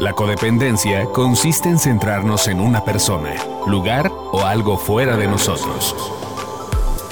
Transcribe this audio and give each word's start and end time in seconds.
La 0.00 0.14
codependencia 0.14 1.04
consiste 1.04 1.68
en 1.68 1.78
centrarnos 1.78 2.48
en 2.48 2.58
una 2.58 2.82
persona, 2.82 3.34
lugar 3.66 4.10
o 4.32 4.46
algo 4.46 4.78
fuera 4.78 5.14
de 5.18 5.26
nosotros. 5.26 5.94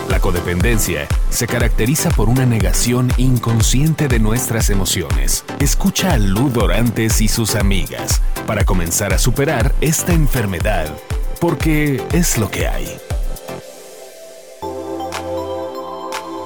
La 0.08 0.20
codependencia 0.20 1.06
se 1.28 1.46
caracteriza 1.46 2.08
por 2.08 2.30
una 2.30 2.46
negación 2.46 3.12
inconsciente 3.18 4.08
de 4.08 4.18
nuestras 4.18 4.70
emociones. 4.70 5.44
Escucha 5.60 6.14
a 6.14 6.18
Lu 6.18 6.48
Dorantes 6.48 7.20
y 7.20 7.28
sus 7.28 7.56
amigas 7.56 8.22
para 8.46 8.64
comenzar 8.64 9.12
a 9.12 9.18
superar 9.18 9.74
esta 9.82 10.14
enfermedad, 10.14 10.86
porque 11.42 12.02
es 12.12 12.38
lo 12.38 12.50
que 12.50 12.68
hay. 12.68 12.88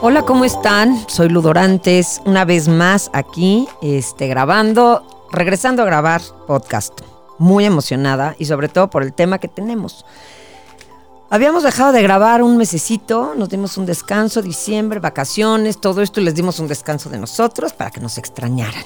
Hola, 0.00 0.22
¿cómo 0.22 0.44
están? 0.44 1.08
Soy 1.08 1.28
Ludorantes, 1.28 2.20
una 2.24 2.44
vez 2.44 2.66
más 2.66 3.10
aquí, 3.12 3.68
este, 3.80 4.26
grabando, 4.26 5.06
regresando 5.32 5.82
a 5.82 5.86
grabar 5.86 6.20
podcast. 6.46 7.00
Muy 7.38 7.64
emocionada 7.64 8.36
y 8.38 8.44
sobre 8.44 8.68
todo 8.68 8.90
por 8.90 9.02
el 9.02 9.12
tema 9.12 9.38
que 9.38 9.48
tenemos. 9.48 10.04
Habíamos 11.30 11.62
dejado 11.62 11.92
de 11.92 12.02
grabar 12.02 12.42
un 12.42 12.58
mesecito, 12.58 13.32
nos 13.34 13.48
dimos 13.48 13.78
un 13.78 13.86
descanso, 13.86 14.42
diciembre, 14.42 15.00
vacaciones, 15.00 15.80
todo 15.80 16.02
esto 16.02 16.20
y 16.20 16.24
les 16.24 16.34
dimos 16.34 16.58
un 16.58 16.68
descanso 16.68 17.08
de 17.08 17.18
nosotros 17.18 17.72
para 17.72 17.90
que 17.90 18.00
nos 18.00 18.18
extrañaran. 18.18 18.84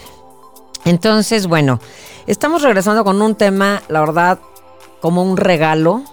Entonces, 0.85 1.49
bueno, 1.49 1.81
estamos 2.29 2.63
regresando 2.63 3.03
con 3.03 3.21
un 3.21 3.35
tema, 3.35 3.83
la 3.89 3.99
verdad, 3.99 4.39
como 5.01 5.25
un 5.25 5.37
regalo 5.37 6.05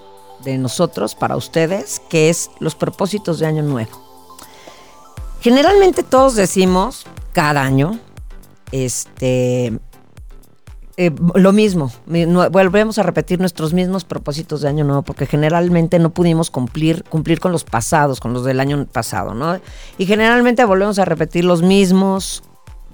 de 0.43 0.57
nosotros 0.57 1.13
para 1.13 1.35
ustedes, 1.35 2.01
que 2.09 2.31
es 2.31 2.49
los 2.59 2.73
propósitos 2.73 3.37
de 3.37 3.45
Año 3.45 3.61
Nuevo. 3.61 4.01
Generalmente 5.39 6.01
todos 6.01 6.33
decimos 6.33 7.05
cada 7.33 7.61
año, 7.61 7.99
este, 8.71 9.79
eh, 10.95 11.11
lo 11.35 11.53
mismo, 11.53 11.91
volvemos 12.05 12.99
a 12.99 13.03
repetir 13.03 13.39
nuestros 13.39 13.73
mismos 13.73 14.03
propósitos 14.03 14.61
de 14.61 14.69
año 14.69 14.83
nuevo, 14.83 15.01
porque 15.01 15.25
generalmente 15.25 15.97
no 15.97 16.11
pudimos 16.11 16.51
cumplir, 16.51 17.03
cumplir 17.05 17.39
con 17.39 17.51
los 17.51 17.63
pasados, 17.63 18.19
con 18.19 18.33
los 18.33 18.45
del 18.45 18.59
año 18.59 18.85
pasado, 18.85 19.33
¿no? 19.33 19.59
Y 19.97 20.05
generalmente 20.05 20.63
volvemos 20.65 20.99
a 20.99 21.05
repetir 21.05 21.45
los 21.45 21.63
mismos 21.63 22.43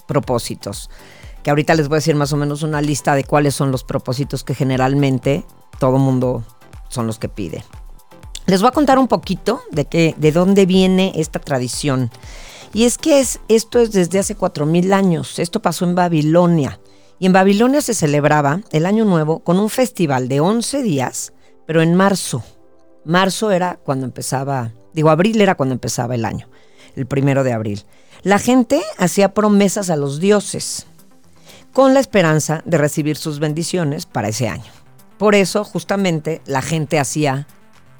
propósitos, 0.07 0.89
que 1.43 1.49
ahorita 1.49 1.75
les 1.75 1.89
voy 1.89 1.95
a 1.95 1.99
decir 1.99 2.15
más 2.15 2.31
o 2.31 2.37
menos 2.37 2.63
una 2.63 2.81
lista 2.81 3.15
de 3.15 3.25
cuáles 3.25 3.53
son 3.53 3.71
los 3.71 3.83
propósitos 3.83 4.45
que 4.45 4.55
generalmente 4.55 5.43
todo 5.77 5.97
mundo 5.97 6.43
son 6.87 7.05
los 7.05 7.19
que 7.19 7.27
pide. 7.27 7.65
Les 8.45 8.61
voy 8.61 8.69
a 8.69 8.71
contar 8.71 8.97
un 8.97 9.07
poquito 9.07 9.61
de, 9.71 9.85
que, 9.85 10.15
de 10.17 10.31
dónde 10.31 10.65
viene 10.65 11.11
esta 11.15 11.39
tradición. 11.39 12.09
Y 12.73 12.85
es 12.85 12.97
que 12.97 13.19
es, 13.19 13.39
esto 13.47 13.79
es 13.79 13.91
desde 13.91 14.19
hace 14.19 14.35
cuatro 14.35 14.65
mil 14.65 14.93
años. 14.93 15.37
Esto 15.37 15.61
pasó 15.61 15.85
en 15.85 15.95
Babilonia. 15.95 16.79
Y 17.19 17.25
en 17.25 17.33
Babilonia 17.33 17.81
se 17.81 17.93
celebraba 17.93 18.61
el 18.71 18.85
Año 18.85 19.03
Nuevo 19.05 19.39
con 19.39 19.59
un 19.59 19.69
festival 19.69 20.29
de 20.29 20.39
11 20.39 20.81
días, 20.81 21.33
pero 21.67 21.81
en 21.81 21.93
marzo. 21.93 22.43
Marzo 23.03 23.51
era 23.51 23.77
cuando 23.83 24.05
empezaba, 24.05 24.71
digo, 24.93 25.09
abril 25.09 25.41
era 25.41 25.55
cuando 25.55 25.73
empezaba 25.73 26.15
el 26.15 26.25
año, 26.25 26.47
el 26.95 27.05
primero 27.05 27.43
de 27.43 27.53
abril. 27.53 27.83
La 28.23 28.39
gente 28.39 28.81
hacía 28.97 29.33
promesas 29.33 29.89
a 29.89 29.95
los 29.95 30.19
dioses 30.19 30.87
con 31.73 31.93
la 31.93 31.99
esperanza 31.99 32.61
de 32.65 32.77
recibir 32.77 33.17
sus 33.17 33.39
bendiciones 33.39 34.05
para 34.05 34.29
ese 34.29 34.47
año. 34.47 34.71
Por 35.17 35.35
eso, 35.35 35.63
justamente, 35.63 36.41
la 36.45 36.61
gente 36.61 36.99
hacía 36.99 37.47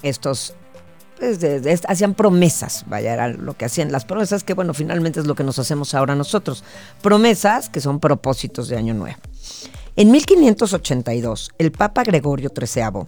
estos 0.02 0.54
hacían 1.88 2.14
promesas, 2.14 2.84
vaya, 2.86 3.12
era 3.12 3.28
lo 3.28 3.54
que 3.54 3.64
hacían. 3.64 3.92
Las 3.92 4.04
promesas 4.04 4.44
que, 4.44 4.54
bueno, 4.54 4.74
finalmente 4.74 5.20
es 5.20 5.26
lo 5.26 5.34
que 5.34 5.44
nos 5.44 5.58
hacemos 5.58 5.94
ahora 5.94 6.14
nosotros. 6.14 6.64
Promesas 7.02 7.68
que 7.68 7.80
son 7.80 8.00
propósitos 8.00 8.68
de 8.68 8.76
Año 8.76 8.94
Nuevo. 8.94 9.18
En 9.96 10.10
1582, 10.10 11.50
el 11.58 11.72
Papa 11.72 12.04
Gregorio 12.04 12.50
XIII 12.56 13.06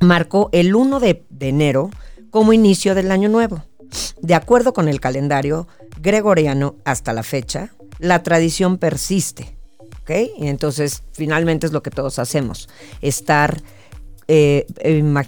marcó 0.00 0.48
el 0.52 0.74
1 0.74 1.00
de, 1.00 1.24
enero 1.40 1.90
como 2.30 2.52
inicio 2.52 2.94
del 2.94 3.10
Año 3.10 3.28
Nuevo. 3.28 3.62
De 4.20 4.34
acuerdo 4.34 4.72
con 4.72 4.88
el 4.88 5.00
calendario 5.00 5.68
gregoriano 6.00 6.76
hasta 6.84 7.12
la 7.12 7.22
fecha, 7.22 7.72
la 7.98 8.22
tradición 8.22 8.78
persiste. 8.78 9.56
¿ok? 10.02 10.10
Y 10.38 10.48
entonces, 10.48 11.02
finalmente 11.12 11.66
es 11.66 11.72
lo 11.72 11.82
que 11.82 11.90
todos 11.90 12.18
hacemos, 12.18 12.68
estar 13.00 13.62
eh, 14.28 14.66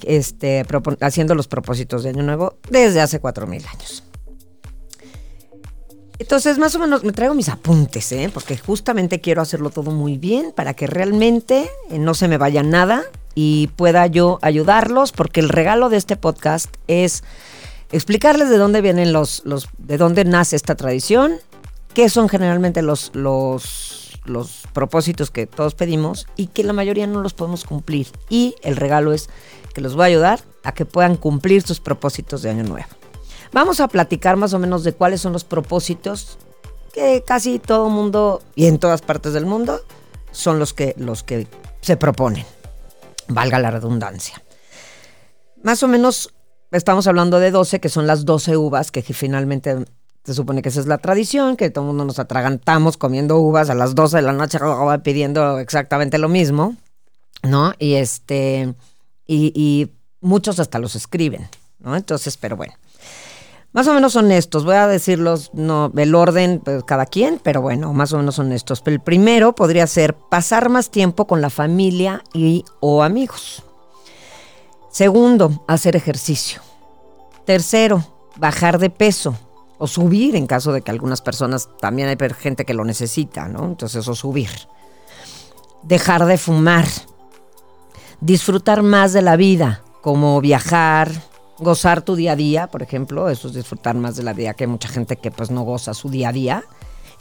este, 0.07 0.65
haciendo 1.01 1.35
los 1.35 1.49
propósitos 1.49 2.03
de 2.03 2.11
Año 2.11 2.23
Nuevo 2.23 2.59
desde 2.71 3.01
hace 3.01 3.19
cuatro 3.19 3.47
mil 3.47 3.65
años. 3.67 4.05
Entonces, 6.19 6.59
más 6.59 6.75
o 6.75 6.79
menos 6.79 7.03
me 7.03 7.13
traigo 7.13 7.33
mis 7.35 7.49
apuntes, 7.49 8.13
¿eh? 8.13 8.31
porque 8.33 8.59
justamente 8.59 9.23
quiero 9.23 9.41
hacerlo 9.41 9.71
todo 9.71 9.91
muy 9.91 10.19
bien 10.19 10.53
para 10.55 10.75
que 10.75 10.87
realmente 10.87 11.71
eh, 11.91 11.99
no 11.99 12.13
se 12.13 12.29
me 12.29 12.37
vaya 12.37 12.63
nada 12.63 13.05
y 13.35 13.69
pueda 13.69 14.07
yo 14.07 14.39
ayudarlos, 14.43 15.13
porque 15.13 15.41
el 15.41 15.49
regalo 15.49 15.89
de 15.89 15.97
este 15.97 16.17
podcast 16.17 16.69
es 16.89 17.25
explicarles 17.91 18.51
de 18.51 18.59
dónde 18.59 18.83
vienen 18.83 19.15
los, 19.15 19.41
los 19.47 19.71
de 19.79 19.97
dónde 19.97 20.27
nace 20.27 20.57
esta 20.57 20.75
tradición, 20.75 21.37
qué 21.95 22.11
son 22.11 22.29
generalmente 22.29 22.83
los 22.83 23.11
los 24.25 24.63
propósitos 24.73 25.31
que 25.31 25.47
todos 25.47 25.75
pedimos 25.75 26.27
y 26.37 26.49
que 26.49 26.65
la 26.65 26.73
mayoría 26.73 27.07
no 27.07 27.23
los 27.23 27.35
podemos 27.35 27.65
cumplir. 27.65 28.09
Y 28.29 28.55
el 28.63 28.77
regalo 28.77 29.13
es 29.13 29.29
que 29.75 29.81
los 29.81 29.95
voy 29.95 30.03
a 30.03 30.07
ayudar 30.07 30.41
a 30.65 30.73
que 30.73 30.85
puedan 30.85 31.17
cumplir 31.17 31.63
sus 31.63 31.81
propósitos 31.81 32.43
de 32.43 32.51
año 32.51 32.65
nuevo. 32.65 32.89
Vamos 33.53 33.81
a 33.81 33.89
platicar 33.89 34.37
más 34.37 34.53
o 34.53 34.59
menos 34.59 34.85
de 34.85 34.93
cuáles 34.93 35.21
son 35.21 35.33
los 35.33 35.45
propósitos 35.45 36.39
que 36.93 37.23
casi 37.27 37.59
todo 37.59 37.89
mundo 37.89 38.43
y 38.55 38.67
en 38.67 38.79
todas 38.79 39.03
partes 39.03 39.33
del 39.33 39.47
mundo 39.47 39.81
son 40.33 40.59
los 40.59 40.73
que, 40.73 40.95
los 40.97 41.23
que 41.23 41.47
se 41.81 41.97
proponen. 41.97 42.45
Valga 43.29 43.59
la 43.59 43.71
redundancia. 43.71 44.43
Más 45.63 45.83
o 45.83 45.89
menos 45.89 46.33
estamos 46.71 47.07
hablando 47.07 47.39
de 47.39 47.51
12, 47.51 47.81
que 47.81 47.89
son 47.89 48.07
las 48.07 48.25
12 48.25 48.57
uvas 48.57 48.91
que 48.91 49.03
finalmente 49.03 49.85
se 50.25 50.35
supone 50.35 50.63
que 50.63 50.69
esa 50.69 50.81
es 50.81 50.87
la 50.87 50.99
tradición, 50.99 51.57
que 51.57 51.71
todo 51.71 51.85
el 51.85 51.89
mundo 51.89 52.05
nos 52.05 52.19
atragantamos 52.19 52.97
comiendo 52.97 53.39
uvas 53.39 53.71
a 53.71 53.75
las 53.75 53.95
12 53.95 54.17
de 54.17 54.23
la 54.23 54.33
noche 54.33 54.59
pidiendo 55.03 55.59
exactamente 55.59 56.19
lo 56.19 56.29
mismo, 56.29 56.77
¿no? 57.43 57.73
Y 57.79 57.95
este, 57.95 58.75
y, 59.27 59.91
muchos 60.23 60.61
hasta 60.61 60.79
los 60.79 60.97
escriben, 60.97 61.49
¿no? 61.79 61.97
Entonces, 61.97 62.37
pero 62.37 62.57
bueno. 62.57 62.75
Más 63.73 63.87
o 63.87 63.95
menos 63.95 64.13
son 64.13 64.33
estos, 64.33 64.65
voy 64.65 64.75
a 64.75 64.89
decirlos, 64.89 65.51
no, 65.55 65.93
el 65.97 66.15
orden, 66.15 66.61
pues, 66.63 66.83
cada 66.83 67.07
quien, 67.07 67.41
pero 67.43 67.63
bueno, 67.63 67.95
más 67.95 68.13
o 68.13 68.19
menos 68.19 68.35
son 68.35 68.53
estos. 68.53 68.83
El 68.85 69.01
primero 69.01 69.55
podría 69.55 69.87
ser 69.87 70.15
pasar 70.15 70.69
más 70.69 70.91
tiempo 70.91 71.27
con 71.27 71.41
la 71.41 71.51
familia 71.51 72.23
y 72.35 72.65
o 72.81 73.05
amigos. 73.05 73.63
Segundo, 74.91 75.65
hacer 75.69 75.95
ejercicio. 75.95 76.61
Tercero, 77.47 78.05
bajar 78.37 78.81
de 78.81 78.91
peso 78.91 79.39
o 79.81 79.87
subir 79.87 80.37
en 80.37 80.47
caso 80.47 80.73
de 80.73 80.83
que 80.83 80.91
algunas 80.91 81.23
personas, 81.23 81.71
también 81.81 82.09
hay 82.09 82.17
gente 82.39 82.67
que 82.67 82.75
lo 82.75 82.85
necesita, 82.85 83.49
¿no? 83.49 83.65
Entonces, 83.65 84.07
o 84.07 84.15
subir. 84.15 84.51
Dejar 85.83 86.27
de 86.27 86.37
fumar. 86.37 86.85
Disfrutar 88.21 88.83
más 88.83 89.15
de 89.15 89.23
la 89.23 89.37
vida, 89.37 89.83
como 90.03 90.39
viajar, 90.43 91.11
gozar 91.59 92.03
tu 92.03 92.15
día 92.15 92.33
a 92.33 92.37
día, 92.37 92.67
por 92.67 92.83
ejemplo, 92.83 93.31
eso 93.31 93.49
es 93.49 93.55
disfrutar 93.55 93.95
más 93.97 94.17
de 94.17 94.23
la 94.23 94.35
vida, 94.35 94.53
que 94.53 94.65
hay 94.65 94.71
mucha 94.71 94.89
gente 94.89 95.17
que 95.17 95.31
pues 95.31 95.51
no 95.51 95.63
goza 95.63 95.95
su 95.95 96.11
día 96.11 96.29
a 96.29 96.33
día. 96.33 96.65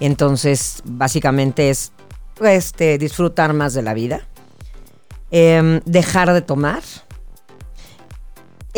Entonces, 0.02 0.82
básicamente 0.84 1.70
es 1.70 1.94
este, 2.42 2.98
disfrutar 2.98 3.54
más 3.54 3.74
de 3.74 3.84
la 3.84 3.94
vida. 3.94 4.28
Em, 5.32 5.80
dejar 5.86 6.34
de 6.34 6.42
tomar 6.42 6.84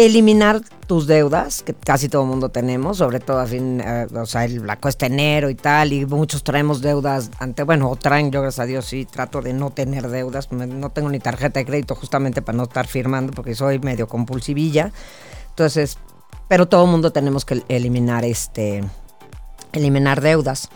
eliminar 0.06 0.62
tus 0.88 1.08
deudas, 1.08 1.64
que 1.64 1.74
casi 1.74 2.10
todo 2.10 2.24
el 2.24 2.30
mundo 2.30 2.50
tenemos, 2.50 2.98
sobre 2.98 3.20
todo 3.20 3.40
a 3.40 3.46
fin, 3.46 3.82
eh, 3.82 4.08
o 4.14 4.26
sea, 4.26 4.48
la 4.48 4.78
cuesta 4.78 5.06
enero 5.06 5.50
y 5.50 5.56
tal, 5.56 5.94
y 5.94 6.06
muchos 6.06 6.44
traemos 6.44 6.82
deudas 6.82 7.32
ante, 7.40 7.64
bueno, 7.64 7.90
o 7.90 7.96
traen, 7.96 8.32
yo 8.32 8.42
gracias 8.42 8.64
a 8.64 8.66
Dios 8.66 8.86
sí 8.86 9.06
trato 9.06 9.42
de 9.42 9.54
no 9.54 9.70
tener 9.70 10.10
deudas, 10.10 10.52
no 10.52 10.90
tengo 10.90 11.10
ni 11.10 11.20
tarjeta 11.20 11.60
de 11.60 11.66
crédito 11.66 11.96
justamente 11.96 12.42
para 12.42 12.58
no 12.58 12.64
estar 12.64 12.88
firmando, 12.88 13.32
porque 13.34 13.56
soy 13.56 13.80
medio 13.80 14.08
compulsivilla, 14.08 14.92
entonces, 15.50 15.98
pero 16.48 16.68
todo 16.68 16.86
el 16.86 16.92
mundo 16.92 17.12
tenemos 17.12 17.46
que 17.46 17.64
eliminar 17.70 18.26
este, 18.26 18.84
eliminar 19.74 20.22
deudas. 20.22 20.70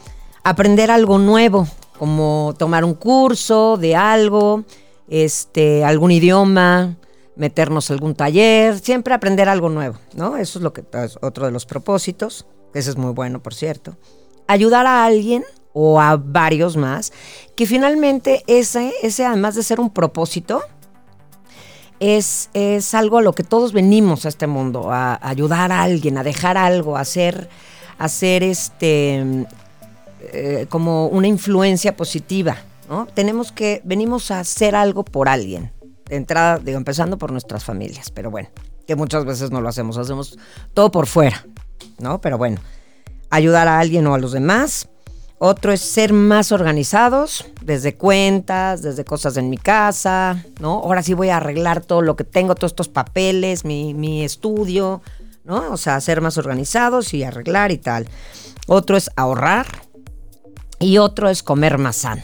Aprender 0.44 0.92
algo 0.92 1.18
nuevo, 1.18 1.68
como 1.98 2.54
tomar 2.58 2.84
un 2.84 2.94
curso 2.94 3.78
de 3.78 3.96
algo, 3.96 4.64
este, 5.08 5.84
algún 5.84 6.12
idioma, 6.12 6.96
meternos 7.36 7.92
algún 7.92 8.16
taller, 8.16 8.80
siempre 8.80 9.14
aprender 9.14 9.50
algo 9.50 9.70
nuevo, 9.70 9.98
¿no? 10.16 10.38
Eso 10.38 10.60
es 10.60 10.64
lo 10.64 10.74
que 10.74 10.84
es 11.04 11.18
otro 11.22 11.46
de 11.46 11.52
los 11.52 11.66
propósitos, 11.66 12.46
ese 12.74 12.90
es 12.90 12.98
muy 12.98 13.12
bueno, 13.12 13.42
por 13.42 13.54
cierto. 13.54 13.98
Ayudar 14.48 14.86
a 14.86 15.06
alguien 15.06 15.44
o 15.74 16.00
a 16.00 16.16
varios 16.18 16.78
más, 16.78 17.12
que 17.56 17.66
finalmente 17.66 18.44
ese, 18.48 18.94
ese 19.02 19.26
además 19.26 19.56
de 19.56 19.64
ser 19.64 19.80
un 19.80 19.90
propósito, 19.90 20.62
es, 22.00 22.50
es 22.54 22.94
algo 22.94 23.20
a 23.20 23.22
lo 23.22 23.34
que 23.34 23.44
todos 23.44 23.72
venimos 23.74 24.26
a 24.26 24.30
este 24.30 24.48
mundo, 24.48 24.92
a, 24.92 25.20
ayudar 25.22 25.72
a 25.72 25.84
alguien, 25.84 26.18
a 26.18 26.24
dejar 26.24 26.58
algo, 26.58 26.98
a 26.98 27.02
hacer, 27.02 27.50
hacer 27.98 28.44
este, 28.44 29.46
eh, 30.34 30.66
como 30.70 31.08
una 31.08 31.28
influencia 31.28 31.96
positiva 31.96 32.58
¿no? 32.90 33.08
Tenemos 33.08 33.52
que, 33.52 33.82
venimos 33.84 34.32
a 34.32 34.40
hacer 34.40 34.76
algo 34.76 35.04
por 35.04 35.30
alguien. 35.30 35.72
Entrada, 36.10 36.60
digo, 36.60 36.78
empezando 36.78 37.18
por 37.18 37.32
nuestras 37.32 37.64
familias, 37.64 38.12
pero 38.12 38.30
bueno, 38.30 38.50
que 38.86 38.96
muchas 38.96 39.26
veces 39.26 39.52
no 39.52 39.62
lo 39.62 39.70
hacemos, 39.70 39.98
hacemos 39.98 40.38
todo 40.74 40.92
por 40.92 41.08
fuera, 41.08 41.46
¿no? 42.00 42.22
Pero 42.22 42.38
bueno, 42.38 42.62
ayudar 43.30 43.68
a 43.68 43.80
alguien 43.80 44.06
o 44.08 44.14
a 44.14 44.20
los 44.20 44.32
demás. 44.32 44.88
Otro 45.38 45.74
es 45.74 45.82
ser 45.82 46.14
más 46.14 46.52
organizados, 46.54 47.46
desde 47.62 47.96
cuentas, 47.96 48.82
desde 48.82 49.04
cosas 49.04 49.36
en 49.36 49.50
mi 49.50 49.58
casa, 49.58 50.46
¿no? 50.62 50.80
Ahora 50.80 51.04
sí 51.04 51.14
voy 51.14 51.30
a 51.30 51.38
arreglar 51.38 51.82
todo 51.82 52.02
lo 52.02 52.16
que 52.16 52.24
tengo, 52.24 52.56
todos 52.56 52.72
estos 52.72 52.88
papeles, 52.88 53.66
mi, 53.66 53.94
mi 53.94 54.24
estudio, 54.24 55.02
¿no? 55.44 55.72
O 55.72 55.78
sea, 55.78 56.00
ser 56.00 56.22
más 56.22 56.38
organizados 56.38 57.14
y 57.14 57.24
arreglar 57.24 57.72
y 57.72 57.78
tal. 57.78 58.08
Otro 58.68 58.96
es 58.96 59.12
ahorrar 59.18 59.68
y 60.80 60.98
otro 60.98 61.30
es 61.30 61.44
comer 61.44 61.78
más 61.78 61.98
sano. 61.98 62.24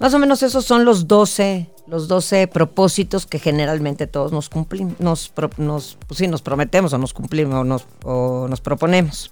Más 0.00 0.14
o 0.14 0.18
menos 0.18 0.42
esos 0.42 0.64
son 0.64 0.86
los 0.86 1.08
12, 1.08 1.70
los 1.86 2.08
12 2.08 2.48
propósitos 2.48 3.26
que 3.26 3.38
generalmente 3.38 4.06
todos 4.06 4.32
nos 4.32 4.48
cumplimos, 4.48 4.98
nos, 4.98 5.98
pues 6.08 6.18
sí, 6.18 6.26
nos 6.26 6.40
prometemos 6.40 6.94
o 6.94 6.98
nos 6.98 7.12
cumplimos 7.12 7.54
o 7.54 7.64
nos, 7.64 7.86
o 8.04 8.48
nos 8.48 8.62
proponemos. 8.62 9.30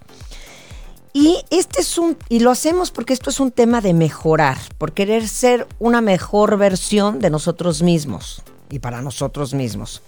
Y 1.11 1.43
este 1.49 1.81
es 1.81 1.97
un, 1.97 2.15
y 2.29 2.39
lo 2.41 2.51
hacemos 2.51 2.91
porque 2.91 3.13
esto 3.13 3.31
es 3.31 3.39
un 3.39 3.49
tema 3.49 3.81
de 3.81 3.95
mejorar, 3.95 4.59
por 4.77 4.91
querer 4.91 5.27
ser 5.27 5.67
una 5.79 6.01
mejor 6.01 6.55
versión 6.59 7.17
de 7.17 7.31
nosotros 7.31 7.81
mismos 7.81 8.43
y 8.69 8.77
para 8.77 9.01
nosotros 9.01 9.55
mismos. 9.55 10.03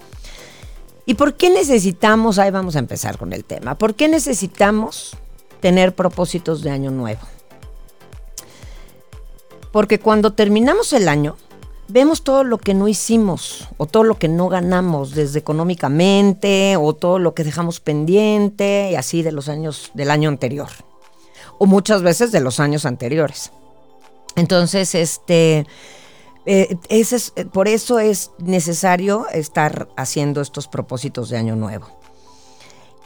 ¿Y 1.08 1.16
por 1.16 1.34
qué 1.34 1.50
necesitamos, 1.50 2.38
ahí 2.38 2.52
vamos 2.52 2.76
a 2.76 2.80
empezar 2.80 3.18
con 3.18 3.34
el 3.34 3.46
tema, 3.46 3.80
por 3.80 3.96
qué 3.96 4.08
necesitamos 4.08 5.18
tener 5.60 5.96
propósitos 5.96 6.62
de 6.62 6.70
año 6.70 6.92
nuevo? 6.92 7.22
Porque 9.72 10.00
cuando 10.00 10.34
terminamos 10.34 10.94
el 10.94 11.08
año, 11.08 11.38
vemos 11.88 12.24
todo 12.24 12.44
lo 12.44 12.58
que 12.58 12.74
no 12.74 12.88
hicimos 12.88 13.68
o 13.78 13.86
todo 13.86 14.04
lo 14.04 14.18
que 14.18 14.28
no 14.28 14.50
ganamos, 14.50 15.16
desde 15.16 15.40
económicamente 15.40 16.76
o 16.78 16.94
todo 16.94 17.20
lo 17.20 17.34
que 17.34 17.44
dejamos 17.44 17.80
pendiente 17.80 18.90
y 18.92 18.96
así 18.96 19.24
de 19.24 19.32
los 19.32 19.50
años 19.50 19.92
del 19.94 20.12
año 20.12 20.30
anterior 20.30 20.70
o 21.58 21.68
muchas 21.68 22.02
veces 22.02 22.32
de 22.32 22.40
los 22.40 22.60
años 22.60 22.88
anteriores. 22.88 23.52
Entonces, 24.36 24.96
este, 24.96 25.68
eh, 26.48 26.76
es, 26.90 27.34
por 27.54 27.68
eso 27.68 28.00
es 28.00 28.32
necesario 28.40 29.28
estar 29.30 29.88
haciendo 29.96 30.42
estos 30.42 30.68
propósitos 30.68 31.30
de 31.30 31.38
año 31.38 31.56
nuevo. 31.56 31.88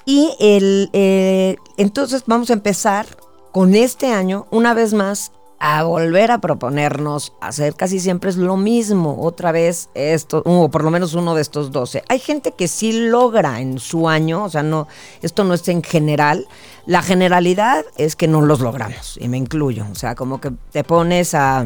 Y 0.06 0.34
el, 0.40 0.90
eh, 0.94 1.58
entonces 1.76 2.24
vamos 2.28 2.50
a 2.50 2.54
empezar 2.54 3.06
con 3.52 3.76
este 3.76 4.14
año, 4.14 4.48
una 4.52 4.74
vez 4.74 4.94
más, 4.94 5.34
a 5.60 5.84
volver 5.84 6.32
a 6.32 6.40
proponernos 6.40 7.34
hacer 7.42 7.76
casi 7.76 8.00
siempre 8.00 8.30
es 8.30 8.38
lo 8.38 8.58
mismo, 8.58 9.22
otra 9.22 9.52
vez 9.52 9.90
esto, 9.94 10.44
o 10.46 10.70
por 10.70 10.84
lo 10.84 10.92
menos 10.92 11.14
uno 11.14 11.36
de 11.36 11.42
estos 11.42 11.72
12. 11.72 12.04
Hay 12.10 12.20
gente 12.20 12.52
que 12.52 12.68
sí 12.68 12.92
logra 12.92 13.62
en 13.62 13.80
su 13.80 14.10
año, 14.10 14.44
o 14.44 14.50
sea, 14.50 14.64
no, 14.64 14.88
esto 15.22 15.44
no 15.44 15.54
es 15.54 15.68
en 15.70 15.82
general, 15.82 16.48
la 16.86 17.02
generalidad 17.02 17.86
es 17.98 18.16
que 18.16 18.28
no 18.28 18.42
los 18.42 18.60
logramos, 18.60 19.18
y 19.20 19.28
me 19.28 19.38
incluyo, 19.38 19.86
o 19.92 19.96
sea, 19.96 20.16
como 20.16 20.42
que 20.42 20.52
te 20.72 20.84
pones 20.84 21.34
a, 21.34 21.66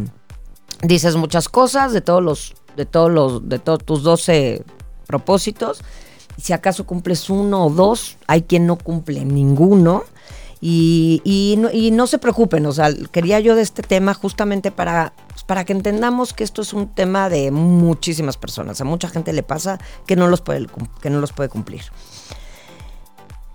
dices 0.83 1.15
muchas 1.15 1.49
cosas 1.49 1.91
de 1.91 2.01
todos 2.01 2.23
los, 2.23 2.55
de 2.75 2.85
todos 2.85 3.11
los, 3.11 3.49
de 3.49 3.59
todos 3.59 3.83
tus 3.83 4.03
12 4.03 4.63
propósitos, 5.07 5.81
y 6.37 6.41
si 6.41 6.53
acaso 6.53 6.85
cumples 6.85 7.29
uno 7.29 7.65
o 7.65 7.69
dos, 7.69 8.17
hay 8.27 8.43
quien 8.43 8.67
no 8.67 8.77
cumple 8.77 9.25
ninguno, 9.25 10.03
y, 10.61 11.91
no, 11.93 12.07
se 12.07 12.17
preocupen, 12.17 12.65
o 12.65 12.73
sea, 12.73 12.89
quería 13.11 13.39
yo 13.39 13.55
de 13.55 13.61
este 13.61 13.81
tema 13.81 14.13
justamente 14.13 14.71
para, 14.71 15.13
pues, 15.29 15.43
para 15.43 15.63
que 15.63 15.71
entendamos 15.71 16.33
que 16.33 16.43
esto 16.43 16.61
es 16.61 16.73
un 16.73 16.93
tema 16.93 17.29
de 17.29 17.51
muchísimas 17.51 18.35
personas. 18.35 18.81
A 18.81 18.83
mucha 18.83 19.07
gente 19.07 19.31
le 19.31 19.43
pasa 19.43 19.79
que 20.05 20.17
no 20.17 20.27
los 20.27 20.41
puede, 20.41 20.67
que 21.01 21.09
no 21.09 21.19
los 21.19 21.31
puede 21.31 21.49
cumplir. 21.49 21.83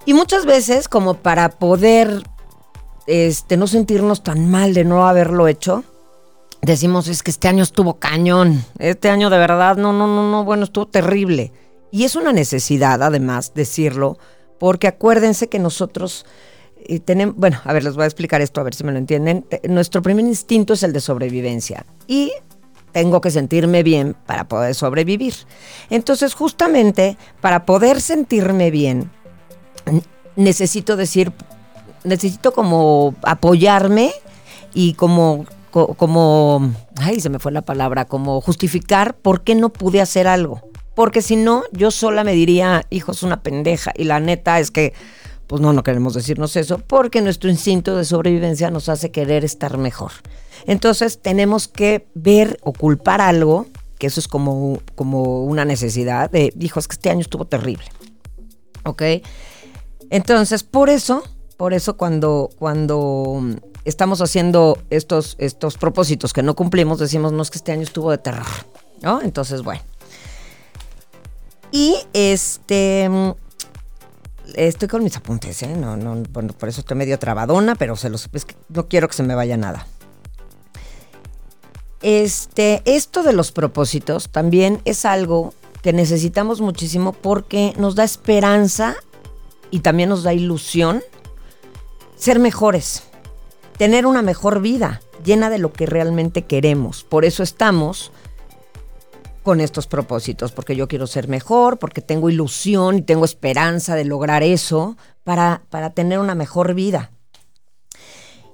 Y 0.07 0.15
muchas 0.15 0.47
veces, 0.47 0.89
como 0.89 1.15
para 1.15 1.51
poder 1.51 2.25
este, 3.07 3.57
no 3.59 3.67
sentirnos 3.67 4.23
tan 4.23 4.51
mal 4.51 4.73
de 4.73 4.85
no 4.85 5.07
haberlo 5.07 5.47
hecho, 5.47 5.85
decimos, 6.63 7.09
es 7.09 7.23
que 7.23 7.31
este 7.31 7.49
año 7.49 7.63
estuvo 7.63 7.99
cañón. 7.99 8.65
Este 8.79 9.11
año 9.11 9.29
de 9.29 9.39
verdad, 9.39 9.77
no, 9.77 9.93
no, 9.93 10.07
no, 10.07 10.31
no, 10.31 10.45
bueno, 10.45 10.65
estuvo 10.65 10.87
terrible. 10.87 11.53
Y 11.91 12.05
es 12.05 12.17
una 12.17 12.33
necesidad, 12.33 13.03
además, 13.03 13.53
decirlo, 13.55 14.19
porque 14.59 14.89
acuérdense 14.89 15.49
que 15.49 15.59
nosotros 15.59 16.25
y 16.87 17.03
bueno, 17.37 17.61
a 17.65 17.73
ver, 17.73 17.85
les 17.85 17.95
voy 17.95 18.05
a 18.05 18.07
explicar 18.07 18.41
esto, 18.41 18.61
a 18.61 18.65
ver 18.65 18.75
si 18.75 18.85
me 18.85 18.93
lo 18.93 18.99
entienden. 18.99 19.47
Nuestro 19.69 20.03
primer 20.03 20.25
instinto 20.25 20.75
es 20.75 20.83
el 20.83 20.93
de 20.93 21.01
sobrevivencia 21.01 21.87
y 22.07 22.33
tengo 22.93 23.21
que 23.21 23.31
sentirme 23.31 23.83
bien 23.83 24.15
para 24.27 24.47
poder 24.47 24.75
sobrevivir. 24.75 25.35
Entonces, 25.91 26.35
justamente 26.35 27.17
para 27.41 27.67
poder 27.67 28.01
sentirme 28.01 28.71
bien, 28.71 29.11
necesito 30.37 30.97
decir, 30.97 31.33
necesito 32.05 32.53
como 32.53 33.15
apoyarme 33.23 34.13
y 34.75 34.95
como, 34.95 35.47
como, 35.71 36.73
ay, 36.97 37.21
se 37.21 37.31
me 37.31 37.41
fue 37.41 37.51
la 37.51 37.63
palabra, 37.63 38.05
como 38.05 38.41
justificar 38.41 39.17
por 39.17 39.43
qué 39.43 39.55
no 39.55 39.71
pude 39.71 40.01
hacer 40.01 40.29
algo. 40.29 40.63
Porque 40.95 41.23
si 41.23 41.35
no, 41.35 41.65
yo 41.73 41.91
sola 41.91 42.23
me 42.23 42.33
diría, 42.33 42.87
hijo, 42.91 43.11
es 43.13 43.25
una 43.25 43.43
pendeja. 43.43 43.93
Y 43.97 44.05
la 44.05 44.21
neta 44.21 44.61
es 44.61 44.71
que 44.71 44.93
pues 45.47 45.61
no, 45.61 45.73
no 45.73 45.83
queremos 45.83 46.15
decirnos 46.15 46.57
eso, 46.57 46.79
porque 46.79 47.21
nuestro 47.21 47.51
instinto 47.51 47.97
de 47.97 48.05
sobrevivencia 48.05 48.71
nos 48.71 48.89
hace 48.89 49.11
querer 49.11 49.45
estar 49.45 49.79
mejor. 49.79 50.13
Entonces 50.67 51.21
tenemos 51.21 51.69
que 51.69 52.07
ver 52.15 52.59
o 52.63 52.73
culpar 52.73 53.21
algo, 53.21 53.67
que 53.99 54.07
eso 54.07 54.21
es 54.21 54.29
como, 54.29 54.79
como 54.95 55.45
una 55.45 55.65
necesidad 55.65 56.31
de, 56.31 56.53
dijo, 56.57 56.79
es 56.81 56.89
que 56.89 56.95
este 56.95 57.11
año 57.11 57.21
estuvo 57.21 57.45
terrible. 57.45 57.85
¿Ok? 58.85 59.03
Entonces, 60.11 60.63
por 60.63 60.91
eso, 60.91 61.23
por 61.57 61.75
eso 61.75 61.97
cuando, 61.97 62.51
cuando 62.59 63.41
estamos 63.85 64.21
haciendo 64.21 64.79
estos, 64.91 65.37
estos 65.39 65.77
propósitos 65.79 66.33
que 66.33 66.43
no 66.43 66.55
cumplimos, 66.55 66.99
decimos, 66.99 67.33
no 67.33 67.43
es 67.43 67.51
que 67.51 67.59
este 67.59 67.73
año 67.73 67.83
estuvo 67.83 68.11
de 68.11 68.19
terror. 68.19 68.47
¿No? 69.03 69.21
Entonces, 69.21 69.63
bueno. 69.63 69.83
Y 71.71 71.97
este 72.13 73.11
Estoy 74.55 74.89
con 74.89 75.03
mis 75.03 75.17
apuntes, 75.17 75.63
¿eh? 75.63 75.75
No, 75.75 75.97
no, 75.97 76.23
bueno, 76.31 76.53
por 76.53 76.69
eso 76.69 76.81
estoy 76.81 76.97
medio 76.97 77.19
trabadona, 77.19 77.75
pero 77.75 77.97
se 77.97 78.11
los, 78.11 78.29
que 78.29 78.55
no 78.69 78.89
quiero 78.89 79.09
que 79.09 79.15
se 79.15 79.23
me 79.23 79.35
vaya 79.35 79.57
nada. 79.57 79.87
Este, 82.03 82.83
esto 82.85 83.23
de 83.23 83.33
los 83.33 83.51
propósitos 83.51 84.29
también 84.29 84.83
es 84.85 85.07
algo 85.07 85.55
que 85.81 85.95
necesitamos 85.95 86.61
muchísimo 86.61 87.13
porque 87.13 87.73
nos 87.79 87.95
da 87.95 88.05
esperanza 88.05 88.97
y 89.71 89.81
también 89.81 90.11
nos 90.11 90.23
da 90.23 90.35
ilusión 90.35 91.03
ser 92.17 92.39
mejores, 92.39 93.05
tener 93.79 94.07
una 94.07 94.23
mejor 94.23 94.61
vida 94.61 95.01
llena 95.25 95.51
de 95.51 95.59
lo 95.59 95.73
que 95.73 95.87
realmente 95.87 96.43
queremos. 96.43 97.05
Por 97.05 97.25
eso 97.25 97.43
estamos 97.43 98.13
con 99.45 99.61
estos 99.61 99.87
propósitos, 99.87 100.53
porque 100.53 100.75
yo 100.75 100.89
quiero 100.89 101.07
ser 101.07 101.29
mejor, 101.29 101.79
porque 101.79 102.01
tengo 102.01 102.31
ilusión 102.31 102.99
y 102.99 103.03
tengo 103.03 103.27
esperanza 103.27 103.95
de 103.95 104.07
lograr 104.07 104.43
eso 104.43 104.97
para, 105.23 105.63
para 105.69 105.91
tener 105.91 106.19
una 106.19 106.35
mejor 106.35 106.75
vida. 106.75 107.13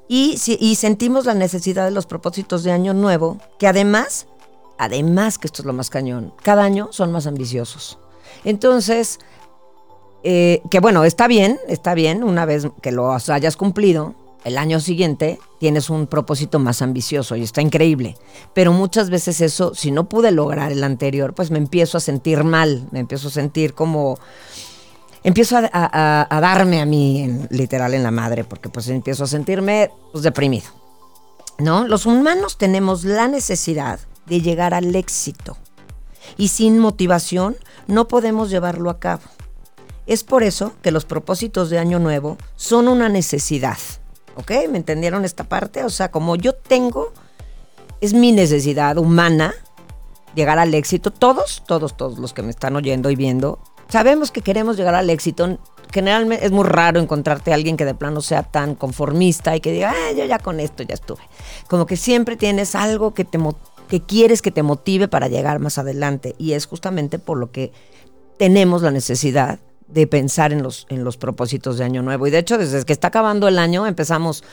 Y, 0.09 0.37
y 0.59 0.75
sentimos 0.75 1.25
la 1.25 1.35
necesidad 1.35 1.85
de 1.85 1.93
los 1.93 2.07
propósitos 2.07 2.65
de 2.65 2.73
año 2.73 2.93
nuevo, 2.93 3.39
que 3.61 3.69
además, 3.69 4.27
además 4.77 5.39
que 5.39 5.47
esto 5.47 5.63
es 5.63 5.67
lo 5.67 5.73
más 5.73 5.89
cañón, 5.91 6.35
cada 6.43 6.65
año 6.65 6.89
son 6.91 7.13
más 7.13 7.29
ambiciosos. 7.29 8.01
Entonces, 8.45 9.21
eh, 10.25 10.61
que 10.73 10.81
bueno, 10.81 11.05
está 11.05 11.29
bien, 11.29 11.61
está 11.69 11.95
bien, 11.95 12.25
una 12.25 12.47
vez 12.47 12.67
que 12.83 12.91
lo 12.91 13.13
hayas 13.13 13.57
cumplido, 13.57 14.17
el 14.45 14.57
año 14.57 14.81
siguiente 14.81 15.39
tienes 15.59 15.91
un 15.91 16.07
propósito 16.07 16.59
más 16.59 16.81
ambicioso 16.81 17.37
y 17.37 17.43
está 17.43 17.61
increíble. 17.61 18.17
Pero 18.55 18.73
muchas 18.73 19.11
veces 19.11 19.41
eso, 19.41 19.75
si 19.75 19.91
no 19.91 20.09
pude 20.09 20.31
lograr 20.31 20.73
el 20.73 20.83
anterior, 20.83 21.35
pues 21.35 21.51
me 21.51 21.59
empiezo 21.59 21.99
a 21.99 22.01
sentir 22.01 22.43
mal, 22.45 22.89
me 22.91 23.01
empiezo 23.01 23.29
a 23.29 23.33
sentir 23.33 23.75
como... 23.75 24.19
Empiezo 25.23 25.59
a, 25.59 26.41
darme 26.41 26.81
a 26.81 26.87
mí, 26.87 27.29
literal, 27.51 27.93
en 27.93 28.03
la 28.03 28.11
madre, 28.11 28.43
porque 28.45 28.71
pues 28.71 28.89
empiezo 28.89 29.25
a 29.25 29.27
sentirme 29.27 29.91
pues, 30.13 30.25
deprimido. 30.25 30.69
¿No? 31.59 31.87
Los 31.87 32.07
humanos 32.07 32.57
tenemos 32.57 33.05
la 33.05 33.29
necesidad 33.29 34.01
de 34.25 34.41
llegar 34.41 34.73
al 34.73 34.97
éxito. 34.97 35.59
Y 36.39 36.49
sin 36.49 36.79
motivación 36.79 37.57
no 37.87 38.09
podemos 38.09 38.49
llevarlo 38.49 38.89
a 38.89 38.99
cabo. 38.99 39.23
Es 40.07 40.25
por 40.25 40.43
eso 40.43 40.73
que 40.81 40.91
los 40.91 41.05
propósitos 41.05 41.69
de 41.69 41.79
Año 41.79 41.99
Nuevo 41.99 42.39
son 42.57 42.89
una 42.89 43.11
necesidad 43.11 43.77
¿Ok? 44.41 44.51
¿Me 44.71 44.79
entendieron 44.79 45.25
esta 45.25 45.45
parte? 45.45 45.85
O 45.85 45.91
sea, 45.91 46.11
como 46.11 46.37
yo 46.37 46.55
tengo, 46.55 47.13
es 48.01 48.15
mi 48.15 48.33
necesidad 48.33 48.97
humana 48.97 49.55
llegar 50.35 50.59
al 50.59 50.75
éxito. 50.75 51.11
Todos, 51.11 51.63
todos, 51.67 51.97
todos 51.97 52.19
los 52.19 52.33
que 52.33 52.43
me 52.43 52.51
están 52.51 52.75
oyendo 52.77 53.11
y 53.11 53.17
viendo, 53.17 53.59
sabemos 53.89 54.31
que 54.31 54.43
queremos 54.43 54.77
llegar 54.77 54.95
al 54.95 55.11
éxito 55.11 55.59
generalmente 55.93 56.45
es 56.45 56.53
muy 56.53 56.65
raro 56.65 57.01
encontrarte 57.01 57.53
a 57.53 57.55
alguien 57.55 57.77
que 57.77 57.85
de 57.85 57.95
plano 57.95 58.21
sea 58.21 58.43
tan 58.43 58.75
conformista 58.75 59.57
y 59.57 59.61
que 59.61 59.73
diga, 59.73 59.93
ah, 59.93 60.13
yo 60.13 60.25
ya 60.25 60.39
con 60.39 60.61
esto 60.61 60.83
ya 60.83 60.95
estuve. 60.95 61.23
Como 61.69 61.87
que 61.87 61.97
siempre 61.97 62.37
tienes 62.37 62.75
algo 62.75 63.13
que 63.13 63.25
te 63.25 63.39
que 63.89 64.01
quieres 64.01 64.41
que 64.41 64.53
te 64.53 64.63
motive 64.63 65.09
para 65.09 65.27
llegar 65.27 65.59
más 65.59 65.79
adelante 65.79 66.37
y 66.39 66.53
es 66.53 66.67
justamente 66.67 67.19
por 67.19 67.39
lo 67.39 67.51
que 67.51 67.73
tenemos 68.39 68.83
la 68.83 68.93
necesidad 68.93 69.59
de 69.93 70.07
pensar 70.07 70.53
en 70.53 70.63
los, 70.63 70.87
en 70.89 71.05
los 71.05 71.17
propósitos 71.17 71.79
de 71.79 71.85
Año 71.85 72.03
Nuevo. 72.03 72.27
Y 72.27 72.31
de 72.31 72.39
hecho, 72.39 72.59
desde 72.59 72.85
que 72.85 72.93
está 72.93 73.09
acabando 73.09 73.49
el 73.49 73.59
año, 73.59 73.87
empezamos 73.87 74.45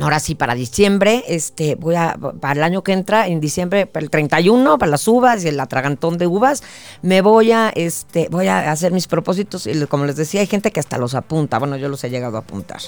Ahora 0.00 0.18
sí, 0.18 0.34
para 0.34 0.56
diciembre, 0.56 1.22
este, 1.28 1.76
voy 1.76 1.94
a, 1.94 2.18
para 2.40 2.54
el 2.54 2.64
año 2.64 2.82
que 2.82 2.92
entra, 2.92 3.28
en 3.28 3.38
diciembre, 3.38 3.86
para 3.86 4.02
el 4.02 4.10
31, 4.10 4.76
para 4.76 4.90
las 4.90 5.06
uvas 5.06 5.44
y 5.44 5.48
el 5.48 5.60
atragantón 5.60 6.18
de 6.18 6.26
uvas, 6.26 6.64
me 7.02 7.20
voy 7.20 7.52
a, 7.52 7.70
este, 7.76 8.26
voy 8.28 8.48
a 8.48 8.72
hacer 8.72 8.90
mis 8.90 9.06
propósitos. 9.06 9.68
Y 9.68 9.86
como 9.86 10.04
les 10.04 10.16
decía, 10.16 10.40
hay 10.40 10.48
gente 10.48 10.72
que 10.72 10.80
hasta 10.80 10.98
los 10.98 11.14
apunta. 11.14 11.60
Bueno, 11.60 11.76
yo 11.76 11.88
los 11.88 12.02
he 12.02 12.10
llegado 12.10 12.36
a 12.36 12.40
apuntar. 12.40 12.80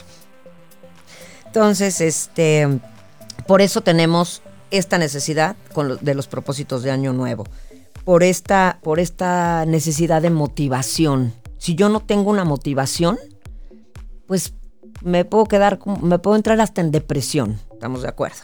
Entonces, 1.46 2.00
este, 2.00 2.80
por 3.46 3.62
eso 3.62 3.82
tenemos 3.82 4.42
esta 4.72 4.98
necesidad 4.98 5.54
de 6.00 6.14
los 6.14 6.26
propósitos 6.26 6.82
de 6.82 6.90
año 6.90 7.12
nuevo. 7.12 7.44
Por 8.06 8.22
esta, 8.22 8.78
por 8.82 9.00
esta 9.00 9.66
necesidad 9.66 10.22
de 10.22 10.30
motivación. 10.30 11.34
Si 11.58 11.74
yo 11.74 11.88
no 11.88 12.00
tengo 12.00 12.30
una 12.30 12.44
motivación, 12.44 13.18
pues 14.26 14.54
me 15.02 15.24
puedo 15.24 15.46
quedar, 15.46 15.80
me 16.00 16.20
puedo 16.20 16.36
entrar 16.36 16.60
hasta 16.60 16.80
en 16.80 16.92
depresión, 16.92 17.58
estamos 17.72 18.02
de 18.02 18.08
acuerdo. 18.08 18.38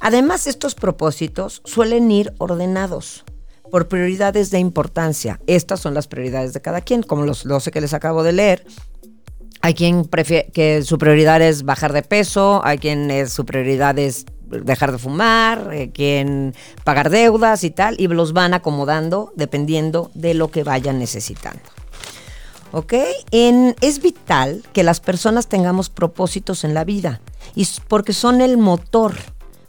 Además, 0.00 0.46
estos 0.46 0.74
propósitos 0.74 1.60
suelen 1.66 2.10
ir 2.10 2.32
ordenados 2.38 3.26
por 3.70 3.88
prioridades 3.88 4.50
de 4.50 4.58
importancia. 4.58 5.38
Estas 5.46 5.80
son 5.80 5.92
las 5.92 6.08
prioridades 6.08 6.54
de 6.54 6.62
cada 6.62 6.80
quien, 6.80 7.02
como 7.02 7.26
los 7.26 7.44
12 7.44 7.70
que 7.70 7.82
les 7.82 7.92
acabo 7.92 8.22
de 8.22 8.32
leer. 8.32 8.64
Hay 9.60 9.74
quien 9.74 10.06
prefiere 10.06 10.50
que 10.50 10.82
su 10.82 10.96
prioridad 10.96 11.42
es 11.42 11.64
bajar 11.64 11.92
de 11.92 12.00
peso, 12.00 12.62
hay 12.64 12.78
quien 12.78 13.10
es, 13.10 13.34
su 13.34 13.44
prioridad 13.44 13.98
es 13.98 14.24
dejar 14.50 14.92
de 14.92 14.98
fumar, 14.98 15.70
quien 15.92 16.54
pagar 16.84 17.10
deudas 17.10 17.64
y 17.64 17.70
tal, 17.70 17.96
y 18.00 18.08
los 18.08 18.32
van 18.32 18.54
acomodando 18.54 19.32
dependiendo 19.36 20.10
de 20.14 20.34
lo 20.34 20.50
que 20.50 20.64
vayan 20.64 20.98
necesitando. 20.98 21.62
¿ok? 22.72 22.94
es 23.30 24.02
vital 24.02 24.62
que 24.72 24.82
las 24.82 25.00
personas 25.00 25.48
tengamos 25.48 25.88
propósitos 25.88 26.64
en 26.64 26.74
la 26.74 26.84
vida, 26.84 27.20
y 27.54 27.66
porque 27.88 28.12
son 28.12 28.40
el 28.40 28.58
motor 28.58 29.14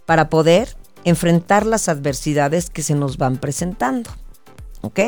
para 0.06 0.30
poder 0.30 0.76
enfrentar 1.04 1.66
las 1.66 1.88
adversidades 1.88 2.70
que 2.70 2.84
se 2.84 2.96
nos 2.96 3.18
van 3.18 3.38
presentando, 3.38 4.10
¿ok? 4.82 5.00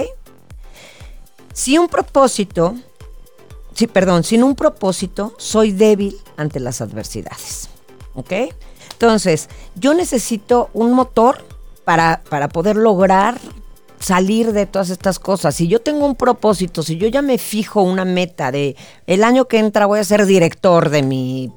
Si 1.54 1.78
un 1.78 1.90
propósito, 1.90 2.76
sí, 3.74 3.88
perdón, 3.88 4.24
sin 4.24 4.44
un 4.44 4.56
propósito, 4.56 5.34
soy 5.38 5.72
débil 5.72 6.18
ante 6.38 6.60
las 6.60 6.82
adversidades, 6.82 7.70
¿ok? 8.14 8.34
Entonces, 9.02 9.50
yo 9.74 9.96
necesito 9.96 10.70
un 10.76 10.94
motor 10.94 11.44
para, 11.86 12.22
para 12.30 12.50
poder 12.50 12.76
lograr 12.76 13.40
salir 14.00 14.54
de 14.54 14.68
todas 14.68 14.92
estas 14.92 15.18
cosas. 15.18 15.56
Si 15.56 15.68
yo 15.68 15.82
tengo 15.82 16.06
un 16.06 16.16
propósito, 16.16 16.84
si 16.84 16.98
yo 16.98 17.08
ya 17.08 17.24
me 17.24 17.40
fijo 17.40 17.82
una 17.82 18.06
meta 18.06 18.52
de 18.52 18.76
el 19.08 19.24
año 19.24 19.48
que 19.48 19.58
entra 19.58 19.88
voy 19.88 19.98
a 19.98 20.04
ser 20.04 20.28
director 20.28 20.92
de 20.92 21.02
mi 21.02 21.52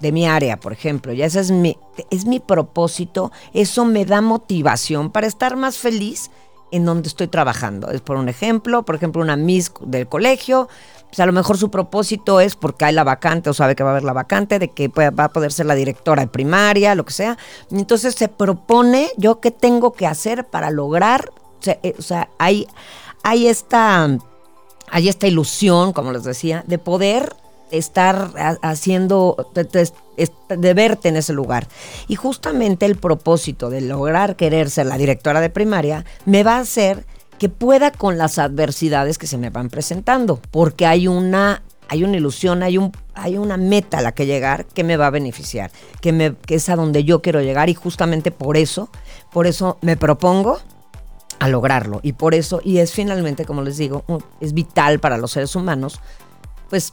de 0.00 0.10
mi 0.10 0.26
área, 0.26 0.58
por 0.58 0.72
ejemplo, 0.72 1.12
ya 1.12 1.26
ese 1.26 1.40
es 1.40 1.50
mi 1.50 1.76
es 2.10 2.24
mi 2.24 2.40
propósito, 2.40 3.30
eso 3.52 3.84
me 3.84 4.06
da 4.06 4.22
motivación 4.22 5.10
para 5.10 5.26
estar 5.26 5.56
más 5.56 5.76
feliz 5.76 6.30
en 6.70 6.84
donde 6.84 7.08
estoy 7.08 7.28
trabajando. 7.28 7.90
Es 7.90 8.00
por 8.00 8.16
un 8.16 8.28
ejemplo, 8.28 8.84
por 8.84 8.94
ejemplo, 8.94 9.22
una 9.22 9.36
Miss 9.36 9.72
del 9.80 10.08
colegio, 10.08 10.68
pues 11.08 11.20
a 11.20 11.26
lo 11.26 11.32
mejor 11.32 11.56
su 11.58 11.70
propósito 11.70 12.40
es 12.40 12.56
porque 12.56 12.86
hay 12.86 12.94
la 12.94 13.04
vacante 13.04 13.50
o 13.50 13.54
sabe 13.54 13.76
que 13.76 13.84
va 13.84 13.90
a 13.90 13.92
haber 13.92 14.04
la 14.04 14.12
vacante, 14.12 14.58
de 14.58 14.68
que 14.68 14.88
va 14.88 15.24
a 15.24 15.28
poder 15.28 15.52
ser 15.52 15.66
la 15.66 15.74
directora 15.74 16.22
de 16.22 16.28
primaria, 16.28 16.94
lo 16.94 17.04
que 17.04 17.12
sea. 17.12 17.38
Entonces 17.70 18.14
se 18.14 18.28
propone 18.28 19.10
yo 19.16 19.40
qué 19.40 19.50
tengo 19.50 19.92
que 19.92 20.06
hacer 20.06 20.46
para 20.46 20.70
lograr 20.70 21.30
eh, 21.66 21.94
o 21.98 22.02
sea, 22.02 22.28
hay, 22.38 22.66
hay, 23.22 23.48
esta, 23.48 24.08
hay 24.88 25.08
esta 25.08 25.26
ilusión, 25.26 25.92
como 25.92 26.12
les 26.12 26.24
decía, 26.24 26.64
de 26.66 26.78
poder 26.78 27.34
estar 27.70 28.58
haciendo, 28.62 29.50
de, 30.16 30.74
verte 30.74 31.08
en 31.08 31.16
ese 31.16 31.32
lugar. 31.32 31.68
Y 32.08 32.16
justamente 32.16 32.86
el 32.86 32.96
propósito 32.96 33.70
de 33.70 33.80
lograr 33.80 34.36
querer 34.36 34.70
ser 34.70 34.86
la 34.86 34.98
directora 34.98 35.40
de 35.40 35.50
primaria 35.50 36.04
me 36.24 36.42
va 36.42 36.56
a 36.56 36.60
hacer 36.60 37.04
que 37.38 37.48
pueda 37.48 37.90
con 37.90 38.18
las 38.18 38.38
adversidades 38.38 39.18
que 39.18 39.26
se 39.26 39.38
me 39.38 39.50
van 39.50 39.68
presentando, 39.68 40.40
porque 40.50 40.86
hay 40.86 41.06
una, 41.06 41.62
hay 41.88 42.02
una 42.02 42.16
ilusión, 42.16 42.62
hay, 42.62 42.78
un, 42.78 42.92
hay 43.14 43.36
una 43.36 43.58
meta 43.58 43.98
a 43.98 44.02
la 44.02 44.12
que 44.12 44.24
llegar 44.24 44.64
que 44.64 44.84
me 44.84 44.96
va 44.96 45.08
a 45.08 45.10
beneficiar, 45.10 45.70
que, 46.00 46.12
me, 46.12 46.34
que 46.34 46.54
es 46.54 46.68
a 46.70 46.76
donde 46.76 47.04
yo 47.04 47.20
quiero 47.20 47.42
llegar 47.42 47.68
y 47.68 47.74
justamente 47.74 48.30
por 48.30 48.56
eso, 48.56 48.88
por 49.32 49.46
eso 49.46 49.76
me 49.82 49.98
propongo 49.98 50.60
a 51.38 51.48
lograrlo. 51.48 52.00
Y 52.02 52.14
por 52.14 52.34
eso, 52.34 52.60
y 52.64 52.78
es 52.78 52.92
finalmente, 52.92 53.44
como 53.44 53.62
les 53.62 53.76
digo, 53.76 54.04
es 54.40 54.54
vital 54.54 54.98
para 54.98 55.18
los 55.18 55.32
seres 55.32 55.54
humanos, 55.54 56.00
pues 56.70 56.92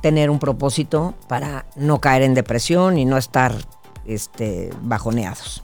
tener 0.00 0.30
un 0.30 0.38
propósito 0.38 1.14
para 1.28 1.66
no 1.76 2.00
caer 2.00 2.22
en 2.22 2.34
depresión 2.34 2.98
y 2.98 3.04
no 3.04 3.16
estar 3.16 3.54
este, 4.06 4.70
bajoneados. 4.82 5.62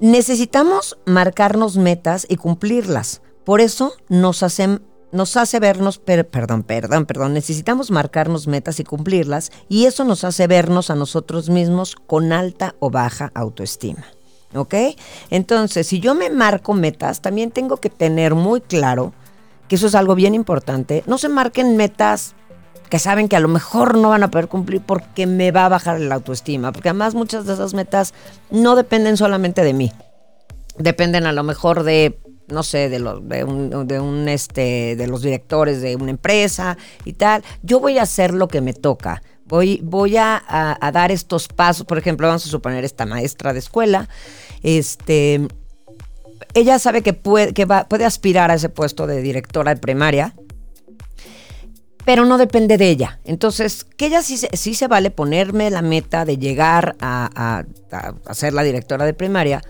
Necesitamos 0.00 0.98
marcarnos 1.06 1.76
metas 1.76 2.26
y 2.28 2.36
cumplirlas. 2.36 3.22
Por 3.44 3.60
eso 3.60 3.92
nos 4.08 4.42
hacen 4.42 4.82
nos 5.12 5.36
hace 5.36 5.60
vernos, 5.60 5.98
perdón, 5.98 6.62
perdón, 6.62 7.04
perdón, 7.04 7.34
necesitamos 7.34 7.90
marcarnos 7.90 8.46
metas 8.46 8.80
y 8.80 8.84
cumplirlas 8.84 9.52
y 9.68 9.84
eso 9.84 10.04
nos 10.04 10.24
hace 10.24 10.46
vernos 10.46 10.88
a 10.88 10.94
nosotros 10.94 11.50
mismos 11.50 11.96
con 12.06 12.32
alta 12.32 12.74
o 12.80 12.90
baja 12.90 13.30
autoestima. 13.34 14.06
¿Ok? 14.54 14.74
Entonces, 15.30 15.86
si 15.86 16.00
yo 16.00 16.14
me 16.14 16.30
marco 16.30 16.74
metas, 16.74 17.20
también 17.20 17.50
tengo 17.50 17.76
que 17.76 17.90
tener 17.90 18.34
muy 18.34 18.60
claro 18.60 19.12
que 19.72 19.76
eso 19.76 19.86
es 19.86 19.94
algo 19.94 20.14
bien 20.14 20.34
importante. 20.34 21.02
No 21.06 21.16
se 21.16 21.30
marquen 21.30 21.78
metas 21.78 22.34
que 22.90 22.98
saben 22.98 23.26
que 23.26 23.36
a 23.36 23.40
lo 23.40 23.48
mejor 23.48 23.96
no 23.96 24.10
van 24.10 24.22
a 24.22 24.30
poder 24.30 24.48
cumplir 24.48 24.82
porque 24.82 25.26
me 25.26 25.50
va 25.50 25.64
a 25.64 25.70
bajar 25.70 25.98
la 25.98 26.16
autoestima, 26.16 26.72
porque 26.72 26.90
además 26.90 27.14
muchas 27.14 27.46
de 27.46 27.54
esas 27.54 27.72
metas 27.72 28.12
no 28.50 28.76
dependen 28.76 29.16
solamente 29.16 29.64
de 29.64 29.72
mí. 29.72 29.90
Dependen 30.76 31.24
a 31.24 31.32
lo 31.32 31.42
mejor 31.42 31.84
de 31.84 32.20
no 32.48 32.62
sé, 32.62 32.90
de, 32.90 32.98
un, 33.44 33.86
de, 33.88 33.98
un, 33.98 34.28
este, 34.28 34.94
de 34.94 35.06
los 35.06 35.22
directores 35.22 35.80
de 35.80 35.96
una 35.96 36.10
empresa 36.10 36.76
y 37.06 37.14
tal. 37.14 37.42
Yo 37.62 37.80
voy 37.80 37.96
a 37.96 38.02
hacer 38.02 38.34
lo 38.34 38.48
que 38.48 38.60
me 38.60 38.74
toca. 38.74 39.22
Voy, 39.46 39.80
voy 39.82 40.18
a, 40.18 40.76
dar 40.92 41.10
estos 41.12 41.48
pasos. 41.48 41.86
Por 41.86 41.96
ejemplo, 41.96 42.26
vamos 42.26 42.44
a 42.44 42.50
suponer 42.50 42.84
esta 42.84 43.06
maestra 43.06 43.54
de 43.54 43.60
escuela. 43.60 44.06
Este, 44.62 45.48
ella 46.54 46.78
sabe 46.78 47.02
que 47.02 47.12
puede, 47.12 47.52
que 47.52 47.64
va, 47.64 47.88
puede 47.88 48.04
aspirar 48.04 48.50
a 48.50 48.54
ese 48.54 48.68
puesto 48.68 49.06
de 49.06 49.22
directora 49.22 49.74
de 49.74 49.80
primaria, 49.80 50.34
pero 52.04 52.24
no 52.24 52.38
depende 52.38 52.78
de 52.78 52.88
ella. 52.88 53.20
Entonces, 53.24 53.84
que 53.96 54.06
ella 54.06 54.22
sí, 54.22 54.36
sí 54.36 54.74
se 54.74 54.88
vale 54.88 55.10
ponerme 55.10 55.70
la 55.70 55.82
meta 55.82 56.24
de 56.24 56.38
llegar 56.38 56.96
a, 57.00 57.64
a, 57.90 58.34
ser 58.34 58.52
la 58.52 58.62
directora 58.62 59.04
de 59.04 59.14
primaria, 59.14 59.62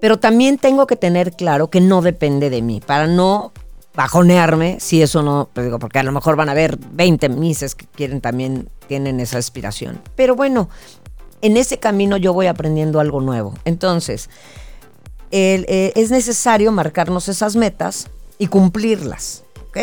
pero 0.00 0.18
también 0.18 0.58
tengo 0.58 0.86
que 0.86 0.96
tener 0.96 1.32
claro 1.32 1.70
que 1.70 1.80
no 1.80 2.02
depende 2.02 2.50
de 2.50 2.62
mí, 2.62 2.80
para 2.84 3.06
no 3.06 3.52
bajonearme 3.94 4.78
si 4.78 5.02
eso 5.02 5.22
no, 5.22 5.48
pues 5.52 5.66
digo, 5.66 5.80
porque 5.80 5.98
a 5.98 6.04
lo 6.04 6.12
mejor 6.12 6.36
van 6.36 6.48
a 6.48 6.52
haber 6.52 6.78
20 6.78 7.30
mises 7.30 7.74
que 7.74 7.86
quieren 7.86 8.20
también, 8.20 8.68
tienen 8.86 9.18
esa 9.18 9.38
aspiración. 9.38 10.00
Pero 10.14 10.36
bueno, 10.36 10.68
en 11.42 11.56
ese 11.56 11.78
camino 11.78 12.16
yo 12.16 12.32
voy 12.32 12.46
aprendiendo 12.46 13.00
algo 13.00 13.20
nuevo. 13.20 13.54
Entonces, 13.64 14.30
eh, 15.30 15.92
es 15.94 16.10
necesario 16.10 16.72
marcarnos 16.72 17.28
esas 17.28 17.56
metas 17.56 18.08
y 18.38 18.46
cumplirlas, 18.46 19.44
¿ok? 19.68 19.78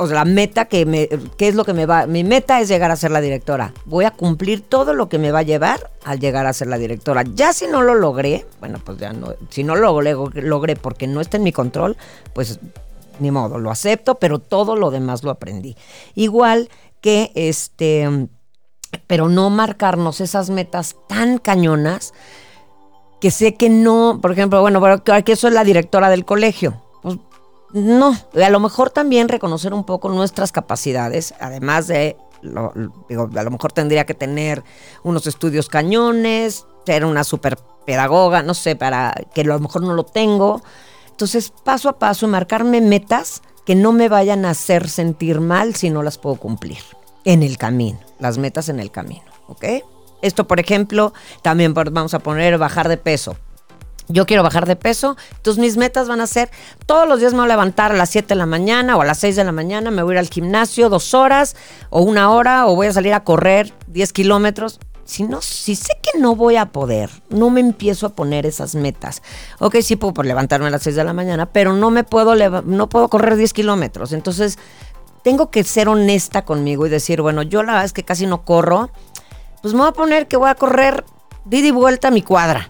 O 0.00 0.06
sea, 0.06 0.14
la 0.16 0.24
meta 0.24 0.66
que 0.66 1.08
¿qué 1.36 1.48
es 1.48 1.56
lo 1.56 1.64
que 1.64 1.72
me 1.72 1.84
va? 1.84 2.06
Mi 2.06 2.22
meta 2.22 2.60
es 2.60 2.68
llegar 2.68 2.92
a 2.92 2.96
ser 2.96 3.10
la 3.10 3.20
directora. 3.20 3.72
Voy 3.84 4.04
a 4.04 4.12
cumplir 4.12 4.60
todo 4.60 4.94
lo 4.94 5.08
que 5.08 5.18
me 5.18 5.32
va 5.32 5.40
a 5.40 5.42
llevar 5.42 5.90
al 6.04 6.20
llegar 6.20 6.46
a 6.46 6.52
ser 6.52 6.68
la 6.68 6.78
directora. 6.78 7.24
Ya 7.34 7.52
si 7.52 7.66
no 7.66 7.82
lo 7.82 7.94
logré, 7.94 8.46
bueno, 8.60 8.78
pues 8.84 8.98
ya 8.98 9.12
no, 9.12 9.34
si 9.50 9.64
no 9.64 9.74
lo 9.74 10.00
logré 10.00 10.76
porque 10.76 11.08
no 11.08 11.20
está 11.20 11.36
en 11.36 11.42
mi 11.42 11.52
control, 11.52 11.96
pues 12.32 12.60
ni 13.18 13.32
modo, 13.32 13.58
lo 13.58 13.72
acepto, 13.72 14.14
pero 14.14 14.38
todo 14.38 14.76
lo 14.76 14.92
demás 14.92 15.24
lo 15.24 15.32
aprendí. 15.32 15.76
Igual 16.14 16.68
que 17.00 17.32
este, 17.34 18.28
pero 19.08 19.28
no 19.28 19.50
marcarnos 19.50 20.20
esas 20.20 20.48
metas 20.50 20.94
tan 21.08 21.38
cañonas 21.38 22.14
que 23.20 23.30
sé 23.30 23.54
que 23.54 23.68
no, 23.68 24.18
por 24.20 24.32
ejemplo, 24.32 24.60
bueno, 24.60 24.80
aquí 25.12 25.36
soy 25.36 25.50
la 25.52 25.64
directora 25.64 26.10
del 26.10 26.24
colegio. 26.24 26.82
Pues 27.02 27.16
no, 27.72 28.16
a 28.34 28.50
lo 28.50 28.60
mejor 28.60 28.90
también 28.90 29.28
reconocer 29.28 29.74
un 29.74 29.84
poco 29.84 30.08
nuestras 30.08 30.52
capacidades, 30.52 31.34
además 31.40 31.86
de, 31.86 32.16
digo, 33.08 33.30
a 33.34 33.42
lo 33.42 33.50
mejor 33.50 33.72
tendría 33.72 34.06
que 34.06 34.14
tener 34.14 34.62
unos 35.02 35.26
estudios 35.26 35.68
cañones, 35.68 36.66
ser 36.86 37.04
una 37.04 37.24
super 37.24 37.58
pedagoga, 37.84 38.42
no 38.42 38.54
sé, 38.54 38.76
para 38.76 39.14
que 39.34 39.42
a 39.42 39.44
lo 39.44 39.58
mejor 39.58 39.82
no 39.82 39.94
lo 39.94 40.04
tengo. 40.04 40.62
Entonces, 41.10 41.52
paso 41.64 41.88
a 41.88 41.98
paso, 41.98 42.28
marcarme 42.28 42.80
metas 42.80 43.42
que 43.66 43.74
no 43.74 43.92
me 43.92 44.08
vayan 44.08 44.44
a 44.44 44.50
hacer 44.50 44.88
sentir 44.88 45.40
mal 45.40 45.74
si 45.74 45.90
no 45.90 46.02
las 46.02 46.16
puedo 46.16 46.36
cumplir 46.36 46.78
en 47.24 47.42
el 47.42 47.58
camino, 47.58 47.98
las 48.18 48.38
metas 48.38 48.70
en 48.70 48.80
el 48.80 48.90
camino, 48.90 49.24
¿ok? 49.48 49.64
Esto, 50.22 50.46
por 50.46 50.60
ejemplo, 50.60 51.12
también 51.42 51.74
vamos 51.74 52.14
a 52.14 52.18
poner 52.18 52.58
bajar 52.58 52.88
de 52.88 52.96
peso. 52.96 53.36
Yo 54.10 54.24
quiero 54.24 54.42
bajar 54.42 54.66
de 54.66 54.74
peso, 54.74 55.18
entonces 55.36 55.60
mis 55.60 55.76
metas 55.76 56.08
van 56.08 56.22
a 56.22 56.26
ser, 56.26 56.50
todos 56.86 57.06
los 57.06 57.20
días 57.20 57.34
me 57.34 57.40
voy 57.40 57.46
a 57.46 57.48
levantar 57.48 57.92
a 57.92 57.94
las 57.94 58.08
7 58.08 58.28
de 58.28 58.34
la 58.36 58.46
mañana 58.46 58.96
o 58.96 59.02
a 59.02 59.04
las 59.04 59.18
6 59.18 59.36
de 59.36 59.44
la 59.44 59.52
mañana, 59.52 59.90
me 59.90 60.02
voy 60.02 60.12
a 60.12 60.14
ir 60.14 60.18
al 60.20 60.30
gimnasio 60.30 60.88
dos 60.88 61.12
horas 61.12 61.56
o 61.90 62.00
una 62.00 62.30
hora 62.30 62.66
o 62.66 62.74
voy 62.74 62.86
a 62.86 62.92
salir 62.92 63.12
a 63.12 63.22
correr 63.22 63.74
10 63.88 64.14
kilómetros. 64.14 64.80
Si, 65.04 65.24
no, 65.24 65.40
si 65.42 65.74
sé 65.74 65.92
que 66.02 66.18
no 66.18 66.34
voy 66.36 66.56
a 66.56 66.66
poder, 66.66 67.10
no 67.28 67.50
me 67.50 67.60
empiezo 67.60 68.06
a 68.06 68.10
poner 68.10 68.46
esas 68.46 68.74
metas. 68.74 69.22
Ok, 69.58 69.76
sí 69.82 69.96
puedo 69.96 70.14
por 70.14 70.26
levantarme 70.26 70.66
a 70.68 70.70
las 70.70 70.82
6 70.82 70.96
de 70.96 71.04
la 71.04 71.12
mañana, 71.12 71.46
pero 71.46 71.74
no 71.74 71.90
me 71.90 72.04
puedo, 72.04 72.34
no 72.62 72.88
puedo 72.88 73.08
correr 73.08 73.36
10 73.36 73.52
kilómetros. 73.52 74.12
Entonces, 74.12 74.58
tengo 75.22 75.50
que 75.50 75.64
ser 75.64 75.88
honesta 75.88 76.44
conmigo 76.44 76.86
y 76.86 76.90
decir, 76.90 77.20
bueno, 77.20 77.42
yo 77.42 77.62
la 77.62 77.72
verdad 77.72 77.84
es 77.84 77.92
que 77.92 78.04
casi 78.04 78.26
no 78.26 78.44
corro, 78.44 78.90
pues 79.62 79.74
me 79.74 79.80
voy 79.80 79.88
a 79.88 79.92
poner 79.92 80.28
que 80.28 80.36
voy 80.36 80.48
a 80.48 80.54
correr 80.54 81.04
de 81.44 81.58
y 81.58 81.70
vuelta 81.70 82.08
a 82.08 82.10
mi 82.10 82.22
cuadra. 82.22 82.68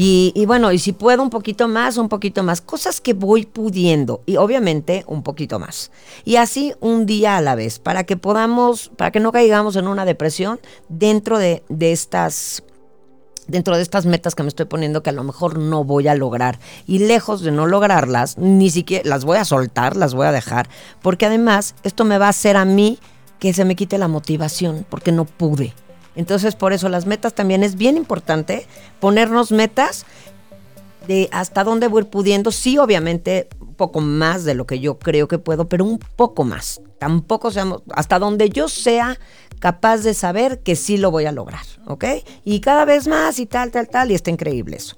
Y, 0.00 0.44
bueno, 0.46 0.70
y 0.70 0.78
si 0.78 0.92
puedo 0.92 1.24
un 1.24 1.30
poquito 1.30 1.66
más, 1.66 1.96
un 1.96 2.08
poquito 2.08 2.44
más. 2.44 2.60
Cosas 2.60 3.00
que 3.00 3.14
voy 3.14 3.46
pudiendo. 3.46 4.22
Y 4.26 4.36
obviamente 4.36 5.02
un 5.08 5.24
poquito 5.24 5.58
más. 5.58 5.90
Y 6.24 6.36
así 6.36 6.72
un 6.78 7.04
día 7.04 7.36
a 7.36 7.40
la 7.40 7.56
vez. 7.56 7.80
Para 7.80 8.04
que 8.04 8.16
podamos, 8.16 8.92
para 8.96 9.10
que 9.10 9.18
no 9.18 9.32
caigamos 9.32 9.74
en 9.74 9.88
una 9.88 10.04
depresión 10.04 10.60
dentro 10.88 11.38
de, 11.38 11.64
de 11.68 11.90
estas 11.90 12.62
dentro 13.48 13.74
de 13.74 13.82
estas 13.82 14.06
metas 14.06 14.36
que 14.36 14.44
me 14.44 14.50
estoy 14.50 14.66
poniendo 14.66 15.02
que 15.02 15.10
a 15.10 15.14
lo 15.14 15.24
mejor 15.24 15.58
no 15.58 15.82
voy 15.82 16.06
a 16.06 16.14
lograr. 16.14 16.60
Y 16.86 17.00
lejos 17.00 17.40
de 17.40 17.50
no 17.50 17.66
lograrlas, 17.66 18.38
ni 18.38 18.70
siquiera 18.70 19.08
las 19.08 19.24
voy 19.24 19.38
a 19.38 19.44
soltar, 19.44 19.96
las 19.96 20.14
voy 20.14 20.26
a 20.26 20.32
dejar, 20.32 20.68
porque 21.02 21.26
además 21.26 21.74
esto 21.82 22.04
me 22.04 22.18
va 22.18 22.26
a 22.26 22.30
hacer 22.30 22.56
a 22.56 22.64
mí 22.64 22.98
que 23.40 23.52
se 23.54 23.64
me 23.64 23.74
quite 23.74 23.98
la 23.98 24.06
motivación, 24.06 24.86
porque 24.88 25.12
no 25.12 25.24
pude. 25.24 25.72
Entonces, 26.18 26.56
por 26.56 26.72
eso 26.72 26.88
las 26.88 27.06
metas 27.06 27.32
también 27.32 27.62
es 27.62 27.76
bien 27.76 27.96
importante 27.96 28.66
ponernos 28.98 29.52
metas 29.52 30.04
de 31.06 31.28
hasta 31.30 31.62
dónde 31.62 31.86
voy 31.86 32.02
pudiendo. 32.02 32.50
Sí, 32.50 32.76
obviamente, 32.76 33.48
un 33.60 33.76
poco 33.76 34.00
más 34.00 34.42
de 34.42 34.54
lo 34.54 34.66
que 34.66 34.80
yo 34.80 34.98
creo 34.98 35.28
que 35.28 35.38
puedo, 35.38 35.68
pero 35.68 35.84
un 35.84 36.00
poco 36.00 36.42
más. 36.42 36.80
Tampoco 36.98 37.52
seamos, 37.52 37.82
hasta 37.92 38.18
donde 38.18 38.50
yo 38.50 38.68
sea 38.68 39.16
capaz 39.60 39.98
de 39.98 40.12
saber 40.12 40.58
que 40.58 40.74
sí 40.74 40.96
lo 40.96 41.12
voy 41.12 41.26
a 41.26 41.30
lograr, 41.30 41.64
¿ok? 41.86 42.04
Y 42.44 42.58
cada 42.58 42.84
vez 42.84 43.06
más 43.06 43.38
y 43.38 43.46
tal, 43.46 43.70
tal, 43.70 43.88
tal, 43.88 44.10
y 44.10 44.16
está 44.16 44.32
increíble 44.32 44.76
eso. 44.76 44.96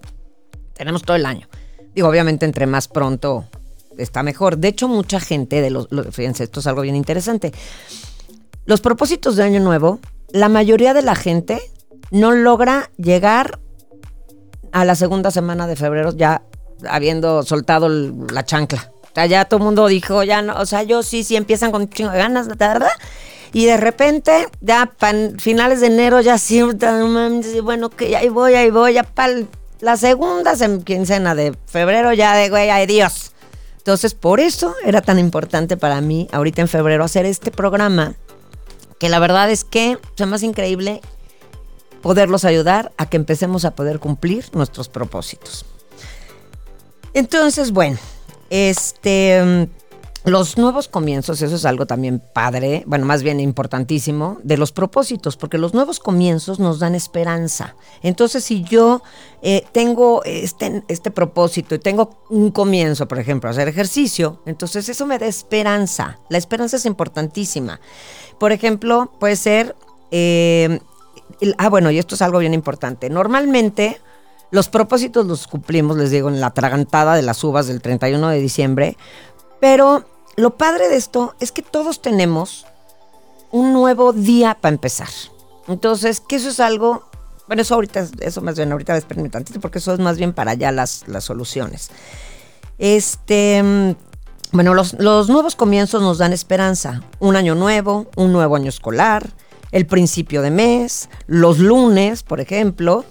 Tenemos 0.73 1.03
todo 1.03 1.19
el 1.19 1.27
año. 1.27 1.49
Digo, 1.95 2.09
obviamente, 2.09 2.47
entre 2.47 2.65
más 2.67 2.89
pronto 2.89 3.45
está 3.99 4.23
mejor. 4.23 4.57
De 4.57 4.69
hecho, 4.69 4.89
mucha 4.89 5.21
gente 5.21 5.61
de 5.61 5.69
los, 5.69 5.87
fíjense, 6.13 6.45
esto 6.45 6.61
es 6.61 6.67
algo 6.67 6.81
bien 6.81 6.97
interesante. 6.97 7.53
Los 8.65 8.81
propósitos 8.81 9.37
de 9.37 9.43
Año 9.43 9.61
Nuevo 9.61 10.01
la 10.33 10.49
mayoría 10.49 10.95
de 10.95 11.03
la 11.03 11.15
gente 11.15 11.61
no 12.11 12.33
logra 12.33 12.91
llegar 12.97 13.59
a 14.73 14.85
la 14.85 14.95
segunda 14.95 15.31
semana 15.31 15.67
de 15.67 15.77
febrero 15.77 16.13
ya 16.17 16.43
habiendo 16.89 17.43
soltado 17.43 17.89
la 17.89 18.45
chancla. 18.45 18.93
O 19.03 19.15
sea, 19.15 19.27
ya 19.27 19.45
todo 19.45 19.59
el 19.59 19.65
mundo 19.65 19.87
dijo, 19.89 20.23
ya 20.23 20.41
no, 20.41 20.55
o 20.57 20.67
sea, 20.67 20.83
yo 20.85 21.03
sí, 21.03 21.25
sí 21.25 21.37
empiezan 21.37 21.73
con 21.73 21.89
chingo 21.89 22.11
de 22.11 22.19
ganas, 22.19 22.47
¿verdad? 22.47 22.89
Y 23.53 23.67
de 23.67 23.77
repente, 23.77 24.47
ya 24.61 24.87
para 24.87 25.31
finales 25.39 25.81
de 25.81 25.89
enero, 25.89 26.21
ya 26.21 26.39
sí, 26.39 26.63
bueno, 27.63 27.91
que 27.91 28.17
ahí 28.17 28.29
voy, 28.29 28.55
ahí 28.55 28.71
voy, 28.71 28.95
ya 28.95 29.03
para 29.03 29.35
la 29.81 29.97
segunda 29.97 30.55
quincena 30.85 31.35
de 31.35 31.57
febrero, 31.67 32.13
ya 32.13 32.37
de 32.37 32.49
güey, 32.49 32.71
ay 32.71 32.87
Dios. 32.87 33.33
Entonces, 33.79 34.15
por 34.15 34.39
eso 34.39 34.77
era 34.85 35.01
tan 35.01 35.19
importante 35.19 35.77
para 35.77 36.01
mí, 36.01 36.29
ahorita 36.31 36.61
en 36.61 36.69
febrero, 36.69 37.03
hacer 37.03 37.27
este 37.27 37.51
programa 37.51 38.15
que 39.01 39.09
la 39.09 39.19
verdad 39.19 39.51
es 39.51 39.65
que 39.65 39.99
es 40.17 40.27
más 40.29 40.45
increíble 40.45 41.01
poderlos 42.03 42.45
ayudar 42.45 42.93
a 42.99 43.07
que 43.07 43.17
empecemos 43.17 43.65
a 43.65 43.75
poder 43.75 43.99
cumplir 43.99 44.45
nuestros 44.53 44.89
propósitos. 44.89 45.67
Entonces, 47.13 47.73
bueno, 47.73 47.99
este 48.51 49.69
los 50.25 50.59
nuevos 50.59 50.87
comienzos, 50.87 51.41
eso 51.41 51.57
es 51.57 51.65
algo 51.65 51.87
también 51.87 52.21
padre, 52.21 52.85
bueno, 52.87 53.07
más 53.07 53.23
bien 53.23 53.41
importantísimo, 53.41 54.39
de 54.43 54.59
los 54.59 54.71
propósitos, 54.71 55.39
porque 55.39 55.57
los 55.57 55.73
nuevos 55.73 55.99
comienzos 55.99 56.61
nos 56.61 56.79
dan 56.79 56.95
esperanza. 56.95 57.75
Entonces, 58.03 58.45
si 58.45 58.63
yo 58.63 59.03
eh, 59.41 59.65
tengo 59.73 60.23
este, 60.25 60.85
este 60.89 61.11
propósito 61.11 61.75
y 61.75 61.79
tengo 61.79 62.23
un 62.29 62.51
comienzo, 62.51 63.09
por 63.09 63.19
ejemplo, 63.19 63.49
hacer 63.49 63.69
ejercicio, 63.69 64.43
entonces 64.45 64.91
eso 64.91 65.07
me 65.07 65.19
da 65.19 65.27
esperanza. 65.27 66.19
La 66.29 66.37
esperanza 66.37 66.77
es 66.77 66.85
importantísima. 66.85 67.81
Por 68.41 68.53
ejemplo, 68.53 69.13
puede 69.21 69.37
ser, 69.37 69.77
eh, 70.11 70.81
ah, 71.59 71.69
bueno, 71.69 71.91
y 71.91 71.99
esto 71.99 72.15
es 72.15 72.23
algo 72.23 72.39
bien 72.39 72.55
importante. 72.55 73.11
Normalmente, 73.11 74.01
los 74.51 74.71
propósitos 74.71 75.27
los 75.27 75.47
cumplimos, 75.47 75.99
les 75.99 76.11
digo, 76.11 76.31
en 76.31 76.41
la 76.41 76.51
tragantada 76.51 77.15
de 77.15 77.21
las 77.21 77.45
uvas 77.45 77.67
del 77.67 77.83
31 77.83 78.31
de 78.31 78.41
diciembre, 78.41 78.97
pero 79.61 80.07
lo 80.37 80.57
padre 80.57 80.89
de 80.89 80.97
esto 80.97 81.35
es 81.39 81.53
que 81.53 81.61
todos 81.61 82.01
tenemos 82.01 82.65
un 83.51 83.75
nuevo 83.75 84.15
día 84.15 84.57
para 84.59 84.75
empezar. 84.75 85.11
Entonces, 85.69 86.21
que 86.21 86.37
eso 86.37 86.49
es 86.49 86.61
algo, 86.61 87.05
bueno, 87.47 87.61
eso 87.61 87.75
ahorita, 87.75 88.09
eso 88.21 88.41
más 88.41 88.57
bien 88.57 88.73
ahorita 88.73 88.97
espérenme 88.97 89.29
porque 89.61 89.81
eso 89.81 89.93
es 89.93 89.99
más 89.99 90.17
bien 90.17 90.33
para 90.33 90.53
allá 90.53 90.73
las, 90.73 91.07
las 91.09 91.25
soluciones. 91.25 91.91
Este, 92.79 93.95
bueno, 94.53 94.75
los, 94.75 94.95
los 94.95 95.29
nuevos 95.29 95.55
comienzos 95.57 96.03
nos 96.03 96.19
dan 96.19 96.33
esperanza. 96.33 97.03
Un 97.19 97.37
año 97.37 97.55
nuevo, 97.55 98.09
un 98.17 98.33
nuevo 98.33 98.57
año 98.57 98.69
escolar, 98.69 99.31
el 99.73 99.87
principio 99.87 100.43
de 100.43 100.51
mes, 100.51 101.09
los 101.27 101.59
lunes, 101.59 102.23
por 102.23 102.41
ejemplo, 102.41 103.05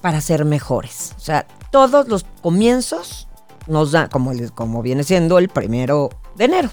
para 0.00 0.20
ser 0.20 0.44
mejores. 0.44 1.12
O 1.16 1.20
sea, 1.20 1.46
todos 1.70 2.08
los 2.08 2.24
comienzos 2.42 3.28
nos 3.66 3.92
da, 3.92 4.08
como, 4.08 4.32
como 4.54 4.82
viene 4.82 5.04
siendo 5.04 5.38
el 5.38 5.48
primero 5.48 6.10
de 6.36 6.46
enero. 6.46 6.70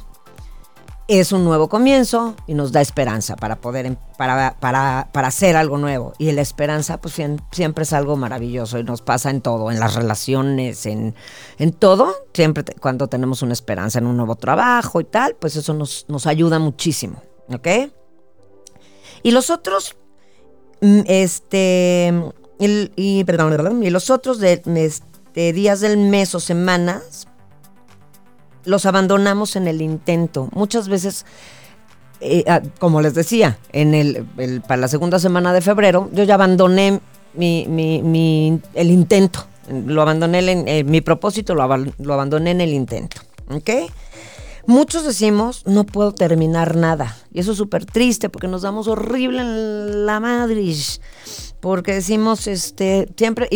Es 1.08 1.32
un 1.32 1.44
nuevo 1.44 1.70
comienzo 1.70 2.36
y 2.48 2.56
nos 2.56 2.72
da 2.72 2.82
esperanza 2.82 3.36
para 3.36 3.58
poder, 3.58 3.86
em, 3.86 3.96
para, 4.18 4.58
para, 4.60 5.10
para 5.12 5.28
hacer 5.28 5.56
algo 5.56 5.78
nuevo. 5.78 6.14
Y 6.18 6.32
la 6.32 6.42
esperanza, 6.42 7.00
pues 7.00 7.14
siempre 7.52 7.84
es 7.84 7.94
algo 7.94 8.18
maravilloso 8.18 8.80
y 8.80 8.84
nos 8.84 9.02
pasa 9.02 9.30
en 9.30 9.42
todo, 9.42 9.70
en 9.70 9.80
las 9.80 9.94
relaciones, 9.94 10.86
en, 10.88 11.14
en 11.60 11.74
todo. 11.74 12.14
Siempre 12.34 12.64
cuando 12.80 13.08
tenemos 13.08 13.44
una 13.44 13.54
esperanza 13.54 14.00
en 14.00 14.08
un 14.08 14.18
nuevo 14.18 14.36
trabajo 14.36 15.00
y 15.00 15.04
tal, 15.04 15.36
pues 15.36 15.56
eso 15.56 15.74
nos, 15.76 16.06
nos 16.08 16.26
ayuda 16.26 16.58
muchísimo. 16.58 17.22
¿Ok? 17.54 17.68
Y 19.26 19.32
los 19.32 19.50
otros, 19.50 19.96
mm, 20.82 21.00
este, 21.06 22.14
y, 22.60 23.24
perdón, 23.24 23.50
perdón, 23.50 23.84
y 23.84 23.90
los 23.90 24.10
otros 24.10 24.40
de, 24.40 24.62
días 25.34 25.80
del 25.80 25.98
mes 25.98 26.36
o 26.36 26.40
semanas, 26.40 27.28
los 28.66 28.86
abandonamos 28.86 29.56
en 29.56 29.68
el 29.68 29.82
intento. 29.82 30.50
Muchas 30.54 30.88
veces, 30.88 31.26
eh, 32.20 32.44
ah, 32.48 32.62
como 32.80 33.02
les 33.02 33.14
decía, 33.14 33.58
en 33.72 33.94
el, 33.94 34.26
para 34.68 34.82
la 34.82 34.88
segunda 34.88 35.20
semana 35.20 35.54
de 35.54 35.62
febrero, 35.62 36.10
yo 36.14 36.24
ya 36.24 36.36
abandoné 36.36 37.02
mi, 37.34 38.62
el 38.74 38.92
intento. 38.92 39.46
Lo 39.70 40.02
abandoné, 40.02 40.40
en, 40.52 40.68
eh, 40.68 40.84
mi 40.84 41.02
propósito 41.02 41.56
lo, 41.56 41.66
lo, 41.78 42.14
abandoné 42.14 42.52
en 42.52 42.62
el 42.62 42.74
intento. 42.74 43.18
¿Ok? 43.50 43.70
Muchos 44.68 45.04
decimos, 45.06 45.64
no 45.66 45.84
puedo 45.86 46.14
terminar 46.14 46.76
nada. 46.76 47.16
Y 47.32 47.40
eso 47.40 47.52
es 47.52 47.58
súper 47.58 47.86
triste 47.86 48.30
porque 48.30 48.48
nos 48.48 48.64
damos 48.64 48.88
horrible 48.88 49.42
en 49.42 50.06
la 50.06 50.20
madre. 50.20 50.74
Porque 51.60 51.94
decimos, 51.94 52.48
este, 52.48 53.08
siempre, 53.16 53.48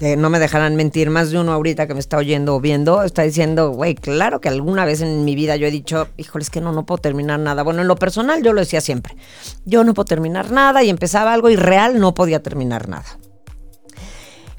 no 0.00 0.30
me 0.30 0.38
dejarán 0.38 0.76
mentir, 0.76 1.10
más 1.10 1.30
de 1.30 1.38
uno 1.38 1.52
ahorita 1.52 1.86
que 1.86 1.94
me 1.94 2.00
está 2.00 2.16
oyendo 2.16 2.56
o 2.56 2.60
viendo, 2.60 3.02
está 3.02 3.22
diciendo, 3.22 3.70
güey, 3.70 3.94
claro 3.94 4.40
que 4.40 4.48
alguna 4.48 4.84
vez 4.84 5.00
en 5.00 5.24
mi 5.24 5.34
vida 5.34 5.56
yo 5.56 5.66
he 5.66 5.70
dicho, 5.70 6.08
híjole, 6.16 6.42
es 6.42 6.50
que 6.50 6.60
no, 6.60 6.72
no 6.72 6.84
puedo 6.84 6.98
terminar 6.98 7.38
nada. 7.40 7.62
Bueno, 7.62 7.82
en 7.82 7.88
lo 7.88 7.96
personal 7.96 8.42
yo 8.42 8.52
lo 8.52 8.60
decía 8.60 8.80
siempre, 8.80 9.16
yo 9.64 9.84
no 9.84 9.94
puedo 9.94 10.06
terminar 10.06 10.50
nada 10.50 10.82
y 10.82 10.90
empezaba 10.90 11.32
algo 11.32 11.48
y 11.50 11.56
real 11.56 12.00
no 12.00 12.14
podía 12.14 12.42
terminar 12.42 12.88
nada. 12.88 13.06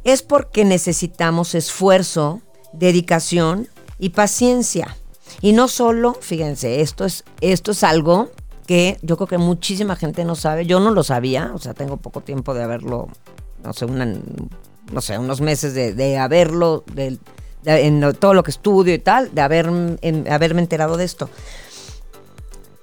Es 0.04 0.21
porque 0.21 0.63
necesitamos 0.65 1.56
esfuerzo, 1.56 2.41
dedicación 2.74 3.67
y 4.00 4.10
paciencia. 4.10 4.95
Y 5.41 5.54
no 5.54 5.67
solo, 5.67 6.13
fíjense, 6.21 6.82
esto 6.82 7.06
es, 7.06 7.24
esto 7.41 7.71
es 7.71 7.84
algo 7.84 8.30
que 8.67 8.98
yo 9.02 9.17
creo 9.17 9.28
que 9.28 9.38
muchísima 9.38 9.95
gente 9.95 10.24
no 10.24 10.36
sabe. 10.36 10.65
Yo 10.65 10.80
no 10.80 10.91
lo 10.91 11.04
sabía, 11.04 11.52
o 11.54 11.60
sea, 11.60 11.74
tengo 11.74 11.98
poco 11.98 12.21
tiempo 12.21 12.54
de 12.54 12.63
haberlo, 12.63 13.10
no 13.63 13.74
sé, 13.74 13.86
una, 13.86 14.08
no 14.91 15.02
sé, 15.02 15.17
unos 15.17 15.41
meses 15.41 15.74
de, 15.74 16.17
haberlo, 16.17 16.84
de, 16.93 17.17
en 17.65 18.13
todo 18.19 18.34
lo 18.34 18.43
que 18.43 18.52
estudio 18.52 18.93
y 18.93 19.00
tal, 19.00 19.34
de 19.34 19.41
haber, 19.41 19.67
haberme 20.30 20.62
enterado 20.62 20.98
de 20.98 21.06
esto. 21.06 21.30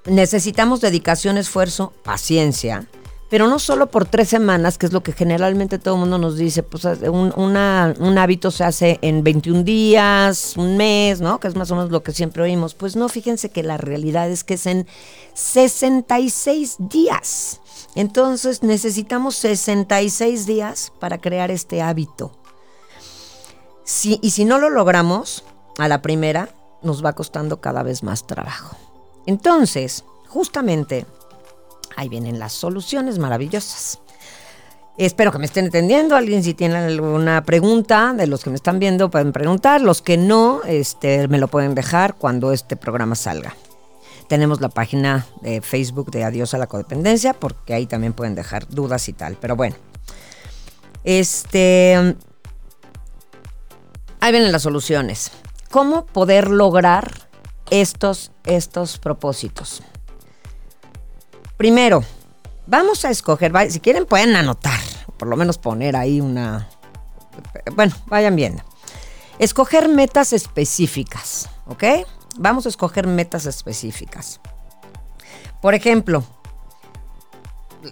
Necesitamos 0.07 0.81
dedicación, 0.81 1.39
esfuerzo, 1.39 1.93
paciencia 2.03 2.87
pero 3.33 3.49
no 3.49 3.59
solo 3.59 3.91
por 3.91 4.05
tres 4.05 4.29
semanas, 4.29 4.77
que 4.77 4.85
es 4.85 4.93
lo 4.93 5.03
que 5.03 5.13
generalmente 5.13 5.79
todo 5.79 5.95
el 5.95 6.01
mundo 6.01 6.19
nos 6.19 6.37
dice, 6.37 6.63
pues 6.63 6.85
un, 6.85 7.33
un 7.35 8.19
hábito 8.19 8.51
se 8.51 8.63
hace 8.63 8.99
en 9.01 9.25
21 9.25 9.63
días, 9.63 10.53
un 10.59 10.77
mes, 10.77 11.23
¿no? 11.23 11.41
Que 11.41 11.49
es 11.49 11.57
más 11.57 11.71
o 11.71 11.77
menos 11.77 11.91
lo 11.91 12.03
que 12.03 12.13
siempre 12.13 12.43
oímos. 12.43 12.75
Pues 12.75 12.95
no, 12.95 13.09
fíjense 13.09 13.49
que 13.49 13.63
la 13.63 13.79
realidad 13.79 14.31
es 14.31 14.45
que 14.45 14.53
es 14.53 14.67
en 14.67 14.87
66 15.33 16.77
días. 16.79 17.62
Entonces 17.95 18.63
necesitamos 18.63 19.37
66 19.37 20.47
días 20.47 20.93
para 20.99 21.19
crear 21.19 21.51
este 21.51 21.83
hábito. 21.83 22.33
y 24.05 24.31
si 24.31 24.45
no 24.45 24.59
lo 24.59 24.71
logramos 24.71 25.45
a 25.79 25.89
la 25.89 26.01
primera, 26.03 26.49
nos 26.83 27.05
va 27.05 27.13
costando 27.13 27.61
cada 27.61 27.83
vez 27.83 28.03
más 28.03 28.27
trabajo. 28.27 28.77
Entonces, 29.27 30.05
justamente, 30.29 31.07
ahí 31.97 32.09
vienen 32.09 32.39
las 32.39 32.53
soluciones 32.53 33.19
maravillosas. 33.19 34.01
Espero 34.99 35.33
que 35.33 35.39
me 35.39 35.47
estén 35.47 35.67
entendiendo. 35.67 36.17
Alguien 36.17 36.43
si 36.43 36.55
tiene 36.55 36.77
alguna 36.77 37.45
pregunta 37.45 38.13
de 38.13 38.27
los 38.27 38.45
que 38.45 38.51
me 38.51 38.57
están 38.57 38.79
viendo 38.79 39.11
pueden 39.11 39.33
preguntar. 39.33 39.81
Los 39.81 40.03
que 40.03 40.17
no, 40.17 40.63
este, 40.65 41.29
me 41.29 41.39
lo 41.39 41.49
pueden 41.49 41.75
dejar 41.75 42.15
cuando 42.15 42.53
este 42.53 42.77
programa 42.77 43.15
salga. 43.15 43.57
Tenemos 44.33 44.63
la 44.63 44.71
página 44.71 45.27
de 45.43 45.61
Facebook 45.61 46.11
de 46.11 46.25
Adiós 46.25 46.55
a 46.55 46.57
la 46.57 46.67
Codependencia, 46.67 47.35
porque 47.35 47.75
ahí 47.75 47.85
también 47.85 48.15
pueden 48.15 48.35
dejar 48.35 48.67
dudas 48.67 49.07
y 49.11 49.13
tal. 49.13 49.37
Pero 49.39 49.57
bueno, 49.57 49.77
este, 51.05 52.17
ahí 54.21 54.33
vienen 54.33 54.51
las 54.51 54.63
soluciones. 54.63 55.33
¿Cómo 55.71 56.07
poder 56.07 56.49
lograr 56.49 57.29
estos, 57.69 58.33
estos 58.45 58.97
propósitos? 58.97 59.83
Primero, 61.59 62.03
vamos 62.67 63.05
a 63.05 63.11
escoger, 63.11 63.53
si 63.71 63.81
quieren 63.81 64.07
pueden 64.07 64.35
anotar, 64.35 64.81
por 65.19 65.29
lo 65.29 65.37
menos 65.37 65.59
poner 65.59 65.95
ahí 65.95 66.23
una... 66.23 66.71
Bueno, 67.75 67.95
vayan 68.07 68.35
viendo. 68.35 68.63
Escoger 69.39 69.91
metas 69.91 70.33
específicas, 70.33 71.51
¿ok? 71.67 71.85
Vamos 72.39 72.67
a 72.67 72.69
escoger 72.69 73.07
metas 73.07 73.47
específicas. 73.47 74.41
Por 75.61 75.75
ejemplo, 75.75 76.25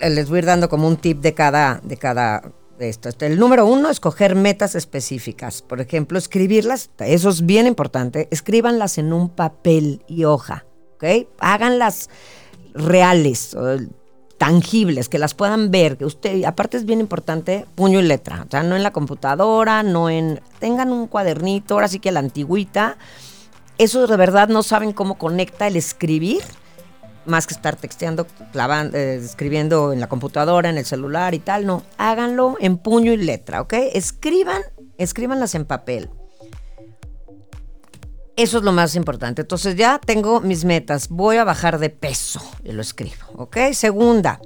les 0.00 0.28
voy 0.28 0.36
a 0.36 0.38
ir 0.40 0.46
dando 0.46 0.68
como 0.68 0.88
un 0.88 0.96
tip 0.96 1.20
de 1.20 1.34
cada, 1.34 1.80
de 1.82 1.96
cada 1.96 2.42
esto. 2.80 3.08
Este, 3.08 3.26
el 3.26 3.38
número 3.38 3.66
uno, 3.66 3.90
escoger 3.90 4.34
metas 4.34 4.74
específicas. 4.74 5.62
Por 5.62 5.80
ejemplo, 5.80 6.18
escribirlas, 6.18 6.90
eso 6.98 7.28
es 7.28 7.44
bien 7.46 7.66
importante, 7.66 8.28
escríbanlas 8.30 8.98
en 8.98 9.12
un 9.12 9.28
papel 9.28 10.02
y 10.08 10.24
hoja, 10.24 10.64
¿ok? 10.94 11.28
Háganlas 11.38 12.10
reales, 12.74 13.56
tangibles, 14.38 15.08
que 15.08 15.18
las 15.18 15.34
puedan 15.34 15.70
ver, 15.70 15.98
que 15.98 16.06
usted, 16.06 16.44
aparte 16.44 16.76
es 16.76 16.86
bien 16.86 17.00
importante, 17.00 17.66
puño 17.74 18.00
y 18.00 18.04
letra, 18.04 18.44
o 18.46 18.50
sea, 18.50 18.62
no 18.62 18.76
en 18.76 18.82
la 18.82 18.92
computadora, 18.92 19.82
no 19.82 20.08
en, 20.08 20.40
tengan 20.58 20.92
un 20.92 21.08
cuadernito, 21.08 21.74
ahora 21.74 21.88
sí 21.88 21.98
que 21.98 22.12
la 22.12 22.20
antigüita, 22.20 22.96
eso 23.80 24.06
de 24.06 24.16
verdad 24.16 24.48
no 24.48 24.62
saben 24.62 24.92
cómo 24.92 25.16
conecta 25.16 25.66
el 25.66 25.76
escribir, 25.76 26.42
más 27.24 27.46
que 27.46 27.54
estar 27.54 27.76
texteando, 27.76 28.26
clavando, 28.52 28.96
eh, 28.98 29.16
escribiendo 29.16 29.94
en 29.94 30.00
la 30.00 30.08
computadora, 30.08 30.68
en 30.68 30.76
el 30.76 30.84
celular 30.84 31.32
y 31.34 31.38
tal, 31.38 31.64
no, 31.64 31.82
háganlo 31.96 32.56
en 32.60 32.76
puño 32.76 33.12
y 33.12 33.16
letra, 33.16 33.62
¿ok? 33.62 33.72
Escriban, 33.94 34.62
escríbanlas 34.98 35.54
en 35.54 35.64
papel. 35.64 36.10
Eso 38.36 38.58
es 38.58 38.64
lo 38.64 38.72
más 38.72 38.94
importante. 38.96 39.42
Entonces 39.42 39.76
ya 39.76 39.98
tengo 39.98 40.40
mis 40.40 40.64
metas. 40.64 41.08
Voy 41.08 41.36
a 41.36 41.44
bajar 41.44 41.78
de 41.78 41.90
peso. 41.90 42.40
Y 42.64 42.72
lo 42.72 42.80
escribo. 42.80 43.26
¿Ok? 43.34 43.58
Segunda, 43.74 44.40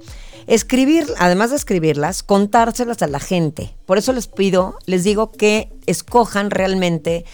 escribir, 0.47 1.05
además 1.17 1.51
de 1.51 1.55
escribirlas, 1.55 2.21
contárselas 2.21 3.01
a 3.01 3.07
la 3.07 3.21
gente. 3.21 3.75
Por 3.85 3.97
eso 3.97 4.11
les 4.11 4.27
pido, 4.27 4.77
les 4.85 5.05
digo 5.05 5.31
que 5.31 5.71
escojan 5.85 6.51
realmente 6.51 7.25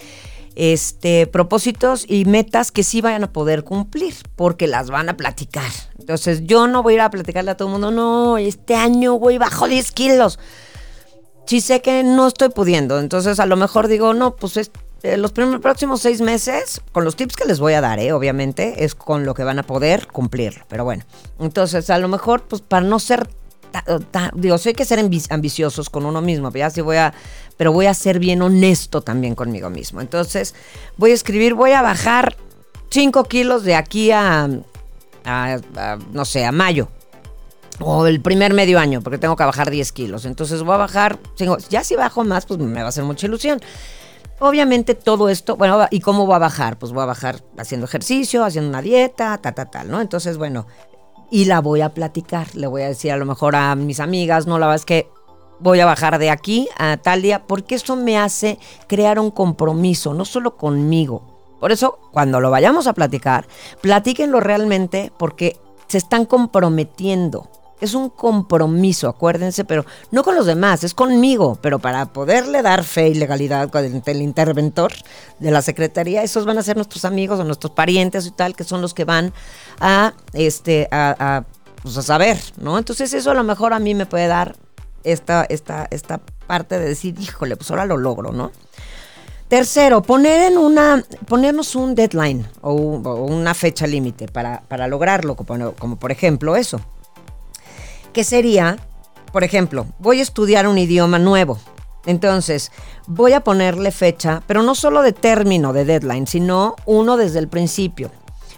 este, 0.56 1.26
propósitos 1.26 2.04
y 2.08 2.24
metas 2.24 2.72
que 2.72 2.82
sí 2.82 3.00
vayan 3.00 3.24
a 3.24 3.32
poder 3.32 3.64
cumplir, 3.64 4.14
porque 4.36 4.66
las 4.66 4.90
van 4.90 5.08
a 5.08 5.16
platicar. 5.16 5.70
Entonces, 5.98 6.42
yo 6.44 6.66
no 6.66 6.82
voy 6.82 6.94
a 6.94 6.96
ir 6.96 7.00
a 7.02 7.10
platicarle 7.10 7.50
a 7.50 7.56
todo 7.56 7.68
el 7.68 7.72
mundo, 7.72 7.90
no, 7.90 8.38
este 8.38 8.74
año 8.74 9.18
voy 9.18 9.38
bajo 9.38 9.68
10 9.68 9.92
kilos. 9.92 10.38
Si 11.46 11.60
sé 11.60 11.82
que 11.82 12.02
no 12.02 12.28
estoy 12.28 12.50
pudiendo, 12.50 13.00
entonces 13.00 13.40
a 13.40 13.46
lo 13.46 13.56
mejor 13.56 13.88
digo, 13.88 14.14
no, 14.14 14.36
pues 14.36 14.70
eh, 15.02 15.16
los 15.16 15.32
primeros, 15.32 15.60
próximos 15.60 16.00
seis 16.00 16.20
meses, 16.20 16.80
con 16.92 17.04
los 17.04 17.16
tips 17.16 17.36
que 17.36 17.44
les 17.44 17.58
voy 17.58 17.72
a 17.72 17.80
dar, 17.80 17.98
eh, 17.98 18.12
obviamente, 18.12 18.84
es 18.84 18.94
con 18.94 19.24
lo 19.24 19.34
que 19.34 19.42
van 19.42 19.58
a 19.58 19.64
poder 19.64 20.06
cumplir. 20.06 20.62
Pero 20.68 20.84
bueno, 20.84 21.04
entonces 21.40 21.90
a 21.90 21.98
lo 21.98 22.08
mejor, 22.08 22.42
pues 22.42 22.62
para 22.62 22.86
no 22.86 22.98
ser 22.98 23.28
digo, 24.34 24.58
sé 24.58 24.74
que 24.74 24.84
ser 24.84 24.98
ambiciosos 25.30 25.90
con 25.90 26.04
uno 26.04 26.20
mismo, 26.20 26.52
ya 26.52 26.70
sí 26.70 26.80
voy 26.80 26.96
a, 26.96 27.14
pero 27.62 27.70
voy 27.70 27.86
a 27.86 27.94
ser 27.94 28.18
bien 28.18 28.42
honesto 28.42 29.02
también 29.02 29.36
conmigo 29.36 29.70
mismo. 29.70 30.00
Entonces, 30.00 30.52
voy 30.96 31.12
a 31.12 31.14
escribir, 31.14 31.54
voy 31.54 31.70
a 31.70 31.80
bajar 31.80 32.36
5 32.90 33.22
kilos 33.26 33.62
de 33.62 33.76
aquí 33.76 34.10
a, 34.10 34.48
no 36.10 36.24
sé, 36.24 36.44
a 36.44 36.50
mayo. 36.50 36.88
O 37.78 38.04
el 38.08 38.20
primer 38.20 38.52
medio 38.52 38.80
año, 38.80 39.00
porque 39.00 39.16
tengo 39.16 39.36
que 39.36 39.44
bajar 39.44 39.70
10 39.70 39.92
kilos. 39.92 40.24
Entonces 40.24 40.64
voy 40.64 40.74
a 40.74 40.78
bajar, 40.78 41.20
ya 41.70 41.84
si 41.84 41.94
bajo 41.94 42.24
más, 42.24 42.46
pues 42.46 42.58
me 42.58 42.80
va 42.80 42.86
a 42.86 42.88
hacer 42.88 43.04
mucha 43.04 43.28
ilusión. 43.28 43.60
Obviamente 44.40 44.96
todo 44.96 45.28
esto, 45.28 45.54
bueno, 45.54 45.86
¿y 45.92 46.00
cómo 46.00 46.26
voy 46.26 46.34
a 46.34 46.38
bajar? 46.38 46.80
Pues 46.80 46.90
voy 46.90 47.04
a 47.04 47.06
bajar 47.06 47.44
haciendo 47.58 47.86
ejercicio, 47.86 48.44
haciendo 48.44 48.70
una 48.70 48.82
dieta, 48.82 49.38
ta, 49.38 49.52
ta, 49.52 49.66
tal, 49.66 49.88
¿no? 49.88 50.00
Entonces, 50.00 50.36
bueno, 50.36 50.66
y 51.30 51.44
la 51.44 51.60
voy 51.60 51.80
a 51.80 51.90
platicar. 51.90 52.56
Le 52.56 52.66
voy 52.66 52.82
a 52.82 52.88
decir 52.88 53.12
a 53.12 53.16
lo 53.16 53.24
mejor 53.24 53.54
a 53.54 53.76
mis 53.76 54.00
amigas, 54.00 54.48
no, 54.48 54.58
la 54.58 54.66
verdad 54.66 54.80
es 54.80 54.84
que 54.84 55.08
voy 55.62 55.80
a 55.80 55.86
bajar 55.86 56.18
de 56.18 56.30
aquí 56.30 56.68
a 56.76 56.96
tal 56.96 57.22
porque 57.46 57.76
eso 57.76 57.96
me 57.96 58.18
hace 58.18 58.58
crear 58.88 59.18
un 59.18 59.30
compromiso, 59.30 60.12
no 60.14 60.24
solo 60.24 60.56
conmigo. 60.56 61.56
Por 61.60 61.70
eso, 61.70 61.98
cuando 62.10 62.40
lo 62.40 62.50
vayamos 62.50 62.86
a 62.86 62.92
platicar, 62.92 63.46
platíquenlo 63.80 64.40
realmente 64.40 65.12
porque 65.16 65.56
se 65.86 65.98
están 65.98 66.24
comprometiendo 66.26 67.48
es 67.82 67.94
un 67.94 68.10
compromiso, 68.10 69.08
acuérdense, 69.08 69.64
pero 69.64 69.84
no 70.12 70.22
con 70.22 70.36
los 70.36 70.46
demás, 70.46 70.84
es 70.84 70.94
conmigo, 70.94 71.58
pero 71.60 71.80
para 71.80 72.06
poderle 72.12 72.62
dar 72.62 72.84
fe 72.84 73.08
y 73.08 73.14
legalidad 73.14 73.74
ante 73.76 74.12
el 74.12 74.22
interventor 74.22 74.92
de 75.40 75.50
la 75.50 75.62
Secretaría, 75.62 76.22
esos 76.22 76.46
van 76.46 76.58
a 76.58 76.62
ser 76.62 76.76
nuestros 76.76 77.04
amigos 77.04 77.40
o 77.40 77.44
nuestros 77.44 77.72
parientes 77.72 78.24
y 78.24 78.30
tal, 78.30 78.54
que 78.54 78.62
son 78.62 78.82
los 78.82 78.94
que 78.94 79.04
van 79.04 79.32
a, 79.80 80.14
este, 80.32 80.86
a, 80.92 81.42
pues 81.82 81.96
a 81.96 82.02
saber, 82.02 82.38
¿no? 82.56 82.78
Entonces 82.78 83.12
eso 83.14 83.32
a 83.32 83.34
lo 83.34 83.42
mejor 83.42 83.72
a 83.72 83.80
mí 83.80 83.96
me 83.96 84.06
puede 84.06 84.28
dar 84.28 84.54
esta, 85.04 85.44
esta, 85.48 85.88
esta 85.90 86.20
parte 86.46 86.78
de 86.78 86.86
decir, 86.86 87.14
híjole, 87.18 87.56
pues 87.56 87.70
ahora 87.70 87.86
lo 87.86 87.96
logro, 87.96 88.32
¿no? 88.32 88.52
Tercero, 89.48 90.02
poner 90.02 90.50
en 90.50 90.58
una, 90.58 91.04
ponernos 91.26 91.74
un 91.74 91.94
deadline 91.94 92.46
o, 92.62 92.72
una 92.72 93.52
fecha 93.52 93.86
límite 93.86 94.26
para, 94.26 94.62
para 94.68 94.88
lograrlo, 94.88 95.36
como 95.36 95.96
por 95.96 96.10
ejemplo 96.10 96.56
eso 96.56 96.80
que 98.12 98.24
sería, 98.24 98.76
por 99.32 99.44
ejemplo, 99.44 99.86
voy 99.98 100.20
a 100.20 100.22
estudiar 100.22 100.66
un 100.66 100.78
idioma 100.78 101.18
nuevo. 101.18 101.58
Entonces, 102.04 102.72
voy 103.06 103.32
a 103.32 103.40
ponerle 103.40 103.90
fecha, 103.90 104.42
pero 104.46 104.62
no 104.62 104.74
solo 104.74 105.02
de 105.02 105.12
término, 105.12 105.72
de 105.72 105.84
deadline, 105.84 106.26
sino 106.26 106.74
uno 106.84 107.16
desde 107.16 107.38
el 107.38 107.48
principio. 107.48 108.10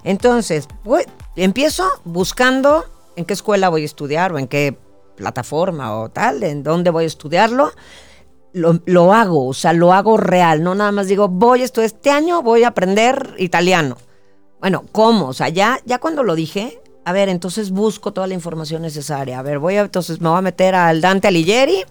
Entonces, 0.03 0.67
voy, 0.83 1.05
empiezo 1.37 1.85
buscando 2.05 2.85
en 3.17 3.25
qué 3.25 3.35
escuela 3.35 3.69
voy 3.69 3.83
a 3.83 3.87
estudiar 3.87 4.33
o 4.33 4.39
en 4.39 4.49
qué 4.49 4.77
plataforma 5.17 5.97
o 5.99 6.11
tal, 6.11 6.43
en 6.43 6.63
dónde 6.63 6.91
voy 6.91 7.05
a 7.05 7.07
estudiarlo. 7.07 7.73
Lo, 8.53 8.81
lo, 8.87 9.13
hago, 9.13 9.49
o 9.49 9.55
sea, 9.55 9.73
lo 9.73 9.93
hago 9.93 10.17
real, 10.17 10.63
no 10.63 10.77
nada 10.77 10.93
más 10.93 11.09
digo, 11.09 11.27
voy 11.27 11.63
a 11.63 11.65
estudiar, 11.65 11.87
este 11.87 12.11
año 12.11 12.41
voy 12.41 12.63
a 12.63 12.69
aprender 12.69 13.35
italiano. 13.39 13.97
Bueno, 14.61 14.85
¿cómo? 14.93 15.27
O 15.27 15.33
sea, 15.33 15.49
ya, 15.49 15.81
ya 15.85 15.99
cuando 15.99 16.23
lo 16.23 16.37
dije, 16.37 16.81
a 17.05 17.13
ver, 17.13 17.29
entonces 17.29 17.71
busco 17.71 18.13
toda 18.13 18.27
la 18.27 18.35
información 18.35 18.83
necesaria. 18.83 19.39
A 19.39 19.43
ver, 19.43 19.59
voy 19.59 19.77
a, 19.77 19.83
entonces 19.83 20.21
me 20.21 20.29
voy 20.29 20.39
a 20.39 20.43
meter 20.43 20.75
al 20.75 21.01
Dante 21.01 21.29
Alighieri 21.29 21.85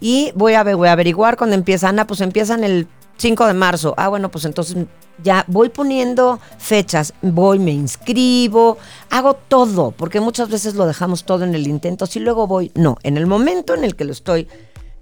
y 0.00 0.32
voy 0.34 0.54
a, 0.54 0.64
voy 0.64 0.88
a 0.88 0.92
averiguar 0.92 1.36
cuando 1.36 1.54
empiezan. 1.54 1.98
Ah, 1.98 2.06
pues 2.06 2.20
empiezan 2.20 2.64
el 2.64 2.86
5 3.20 3.46
de 3.46 3.54
marzo. 3.54 3.94
Ah, 3.98 4.08
bueno, 4.08 4.30
pues 4.30 4.46
entonces 4.46 4.86
ya 5.22 5.44
voy 5.46 5.68
poniendo 5.68 6.40
fechas, 6.58 7.12
voy, 7.20 7.58
me 7.58 7.70
inscribo, 7.70 8.78
hago 9.10 9.34
todo, 9.34 9.90
porque 9.90 10.20
muchas 10.20 10.48
veces 10.48 10.74
lo 10.74 10.86
dejamos 10.86 11.24
todo 11.24 11.44
en 11.44 11.54
el 11.54 11.66
intento. 11.66 12.06
Si 12.06 12.18
luego 12.18 12.46
voy, 12.46 12.72
no, 12.74 12.96
en 13.02 13.18
el 13.18 13.26
momento 13.26 13.74
en 13.74 13.84
el 13.84 13.94
que 13.94 14.06
lo 14.06 14.12
estoy, 14.12 14.48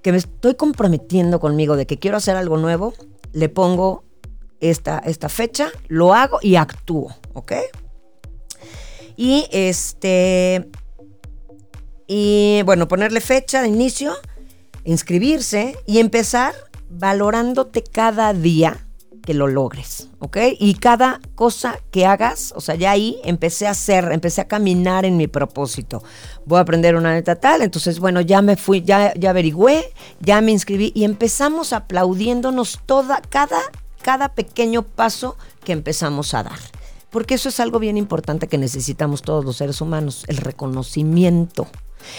que 0.03 0.11
me 0.11 0.19
estoy 0.19 0.55
comprometiendo 0.55 1.39
conmigo 1.39 1.77
de 1.77 1.87
que 1.87 1.99
quiero 1.99 2.17
hacer 2.17 2.37
algo 2.37 2.57
nuevo, 2.57 2.93
le 3.33 3.49
pongo 3.49 4.03
esta, 4.59 4.99
esta 4.99 5.29
fecha, 5.29 5.71
lo 5.87 6.13
hago 6.13 6.41
y 6.43 6.57
actúo, 6.57 7.15
¿ok? 7.35 7.53
Y 9.17 9.47
este. 9.53 10.69
Y 12.09 12.63
bueno, 12.65 12.89
ponerle 12.89 13.21
fecha 13.21 13.63
de 13.63 13.69
inicio, 13.69 14.15
inscribirse 14.85 15.77
y 15.87 15.99
empezar 15.99 16.55
valorándote 16.91 17.83
cada 17.83 18.33
día 18.33 18.85
que 19.29 19.35
lo 19.35 19.47
logres, 19.47 20.09
¿ok? 20.21 20.39
Y 20.59 20.75
cada 20.75 21.21
cosa 21.35 21.79
que 21.91 22.07
hagas, 22.07 22.55
o 22.57 22.63
sea, 22.63 22.77
ya 22.77 22.93
ahí 22.93 23.19
empecé 23.25 23.67
a 23.67 23.73
hacer, 23.73 24.11
empecé 24.11 24.41
a 24.41 24.49
caminar 24.49 25.05
en 25.05 25.19
mi 25.19 25.27
propósito. 25.27 26.03
Voy 26.47 26.57
a 26.57 26.63
aprender 26.63 26.97
una 26.97 27.13
neta 27.13 27.37
tal, 27.37 27.61
entonces, 27.61 28.01
bueno, 28.01 28.23
ya 28.23 28.41
me 28.41 28.57
fui, 28.57 28.83
ya, 28.83 29.13
ya 29.15 29.31
averigüé, 29.31 29.93
ya 30.21 30.41
me 30.41 30.53
inscribí 30.53 30.93
y 30.95 31.05
empezamos 31.05 31.75
aplaudiéndonos 31.75 32.81
toda, 32.87 33.21
cada, 33.29 33.61
cada 34.01 34.31
pequeño 34.31 34.83
paso 34.83 35.37
que 35.63 35.73
empezamos 35.73 36.33
a 36.33 36.45
dar. 36.45 36.59
Porque 37.11 37.35
eso 37.35 37.51
es 37.51 37.61
algo 37.61 37.79
bien 37.79 37.99
importante 37.99 38.49
que 38.49 38.57
necesitamos 38.57 39.21
todos 39.21 39.45
los 39.45 39.59
seres 39.59 39.83
humanos, 39.83 40.25
el 40.29 40.39
reconocimiento. 40.39 41.67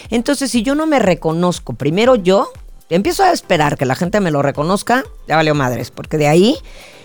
Entonces, 0.10 0.51
si 0.51 0.62
yo 0.62 0.75
no 0.75 0.86
me 0.86 0.99
reconozco, 0.99 1.73
primero 1.73 2.15
yo, 2.15 2.51
empiezo 2.95 3.23
a 3.23 3.32
esperar 3.32 3.78
que 3.78 3.86
la 3.86 3.95
gente 3.95 4.19
me 4.19 4.32
lo 4.32 4.41
reconozca, 4.41 5.04
ya 5.28 5.36
valió 5.36 5.56
madres, 5.56 5.91
porque 5.91 6.17
de 6.17 6.28
ahí 6.28 6.58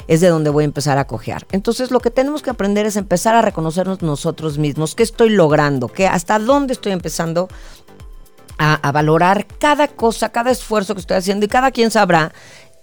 es 0.08 0.20
de 0.20 0.28
donde 0.28 0.50
voy 0.50 0.64
a 0.64 0.66
empezar 0.66 0.98
a 0.98 1.06
cojear. 1.06 1.46
Entonces 1.52 1.90
lo 1.90 2.00
que 2.00 2.10
tenemos 2.10 2.42
que 2.42 2.50
aprender 2.50 2.86
es 2.86 2.96
empezar 2.96 3.34
a 3.34 3.42
reconocernos 3.42 4.02
nosotros 4.02 4.58
mismos, 4.58 4.94
qué 4.94 5.02
estoy 5.02 5.30
logrando, 5.30 5.88
qué, 5.88 6.06
hasta 6.06 6.38
dónde 6.38 6.72
estoy 6.72 6.92
empezando 6.92 7.48
a, 8.58 8.74
a, 8.74 8.92
valorar 8.92 9.46
cada 9.58 9.88
cosa, 9.88 10.28
cada 10.28 10.50
esfuerzo 10.50 10.94
que 10.94 11.00
estoy 11.00 11.16
haciendo 11.16 11.46
y 11.46 11.48
cada 11.48 11.70
quien 11.70 11.90
sabrá 11.90 12.32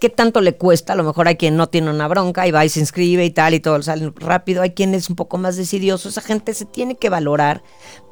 qué 0.02 0.10
tanto 0.10 0.42
le 0.42 0.58
cuesta. 0.58 0.94
A 0.94 0.96
lo 0.98 1.04
mejor 1.04 1.28
hay 1.28 1.38
quien 1.38 1.56
no 1.56 1.70
tiene 1.70 1.92
una 1.92 2.08
bronca 2.10 2.48
y 2.48 2.52
va 2.52 2.66
y 2.66 2.70
se 2.70 2.82
inscribe 2.82 3.24
y 3.24 3.30
tal 3.30 3.54
y 3.54 3.62
todo 3.62 3.82
sale 3.84 4.12
rápido. 4.16 4.64
Hay 4.64 4.72
quien 4.72 4.94
es 4.96 5.10
un 5.10 5.16
poco 5.16 5.38
más 5.38 5.56
decidioso. 5.56 6.10
Esa 6.10 6.22
gente 6.22 6.54
se 6.54 6.66
tiene 6.66 6.96
que 6.96 7.10
valorar 7.10 7.62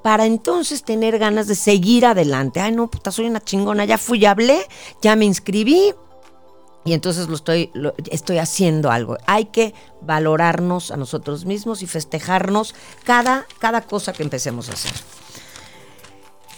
para 0.04 0.26
entonces 0.26 0.84
tener 0.84 1.18
ganas 1.18 1.48
de 1.48 1.56
seguir 1.56 2.06
adelante. 2.06 2.62
Ay, 2.62 2.72
no, 2.72 2.90
puta, 2.90 3.12
soy 3.12 3.26
una 3.26 3.42
chingona. 3.42 3.84
Ya 3.86 3.98
fui, 3.98 4.20
ya 4.20 4.32
hablé, 4.32 4.62
ya 5.02 5.16
me 5.16 5.26
inscribí, 5.26 5.94
y 6.86 6.94
entonces 6.94 7.28
lo 7.28 7.36
estoy, 7.36 7.72
estoy 8.10 8.38
haciendo 8.38 8.90
algo. 8.90 9.18
Hay 9.26 9.46
que 9.46 9.74
valorarnos 10.02 10.92
a 10.92 10.98
nosotros 10.98 11.46
mismos 11.46 11.82
y 11.82 11.88
festejarnos 11.88 12.74
cada, 13.04 13.46
cada 13.60 13.82
cosa 13.82 14.14
que 14.14 14.24
empecemos 14.24 14.70
a 14.70 14.74
hacer. 14.74 14.94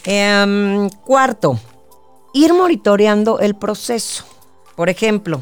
Eh, 0.04 0.88
cuarto, 1.04 1.58
ir 2.34 2.52
monitoreando 2.52 3.40
el 3.40 3.56
proceso. 3.56 4.24
Por 4.76 4.88
ejemplo, 4.88 5.40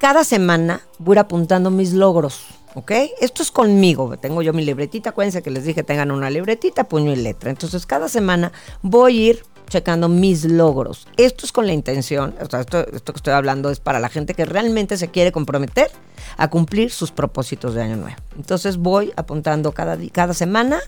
cada 0.00 0.24
semana 0.24 0.80
voy 0.98 1.18
apuntando 1.18 1.70
mis 1.70 1.92
logros. 1.92 2.46
¿Ok? 2.76 2.90
Esto 3.20 3.42
es 3.42 3.52
conmigo. 3.52 4.16
Tengo 4.18 4.42
yo 4.42 4.52
mi 4.52 4.64
libretita. 4.64 5.10
Acuérdense 5.10 5.42
que 5.42 5.50
les 5.50 5.64
dije 5.64 5.84
tengan 5.84 6.10
una 6.10 6.28
libretita, 6.28 6.84
puño 6.84 7.12
y 7.12 7.16
letra. 7.16 7.50
Entonces, 7.50 7.86
cada 7.86 8.08
semana 8.08 8.50
voy 8.82 9.16
a 9.16 9.30
ir 9.30 9.44
checando 9.68 10.08
mis 10.08 10.44
logros. 10.44 11.06
Esto 11.16 11.46
es 11.46 11.52
con 11.52 11.66
la 11.66 11.72
intención, 11.72 12.34
o 12.40 12.46
sea, 12.46 12.60
esto, 12.60 12.84
que 12.84 13.16
estoy 13.16 13.32
hablando 13.32 13.70
es 13.70 13.80
para 13.80 13.98
la 13.98 14.08
gente 14.08 14.34
que 14.34 14.44
realmente 14.44 14.96
se 14.96 15.08
quiere 15.08 15.32
comprometer 15.32 15.90
a 16.36 16.48
cumplir 16.48 16.90
sus 16.90 17.10
propósitos 17.10 17.74
de 17.74 17.82
año 17.82 17.96
nuevo. 17.96 18.16
Entonces 18.36 18.76
voy 18.76 19.12
apuntando 19.16 19.72
cada, 19.72 19.98
cada 20.12 20.34
semana 20.34 20.80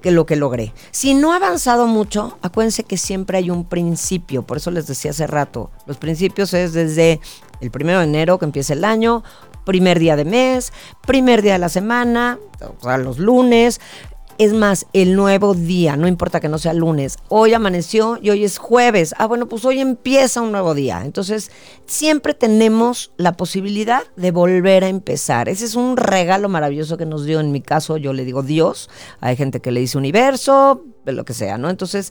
que 0.00 0.10
lo 0.10 0.26
que 0.26 0.36
logré. 0.36 0.72
Si 0.90 1.14
no 1.14 1.32
ha 1.32 1.36
avanzado 1.36 1.86
mucho, 1.86 2.38
acuérdense 2.42 2.84
que 2.84 2.96
siempre 2.96 3.38
hay 3.38 3.50
un 3.50 3.64
principio, 3.64 4.42
por 4.42 4.56
eso 4.56 4.70
les 4.70 4.86
decía 4.86 5.10
hace 5.10 5.26
rato, 5.26 5.70
los 5.86 5.96
principios 5.96 6.54
es 6.54 6.72
desde 6.72 7.20
el 7.60 7.70
primero 7.70 7.98
de 7.98 8.04
enero 8.04 8.38
que 8.38 8.46
empieza 8.46 8.72
el 8.72 8.84
año, 8.84 9.22
primer 9.64 9.98
día 9.98 10.16
de 10.16 10.24
mes, 10.24 10.72
primer 11.06 11.42
día 11.42 11.54
de 11.54 11.58
la 11.58 11.68
semana, 11.68 12.38
o 12.60 12.82
sea, 12.82 12.98
los 12.98 13.18
lunes, 13.18 13.80
es 14.40 14.54
más, 14.54 14.86
el 14.94 15.16
nuevo 15.16 15.52
día, 15.52 15.98
no 15.98 16.08
importa 16.08 16.40
que 16.40 16.48
no 16.48 16.56
sea 16.56 16.72
lunes, 16.72 17.18
hoy 17.28 17.52
amaneció 17.52 18.18
y 18.22 18.30
hoy 18.30 18.44
es 18.44 18.56
jueves. 18.56 19.14
Ah, 19.18 19.26
bueno, 19.26 19.46
pues 19.46 19.66
hoy 19.66 19.80
empieza 19.80 20.40
un 20.40 20.50
nuevo 20.50 20.72
día. 20.72 21.02
Entonces, 21.04 21.50
siempre 21.84 22.32
tenemos 22.32 23.12
la 23.18 23.36
posibilidad 23.36 24.02
de 24.16 24.30
volver 24.30 24.82
a 24.82 24.88
empezar. 24.88 25.50
Ese 25.50 25.66
es 25.66 25.74
un 25.74 25.98
regalo 25.98 26.48
maravilloso 26.48 26.96
que 26.96 27.04
nos 27.04 27.26
dio, 27.26 27.38
en 27.38 27.52
mi 27.52 27.60
caso, 27.60 27.98
yo 27.98 28.14
le 28.14 28.24
digo 28.24 28.42
Dios. 28.42 28.88
Hay 29.20 29.36
gente 29.36 29.60
que 29.60 29.72
le 29.72 29.80
dice 29.80 29.98
universo, 29.98 30.86
lo 31.04 31.24
que 31.26 31.34
sea, 31.34 31.58
¿no? 31.58 31.68
Entonces, 31.68 32.10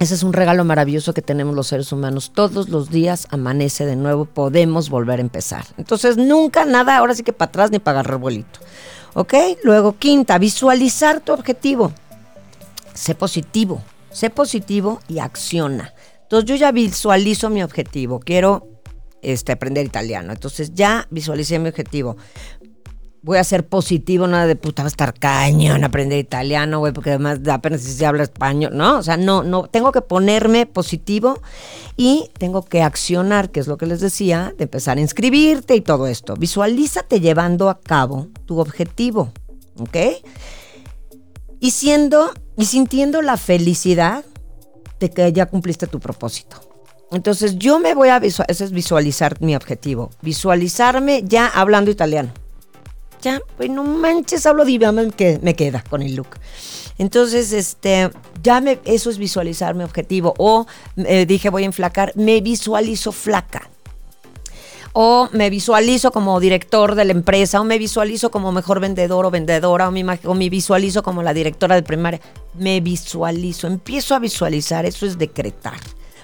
ese 0.00 0.14
es 0.14 0.24
un 0.24 0.32
regalo 0.32 0.64
maravilloso 0.64 1.14
que 1.14 1.22
tenemos 1.22 1.54
los 1.54 1.68
seres 1.68 1.92
humanos. 1.92 2.32
Todos 2.34 2.68
los 2.68 2.90
días 2.90 3.28
amanece 3.30 3.86
de 3.86 3.94
nuevo, 3.94 4.24
podemos 4.24 4.90
volver 4.90 5.20
a 5.20 5.22
empezar. 5.22 5.66
Entonces, 5.78 6.16
nunca 6.16 6.64
nada, 6.64 6.96
ahora 6.96 7.14
sí 7.14 7.22
que 7.22 7.32
para 7.32 7.50
atrás 7.50 7.70
ni 7.70 7.78
para 7.78 8.00
agarrar 8.00 8.18
vuelito. 8.18 8.58
¿Ok? 9.14 9.34
Luego, 9.62 9.98
quinta, 9.98 10.38
visualizar 10.38 11.20
tu 11.20 11.32
objetivo. 11.32 11.92
Sé 12.94 13.14
positivo, 13.14 13.82
sé 14.10 14.30
positivo 14.30 15.00
y 15.08 15.18
acciona. 15.18 15.92
Entonces, 16.22 16.48
yo 16.48 16.56
ya 16.56 16.72
visualizo 16.72 17.50
mi 17.50 17.62
objetivo. 17.62 18.20
Quiero 18.20 18.66
este, 19.20 19.52
aprender 19.52 19.84
italiano. 19.84 20.32
Entonces, 20.32 20.72
ya 20.74 21.06
visualicé 21.10 21.58
mi 21.58 21.68
objetivo. 21.68 22.16
Voy 23.24 23.38
a 23.38 23.44
ser 23.44 23.64
positivo, 23.64 24.26
nada 24.26 24.48
de 24.48 24.56
puta, 24.56 24.82
va 24.82 24.88
a 24.88 24.90
estar 24.90 25.14
cañón 25.14 25.84
aprender 25.84 26.18
italiano, 26.18 26.80
güey, 26.80 26.92
porque 26.92 27.10
además 27.10 27.38
apenas 27.48 27.82
se 27.82 28.04
habla 28.04 28.24
español, 28.24 28.76
¿no? 28.76 28.98
O 28.98 29.02
sea, 29.04 29.16
no, 29.16 29.44
no, 29.44 29.68
tengo 29.68 29.92
que 29.92 30.00
ponerme 30.00 30.66
positivo 30.66 31.40
y 31.96 32.30
tengo 32.36 32.64
que 32.64 32.82
accionar, 32.82 33.50
que 33.50 33.60
es 33.60 33.68
lo 33.68 33.76
que 33.76 33.86
les 33.86 34.00
decía, 34.00 34.52
de 34.58 34.64
empezar 34.64 34.98
a 34.98 35.00
inscribirte 35.00 35.76
y 35.76 35.80
todo 35.80 36.08
esto. 36.08 36.34
Visualízate 36.34 37.20
llevando 37.20 37.70
a 37.70 37.78
cabo 37.78 38.26
tu 38.44 38.58
objetivo, 38.58 39.32
¿ok? 39.78 39.96
Y 41.60 41.70
siendo 41.70 42.32
y 42.56 42.64
sintiendo 42.64 43.22
la 43.22 43.36
felicidad 43.36 44.24
de 44.98 45.10
que 45.10 45.32
ya 45.32 45.46
cumpliste 45.46 45.86
tu 45.86 46.00
propósito. 46.00 46.56
Entonces 47.12 47.56
yo 47.56 47.78
me 47.78 47.94
voy 47.94 48.08
a 48.08 48.18
visualizar, 48.18 48.50
eso 48.50 48.64
es 48.64 48.72
visualizar 48.72 49.40
mi 49.40 49.54
objetivo, 49.54 50.10
visualizarme 50.22 51.22
ya 51.24 51.46
hablando 51.46 51.90
italiano. 51.90 52.32
Ya, 53.22 53.40
pues 53.56 53.70
no 53.70 53.84
manches, 53.84 54.44
hablo 54.46 54.64
divino, 54.64 55.10
que 55.12 55.38
me 55.42 55.54
queda 55.54 55.84
con 55.88 56.02
el 56.02 56.16
look. 56.16 56.38
Entonces, 56.98 57.52
este, 57.52 58.10
ya 58.42 58.60
me, 58.60 58.80
eso 58.84 59.10
es 59.10 59.18
visualizar 59.18 59.74
mi 59.74 59.84
objetivo. 59.84 60.34
O 60.38 60.66
eh, 60.96 61.24
dije 61.26 61.48
voy 61.48 61.62
a 61.62 61.66
enflacar, 61.66 62.12
me 62.16 62.40
visualizo 62.40 63.12
flaca. 63.12 63.70
O 64.92 65.28
me 65.32 65.48
visualizo 65.48 66.10
como 66.10 66.38
director 66.38 66.94
de 66.94 67.06
la 67.06 67.12
empresa, 67.12 67.60
o 67.60 67.64
me 67.64 67.78
visualizo 67.78 68.30
como 68.30 68.52
mejor 68.52 68.78
vendedor 68.78 69.24
o 69.24 69.30
vendedora, 69.30 69.88
o 69.88 69.90
me, 69.90 70.04
o 70.24 70.34
me 70.34 70.50
visualizo 70.50 71.02
como 71.02 71.22
la 71.22 71.32
directora 71.32 71.76
de 71.76 71.82
primaria. 71.82 72.20
Me 72.54 72.80
visualizo, 72.80 73.68
empiezo 73.68 74.14
a 74.14 74.18
visualizar, 74.18 74.84
eso 74.84 75.06
es 75.06 75.16
decretar. 75.16 75.80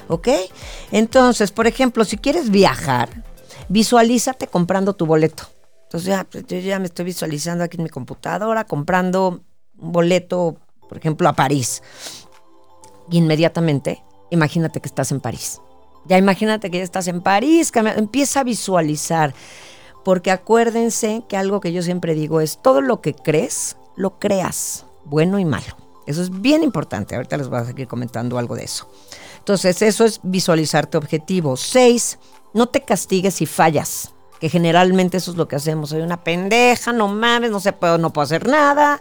¿Ok? 0.09 0.29
Entonces, 0.91 1.51
por 1.51 1.67
ejemplo, 1.67 2.05
si 2.05 2.19
quieres 2.19 2.51
viajar, 2.51 3.25
visualízate 3.69 4.49
comprando 4.49 4.95
tu 4.95 5.07
boleto. 5.07 5.49
Entonces 5.89 6.09
ya, 6.09 6.25
pues, 6.25 6.47
yo 6.47 6.59
ya 6.59 6.79
me 6.79 6.85
estoy 6.85 7.07
visualizando 7.07 7.65
aquí 7.65 7.79
en 7.79 7.83
mi 7.83 7.89
computadora 7.89 8.65
comprando 8.65 9.43
un 9.79 9.93
boleto, 9.93 10.59
por 10.87 10.99
ejemplo, 10.99 11.27
a 11.31 11.33
París. 11.33 11.83
Y 13.11 13.17
inmediatamente, 13.17 14.05
imagínate 14.29 14.83
que 14.83 14.89
estás 14.89 15.13
en 15.13 15.21
París. 15.21 15.63
Ya 16.05 16.19
imagínate 16.19 16.71
que 16.71 16.77
ya 16.77 16.85
estás 16.85 17.09
en 17.09 17.23
París, 17.23 17.73
empieza 17.97 18.41
a 18.41 18.45
visualizar. 18.45 19.35
Porque 20.05 20.31
acuérdense 20.31 21.23
que 21.27 21.39
algo 21.39 21.61
que 21.61 21.73
yo 21.73 21.81
siempre 21.81 22.13
digo 22.13 22.43
es, 22.43 22.61
todo 22.61 22.83
lo 22.83 23.01
que 23.01 23.15
crees, 23.15 23.79
lo 23.97 24.19
creas, 24.19 24.85
bueno 25.07 25.39
y 25.39 25.47
malo. 25.47 25.75
Eso 26.07 26.21
es 26.21 26.43
bien 26.43 26.63
importante. 26.63 27.17
Ahorita 27.17 27.39
les 27.39 27.49
voy 27.49 27.61
a 27.61 27.65
seguir 27.65 27.89
comentando 27.89 28.37
algo 28.37 28.57
de 28.57 28.65
eso. 28.65 28.91
Entonces, 29.39 29.81
eso 29.81 30.05
es 30.05 30.21
visualizar 30.23 30.87
tu 30.87 30.99
objetivo. 30.99 31.57
Seis, 31.57 32.19
no 32.53 32.67
te 32.67 32.83
castigues 32.83 33.37
si 33.37 33.47
fallas 33.47 34.13
que 34.41 34.49
generalmente 34.49 35.17
eso 35.17 35.31
es 35.31 35.37
lo 35.37 35.49
que 35.49 35.57
hacemos. 35.57 35.91
Soy 35.91 36.03
una 36.03 36.23
pendeja, 36.23 36.93
no 36.93 37.09
mames, 37.09 37.51
no, 37.51 37.61
se 37.61 37.73
puedo, 37.73 37.99
no 37.99 38.13
puedo 38.13 38.25
hacer 38.25 38.47
nada. 38.47 39.01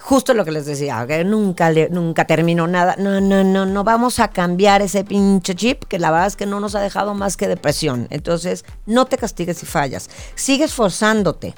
Justo 0.00 0.34
lo 0.34 0.44
que 0.44 0.52
les 0.52 0.66
decía, 0.66 1.06
nunca, 1.24 1.72
nunca 1.90 2.26
termino 2.26 2.66
nada. 2.66 2.94
No, 2.98 3.22
no, 3.22 3.42
no, 3.42 3.64
no 3.64 3.84
vamos 3.84 4.20
a 4.20 4.28
cambiar 4.28 4.82
ese 4.82 5.02
pinche 5.02 5.54
chip 5.54 5.84
que 5.84 5.98
la 5.98 6.10
verdad 6.10 6.26
es 6.26 6.36
que 6.36 6.44
no 6.44 6.60
nos 6.60 6.74
ha 6.74 6.80
dejado 6.80 7.14
más 7.14 7.38
que 7.38 7.48
depresión. 7.48 8.06
Entonces, 8.10 8.66
no 8.84 9.06
te 9.06 9.16
castigues 9.16 9.58
si 9.58 9.66
fallas. 9.66 10.10
Sigue 10.34 10.64
esforzándote 10.64 11.54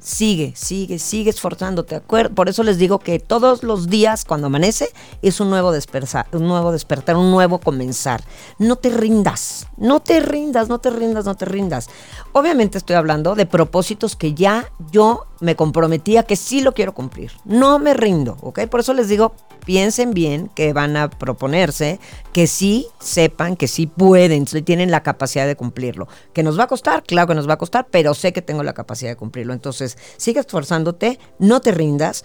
sigue, 0.00 0.52
sigue, 0.56 0.98
sigue 0.98 1.30
esforzándote. 1.30 2.00
Por 2.00 2.48
eso 2.48 2.62
les 2.62 2.78
digo 2.78 2.98
que 2.98 3.18
todos 3.18 3.62
los 3.62 3.88
días 3.88 4.24
cuando 4.24 4.46
amanece 4.46 4.90
es 5.22 5.40
un 5.40 5.50
nuevo, 5.50 5.70
un 5.70 6.46
nuevo 6.46 6.72
despertar, 6.72 7.16
un 7.16 7.30
nuevo 7.30 7.58
comenzar. 7.58 8.22
No 8.58 8.76
te 8.76 8.90
rindas, 8.90 9.66
no 9.76 10.00
te 10.00 10.20
rindas, 10.20 10.68
no 10.68 10.78
te 10.78 10.90
rindas, 10.90 11.24
no 11.24 11.34
te 11.36 11.44
rindas. 11.44 11.88
Obviamente 12.38 12.78
estoy 12.78 12.94
hablando 12.94 13.34
de 13.34 13.46
propósitos 13.46 14.14
que 14.14 14.32
ya 14.32 14.70
yo 14.92 15.26
me 15.40 15.56
comprometía 15.56 16.22
que 16.22 16.36
sí 16.36 16.60
lo 16.60 16.72
quiero 16.72 16.94
cumplir. 16.94 17.32
No 17.44 17.80
me 17.80 17.94
rindo, 17.94 18.36
¿ok? 18.42 18.66
Por 18.68 18.78
eso 18.78 18.94
les 18.94 19.08
digo, 19.08 19.34
piensen 19.66 20.14
bien 20.14 20.48
que 20.54 20.72
van 20.72 20.96
a 20.96 21.10
proponerse, 21.10 21.98
que 22.32 22.46
sí 22.46 22.86
sepan 23.00 23.56
que 23.56 23.66
sí 23.66 23.88
pueden, 23.88 24.44
tienen 24.44 24.92
la 24.92 25.02
capacidad 25.02 25.48
de 25.48 25.56
cumplirlo. 25.56 26.06
¿Que 26.32 26.44
nos 26.44 26.56
va 26.56 26.64
a 26.64 26.66
costar? 26.68 27.02
Claro 27.02 27.26
que 27.26 27.34
nos 27.34 27.48
va 27.48 27.54
a 27.54 27.58
costar, 27.58 27.88
pero 27.90 28.14
sé 28.14 28.32
que 28.32 28.40
tengo 28.40 28.62
la 28.62 28.72
capacidad 28.72 29.10
de 29.10 29.16
cumplirlo. 29.16 29.52
Entonces, 29.52 29.98
sigue 30.16 30.38
esforzándote, 30.38 31.18
no 31.40 31.58
te 31.60 31.72
rindas. 31.72 32.24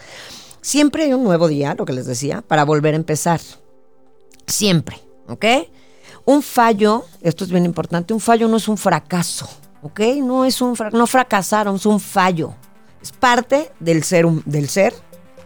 Siempre 0.62 1.06
hay 1.06 1.14
un 1.14 1.24
nuevo 1.24 1.48
día, 1.48 1.74
lo 1.76 1.86
que 1.86 1.94
les 1.94 2.06
decía, 2.06 2.44
para 2.48 2.66
volver 2.66 2.94
a 2.94 2.98
empezar. 2.98 3.42
Siempre, 4.46 5.00
¿ok? 5.28 5.46
Un 6.26 6.44
fallo, 6.44 7.04
esto 7.24 7.44
es 7.46 7.50
bien 7.50 7.66
importante, 7.66 8.14
un 8.14 8.20
fallo 8.20 8.48
no 8.48 8.58
es 8.58 8.68
un 8.68 8.78
fracaso. 8.78 9.50
¿Ok? 9.84 10.00
No 10.24 10.46
es 10.46 10.62
un 10.62 10.76
no 10.92 11.06
fracasaron, 11.06 11.76
es 11.76 11.86
un 11.86 12.00
fallo. 12.00 12.56
Es 13.02 13.12
parte 13.12 13.72
del 13.80 14.04
ser, 14.04 14.26
del 14.46 14.70
ser 14.70 14.94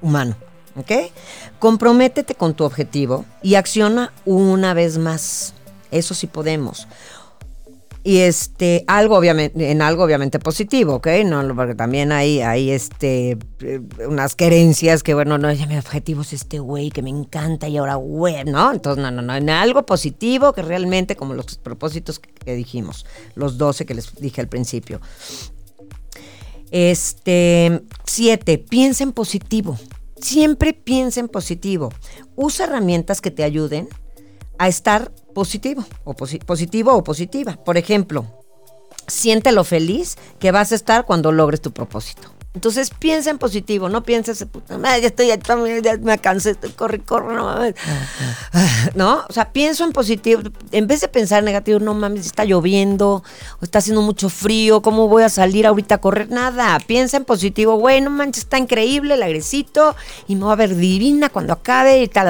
humano, 0.02 0.36
¿ok? 0.76 1.12
Comprométete 1.60 2.36
con 2.36 2.54
tu 2.54 2.64
objetivo 2.64 3.26
y 3.42 3.56
acciona 3.56 4.14
una 4.26 4.74
vez 4.74 4.98
más. 4.98 5.54
Eso 5.90 6.14
sí 6.14 6.28
podemos 6.28 6.88
y 8.08 8.20
este 8.20 8.86
algo 8.88 9.18
obviamente 9.18 9.70
en 9.70 9.82
algo 9.82 10.06
obviamente 10.06 10.40
positivo, 10.40 10.96
¿ok? 10.96 11.08
No, 11.26 11.46
porque 11.54 11.76
también 11.76 12.14
hay 12.14 12.40
hay 12.40 12.72
este 12.72 13.38
eh, 13.60 13.82
unas 14.08 14.34
querencias 14.34 15.04
que 15.04 15.14
bueno, 15.14 15.38
no, 15.38 15.52
ya 15.52 15.68
mi 15.68 15.78
objetivo 15.78 16.22
es 16.22 16.32
este 16.32 16.60
güey 16.60 16.90
que 16.90 17.02
me 17.02 17.10
encanta 17.10 17.68
y 17.68 17.76
ahora 17.76 17.96
güey, 17.96 18.46
¿no? 18.46 18.72
Entonces, 18.72 19.04
no, 19.04 19.12
no, 19.12 19.22
no, 19.22 19.36
en 19.36 19.50
algo 19.50 19.86
positivo 19.86 20.54
que 20.54 20.62
realmente 20.62 21.18
como 21.18 21.34
los 21.34 21.58
propósitos 21.58 22.20
que 22.20 22.56
dijimos, 22.56 23.06
los 23.36 23.58
12 23.58 23.86
que 23.86 23.94
les 23.94 24.16
dije 24.16 24.40
al 24.40 24.48
principio. 24.48 25.02
Este, 26.72 27.82
siete, 28.06 28.58
piensa 28.58 29.04
en 29.04 29.12
positivo. 29.12 29.78
Siempre 30.22 30.72
piensa 30.72 31.20
en 31.20 31.28
positivo. 31.28 31.92
Usa 32.38 32.68
herramientas 32.68 33.20
que 33.20 33.32
te 33.32 33.44
ayuden 33.44 33.90
a 34.60 34.70
estar 34.70 35.12
positivo 35.38 35.86
o 36.04 36.16
positivo 36.16 36.96
o 36.96 37.04
positiva. 37.04 37.64
Por 37.64 37.78
ejemplo, 37.78 38.26
siente 39.06 39.52
lo 39.52 39.64
feliz 39.64 40.18
que 40.40 40.52
vas 40.52 40.72
a 40.72 40.76
estar 40.76 41.06
cuando 41.06 41.32
logres 41.32 41.62
tu 41.62 41.70
propósito. 41.70 42.37
Entonces 42.54 42.90
piensa 42.90 43.30
en 43.30 43.38
positivo, 43.38 43.88
no 43.88 44.02
pienses, 44.02 44.44
puta 44.46 44.80
ya 44.98 45.08
estoy, 45.08 45.28
ya 45.28 45.98
me 46.02 46.18
cansé, 46.18 46.52
estoy, 46.52 46.72
corre, 46.72 47.00
corre, 47.00 47.36
no 47.36 47.44
mames. 47.44 47.76
¿No? 48.96 49.26
O 49.30 49.34
sea, 49.34 49.52
pienso 49.52 49.84
en 49.84 49.92
positivo. 49.92 50.42
En 50.72 50.88
vez 50.88 51.02
de 51.02 51.08
pensar 51.08 51.40
en 51.40 51.46
negativo, 51.46 51.80
no 51.80 51.94
mames, 51.94 52.26
está 52.26 52.46
lloviendo, 52.46 53.24
o 53.60 53.64
está 53.64 53.78
haciendo 53.78 54.02
mucho 54.02 54.30
frío, 54.30 54.82
¿cómo 54.82 55.08
voy 55.08 55.22
a 55.22 55.30
salir 55.30 55.68
ahorita 55.68 55.96
a 55.96 55.98
correr? 56.00 56.32
Nada. 56.32 56.80
Piensa 56.80 57.18
en 57.18 57.26
positivo, 57.26 57.78
bueno, 57.78 58.10
manches, 58.10 58.46
está 58.46 58.58
increíble 58.58 59.14
el 59.14 59.22
agresito 59.22 59.96
y 60.28 60.36
me 60.36 60.46
va 60.46 60.54
a 60.54 60.56
ver 60.56 60.76
divina 60.76 61.30
cuando 61.30 61.54
acabe 61.54 62.02
y 62.02 62.08
tal. 62.08 62.28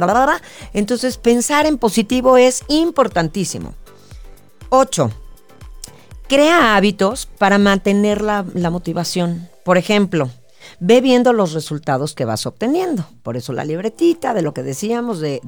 Entonces, 0.73 1.17
pensar 1.17 1.65
en 1.65 1.77
positivo 1.77 2.35
es 2.35 2.63
importantísimo. 2.67 3.75
8. 4.69 5.09
Crea 6.27 6.75
hábitos 6.75 7.27
para 7.37 7.57
mantener 7.57 8.21
la, 8.21 8.43
la 8.53 8.69
motivación. 8.69 9.49
Por 9.67 9.77
ejemplo, 9.77 10.29
ve 10.79 11.01
viendo 11.01 11.33
los 11.33 11.51
resultados 11.51 12.15
que 12.15 12.23
vas 12.23 12.45
obteniendo. 12.45 13.03
Por 13.21 13.35
eso 13.35 13.51
la 13.51 13.65
libretita 13.65 14.33
de 14.33 14.41
lo 14.41 14.53
que 14.53 14.63
decíamos 14.63 15.19
de, 15.19 15.41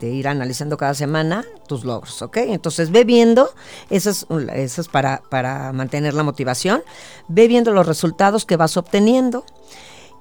ir 0.00 0.28
analizando 0.28 0.78
cada 0.78 0.94
semana 0.94 1.44
tus 1.68 1.84
logros, 1.84 2.22
¿ok? 2.22 2.38
Entonces 2.38 2.90
ve 2.90 3.04
viendo, 3.04 3.50
eso 3.90 4.08
es, 4.54 4.88
para, 4.88 5.20
para, 5.28 5.74
mantener 5.74 6.14
la 6.14 6.22
motivación, 6.22 6.82
ve 7.28 7.46
viendo 7.46 7.72
los 7.72 7.86
resultados 7.86 8.46
que 8.46 8.56
vas 8.56 8.78
obteniendo 8.78 9.44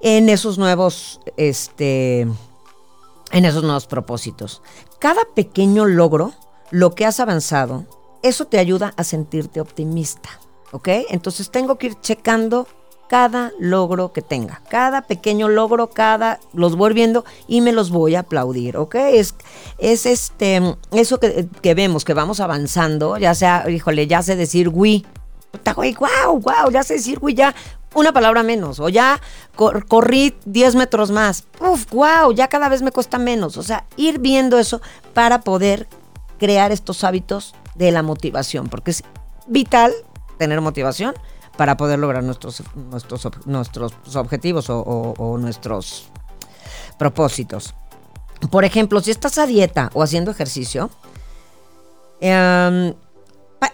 en 0.01 0.27
esos 0.27 0.57
nuevos, 0.57 1.21
este, 1.37 2.27
en 3.31 3.45
esos 3.45 3.63
nuevos 3.63 3.87
propósitos. 3.87 4.61
Cada 4.99 5.21
pequeño 5.33 5.85
logro, 5.85 6.33
lo 6.71 6.93
que 6.93 7.05
has 7.05 7.21
avanzado, 7.21 7.85
eso 8.21 8.47
te 8.47 8.59
ayuda 8.59 8.93
a 8.97 9.05
sentirte 9.05 9.61
optimista, 9.61 10.41
¿ok? 10.73 10.89
Entonces 11.09 11.51
tengo 11.51 11.77
que 11.77 11.87
ir 11.87 12.01
checando 12.01 12.67
cada 13.07 13.51
logro 13.59 14.13
que 14.13 14.21
tenga, 14.21 14.61
cada 14.69 15.03
pequeño 15.03 15.47
logro, 15.47 15.89
cada 15.89 16.39
los 16.53 16.75
voy 16.75 16.93
viendo 16.93 17.25
y 17.47 17.61
me 17.61 17.71
los 17.71 17.91
voy 17.91 18.15
a 18.15 18.21
aplaudir, 18.21 18.77
¿ok? 18.77 18.95
Es, 18.95 19.35
es 19.77 20.05
este, 20.05 20.75
eso 20.91 21.19
que, 21.19 21.73
vemos, 21.75 22.05
que 22.05 22.13
vamos 22.13 22.39
avanzando, 22.39 23.17
ya 23.17 23.35
sea, 23.35 23.69
híjole, 23.69 24.07
ya 24.07 24.21
sé 24.21 24.35
decir 24.35 24.69
güey, 24.69 25.05
wow, 25.75 26.39
wow, 26.39 26.71
ya 26.71 26.83
sé 26.83 26.95
decir 26.95 27.19
güey, 27.19 27.35
ya 27.35 27.53
una 27.93 28.11
palabra 28.11 28.41
menos, 28.41 28.79
o 28.79 28.89
ya 28.89 29.21
corrí 29.55 30.33
10 30.45 30.75
metros 30.75 31.11
más, 31.11 31.45
uf, 31.59 31.85
wow, 31.91 32.31
ya 32.33 32.47
cada 32.47 32.69
vez 32.69 32.81
me 32.81 32.91
cuesta 32.91 33.19
menos, 33.19 33.57
o 33.57 33.63
sea, 33.63 33.85
ir 33.95 34.19
viendo 34.19 34.57
eso 34.57 34.81
para 35.13 35.41
poder 35.41 35.87
crear 36.39 36.71
estos 36.71 37.03
hábitos 37.03 37.53
de 37.75 37.91
la 37.91 38.01
motivación, 38.01 38.69
porque 38.69 38.91
es 38.91 39.03
vital 39.47 39.93
tener 40.37 40.61
motivación 40.61 41.13
para 41.57 41.77
poder 41.77 41.99
lograr 41.99 42.23
nuestros, 42.23 42.63
nuestros, 42.75 43.27
nuestros 43.45 43.93
objetivos 44.15 44.67
o, 44.69 45.37
nuestros 45.39 46.09
propósitos. 46.97 47.73
Por 48.49 48.65
ejemplo, 48.65 48.99
si 49.01 49.11
estás 49.11 49.37
a 49.37 49.45
dieta 49.45 49.89
o 49.93 50.03
haciendo 50.03 50.31
ejercicio, 50.31 50.89
em, 52.19 52.93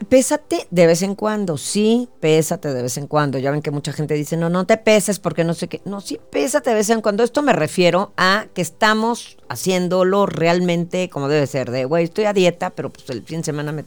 pésate 0.09 0.67
de 0.69 0.87
vez 0.87 1.01
en 1.01 1.15
cuando, 1.15 1.57
sí, 1.57 2.09
pésate 2.19 2.73
de 2.73 2.83
vez 2.83 2.97
en 2.97 3.07
cuando. 3.07 3.39
Ya 3.39 3.51
ven 3.51 3.61
que 3.61 3.71
mucha 3.71 3.93
gente 3.93 4.13
dice, 4.13 4.37
no, 4.37 4.49
no 4.49 4.65
te 4.65 4.77
peses 4.77 5.19
porque 5.19 5.43
no 5.43 5.53
sé 5.53 5.67
qué. 5.67 5.81
No, 5.85 6.01
sí, 6.01 6.19
pésate 6.31 6.69
de 6.69 6.75
vez 6.75 6.89
en 6.89 7.01
cuando. 7.01 7.23
Esto 7.23 7.41
me 7.41 7.53
refiero 7.53 8.13
a 8.17 8.45
que 8.53 8.61
estamos 8.61 9.37
haciéndolo 9.47 10.25
realmente 10.25 11.09
como 11.09 11.29
debe 11.29 11.47
ser. 11.47 11.71
De, 11.71 11.85
güey, 11.85 12.03
estoy 12.03 12.25
a 12.25 12.33
dieta, 12.33 12.69
pero 12.71 12.91
pues 12.91 13.09
el 13.09 13.23
fin 13.23 13.39
de 13.39 13.45
semana 13.45 13.71
me 13.71 13.85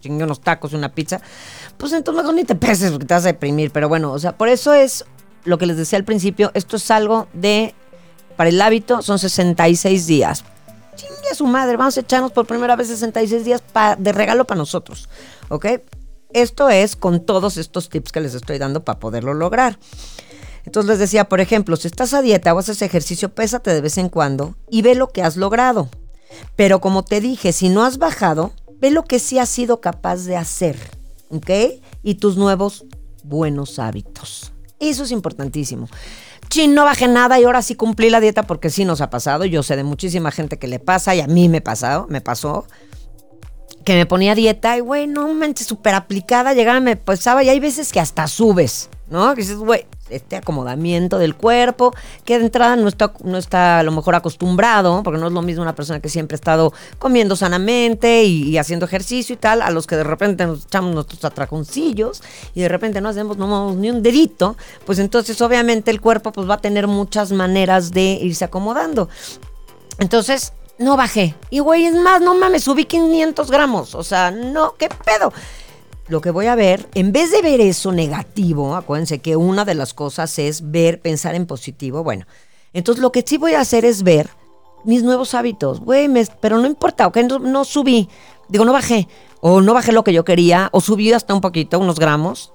chingue 0.00 0.24
unos 0.24 0.40
tacos, 0.40 0.72
una 0.72 0.94
pizza, 0.94 1.20
pues 1.76 1.92
entonces 1.92 2.22
mejor 2.22 2.34
ni 2.34 2.44
te 2.44 2.54
peses 2.54 2.90
porque 2.90 3.06
te 3.06 3.14
vas 3.14 3.24
a 3.24 3.28
deprimir. 3.28 3.70
Pero 3.70 3.88
bueno, 3.88 4.12
o 4.12 4.18
sea, 4.18 4.36
por 4.36 4.48
eso 4.48 4.74
es 4.74 5.04
lo 5.44 5.58
que 5.58 5.66
les 5.66 5.76
decía 5.76 5.98
al 5.98 6.04
principio, 6.04 6.50
esto 6.54 6.76
es 6.76 6.90
algo 6.90 7.28
de, 7.32 7.74
para 8.36 8.50
el 8.50 8.60
hábito 8.60 9.02
son 9.02 9.18
66 9.18 10.06
días. 10.06 10.44
Chingue 10.96 11.30
a 11.30 11.34
su 11.34 11.46
madre, 11.46 11.76
vamos 11.76 11.96
a 11.96 12.00
echarnos 12.00 12.32
por 12.32 12.46
primera 12.46 12.76
vez 12.76 12.88
66 12.88 13.44
días 13.44 13.62
de 13.98 14.12
regalo 14.12 14.46
para 14.46 14.58
nosotros, 14.58 15.08
¿ok? 15.48 15.66
Esto 16.32 16.68
es 16.68 16.94
con 16.94 17.24
todos 17.24 17.56
estos 17.56 17.88
tips 17.88 18.12
que 18.12 18.20
les 18.20 18.34
estoy 18.34 18.58
dando 18.58 18.84
para 18.84 18.98
poderlo 18.98 19.34
lograr. 19.34 19.78
Entonces 20.64 20.90
les 20.90 20.98
decía, 20.98 21.28
por 21.28 21.40
ejemplo, 21.40 21.76
si 21.76 21.88
estás 21.88 22.14
a 22.14 22.22
dieta 22.22 22.54
o 22.54 22.58
haces 22.58 22.82
ejercicio, 22.82 23.30
pésate 23.34 23.72
de 23.72 23.80
vez 23.80 23.98
en 23.98 24.08
cuando 24.08 24.56
y 24.70 24.82
ve 24.82 24.94
lo 24.94 25.08
que 25.08 25.22
has 25.22 25.36
logrado. 25.36 25.88
Pero 26.54 26.80
como 26.80 27.02
te 27.02 27.20
dije, 27.20 27.52
si 27.52 27.68
no 27.68 27.82
has 27.84 27.98
bajado, 27.98 28.52
Ve 28.80 28.90
lo 28.90 29.04
que 29.04 29.18
sí 29.18 29.38
has 29.38 29.48
sido 29.48 29.80
capaz 29.80 30.24
de 30.24 30.36
hacer, 30.36 30.76
¿ok? 31.28 31.50
Y 32.02 32.14
tus 32.14 32.36
nuevos 32.36 32.84
buenos 33.22 33.78
hábitos. 33.78 34.52
Eso 34.78 35.04
es 35.04 35.10
importantísimo. 35.10 35.88
Chin, 36.48 36.74
no 36.74 36.84
bajé 36.84 37.06
nada 37.06 37.38
y 37.38 37.44
ahora 37.44 37.62
sí 37.62 37.74
cumplí 37.74 38.10
la 38.10 38.18
dieta 38.18 38.42
porque 38.42 38.70
sí 38.70 38.84
nos 38.84 39.00
ha 39.00 39.10
pasado. 39.10 39.44
Yo 39.44 39.62
sé 39.62 39.76
de 39.76 39.84
muchísima 39.84 40.30
gente 40.30 40.58
que 40.58 40.66
le 40.66 40.78
pasa 40.78 41.14
y 41.14 41.20
a 41.20 41.26
mí 41.26 41.48
me 41.48 41.60
pasado, 41.60 42.06
me 42.08 42.20
pasó. 42.20 42.66
Que 43.84 43.94
me 43.94 44.06
ponía 44.06 44.34
dieta 44.34 44.76
y, 44.76 44.80
güey, 44.80 45.06
no 45.06 45.32
manches, 45.32 45.66
súper 45.66 45.94
aplicada, 45.94 46.52
llegaba, 46.52 46.80
me 46.80 46.96
pesaba 46.96 47.42
y 47.44 47.48
hay 47.48 47.60
veces 47.60 47.92
que 47.92 48.00
hasta 48.00 48.26
subes, 48.26 48.90
¿no? 49.08 49.34
Que 49.34 49.42
dices, 49.42 49.56
güey, 49.56 49.86
este 50.10 50.36
acomodamiento 50.36 51.18
del 51.18 51.34
cuerpo, 51.34 51.94
que 52.24 52.38
de 52.38 52.46
entrada 52.46 52.76
no 52.76 52.88
está, 52.88 53.12
no 53.24 53.38
está 53.38 53.78
a 53.78 53.82
lo 53.82 53.92
mejor 53.92 54.14
acostumbrado, 54.14 55.02
porque 55.02 55.18
no 55.18 55.26
es 55.26 55.32
lo 55.32 55.42
mismo 55.42 55.62
una 55.62 55.74
persona 55.74 56.00
que 56.00 56.08
siempre 56.08 56.34
ha 56.34 56.36
estado 56.36 56.72
comiendo 56.98 57.36
sanamente 57.36 58.24
y, 58.24 58.56
haciendo 58.58 58.86
ejercicio 58.86 59.34
y 59.34 59.38
tal, 59.38 59.62
a 59.62 59.70
los 59.70 59.86
que 59.86 59.96
de 59.96 60.04
repente 60.04 60.46
nos 60.46 60.64
echamos 60.64 60.94
nuestros 60.94 61.24
atraconcillos 61.24 62.22
y 62.54 62.60
de 62.60 62.68
repente 62.68 63.00
no 63.00 63.08
hacemos 63.08 63.36
ni 63.76 63.90
un 63.90 64.02
dedito, 64.02 64.56
pues 64.84 64.98
entonces 64.98 65.40
obviamente 65.40 65.90
el 65.90 66.00
cuerpo 66.00 66.32
pues 66.32 66.48
va 66.48 66.54
a 66.54 66.60
tener 66.60 66.86
muchas 66.86 67.32
maneras 67.32 67.90
de 67.92 68.18
irse 68.22 68.44
acomodando. 68.44 69.08
Entonces, 69.98 70.52
no 70.80 70.96
bajé. 70.96 71.34
Y 71.50 71.60
güey, 71.60 71.84
es 71.84 71.94
más, 71.94 72.22
no 72.22 72.34
mames, 72.34 72.64
subí 72.64 72.86
500 72.86 73.50
gramos. 73.50 73.94
O 73.94 74.02
sea, 74.02 74.30
no, 74.30 74.74
¿qué 74.76 74.88
pedo? 74.88 75.32
Lo 76.10 76.20
que 76.20 76.30
voy 76.30 76.46
a 76.46 76.56
ver, 76.56 76.88
en 76.94 77.12
vez 77.12 77.30
de 77.30 77.40
ver 77.40 77.60
eso 77.60 77.92
negativo, 77.92 78.74
acuérdense 78.74 79.20
que 79.20 79.36
una 79.36 79.64
de 79.64 79.74
las 79.74 79.94
cosas 79.94 80.38
es 80.40 80.70
ver, 80.70 81.00
pensar 81.00 81.36
en 81.36 81.46
positivo, 81.46 82.02
bueno, 82.02 82.26
entonces 82.72 83.00
lo 83.00 83.12
que 83.12 83.22
sí 83.24 83.38
voy 83.38 83.54
a 83.54 83.60
hacer 83.60 83.84
es 83.84 84.02
ver 84.02 84.28
mis 84.84 85.04
nuevos 85.04 85.34
hábitos, 85.34 85.80
güey, 85.80 86.08
pero 86.40 86.58
no 86.58 86.66
importa, 86.66 87.06
ok, 87.06 87.18
no, 87.18 87.38
no 87.38 87.64
subí, 87.64 88.08
digo, 88.48 88.64
no 88.64 88.72
bajé, 88.72 89.06
o 89.40 89.60
no 89.60 89.72
bajé 89.72 89.92
lo 89.92 90.02
que 90.02 90.12
yo 90.12 90.24
quería, 90.24 90.68
o 90.72 90.80
subí 90.80 91.12
hasta 91.12 91.32
un 91.32 91.40
poquito, 91.40 91.78
unos 91.78 92.00
gramos, 92.00 92.52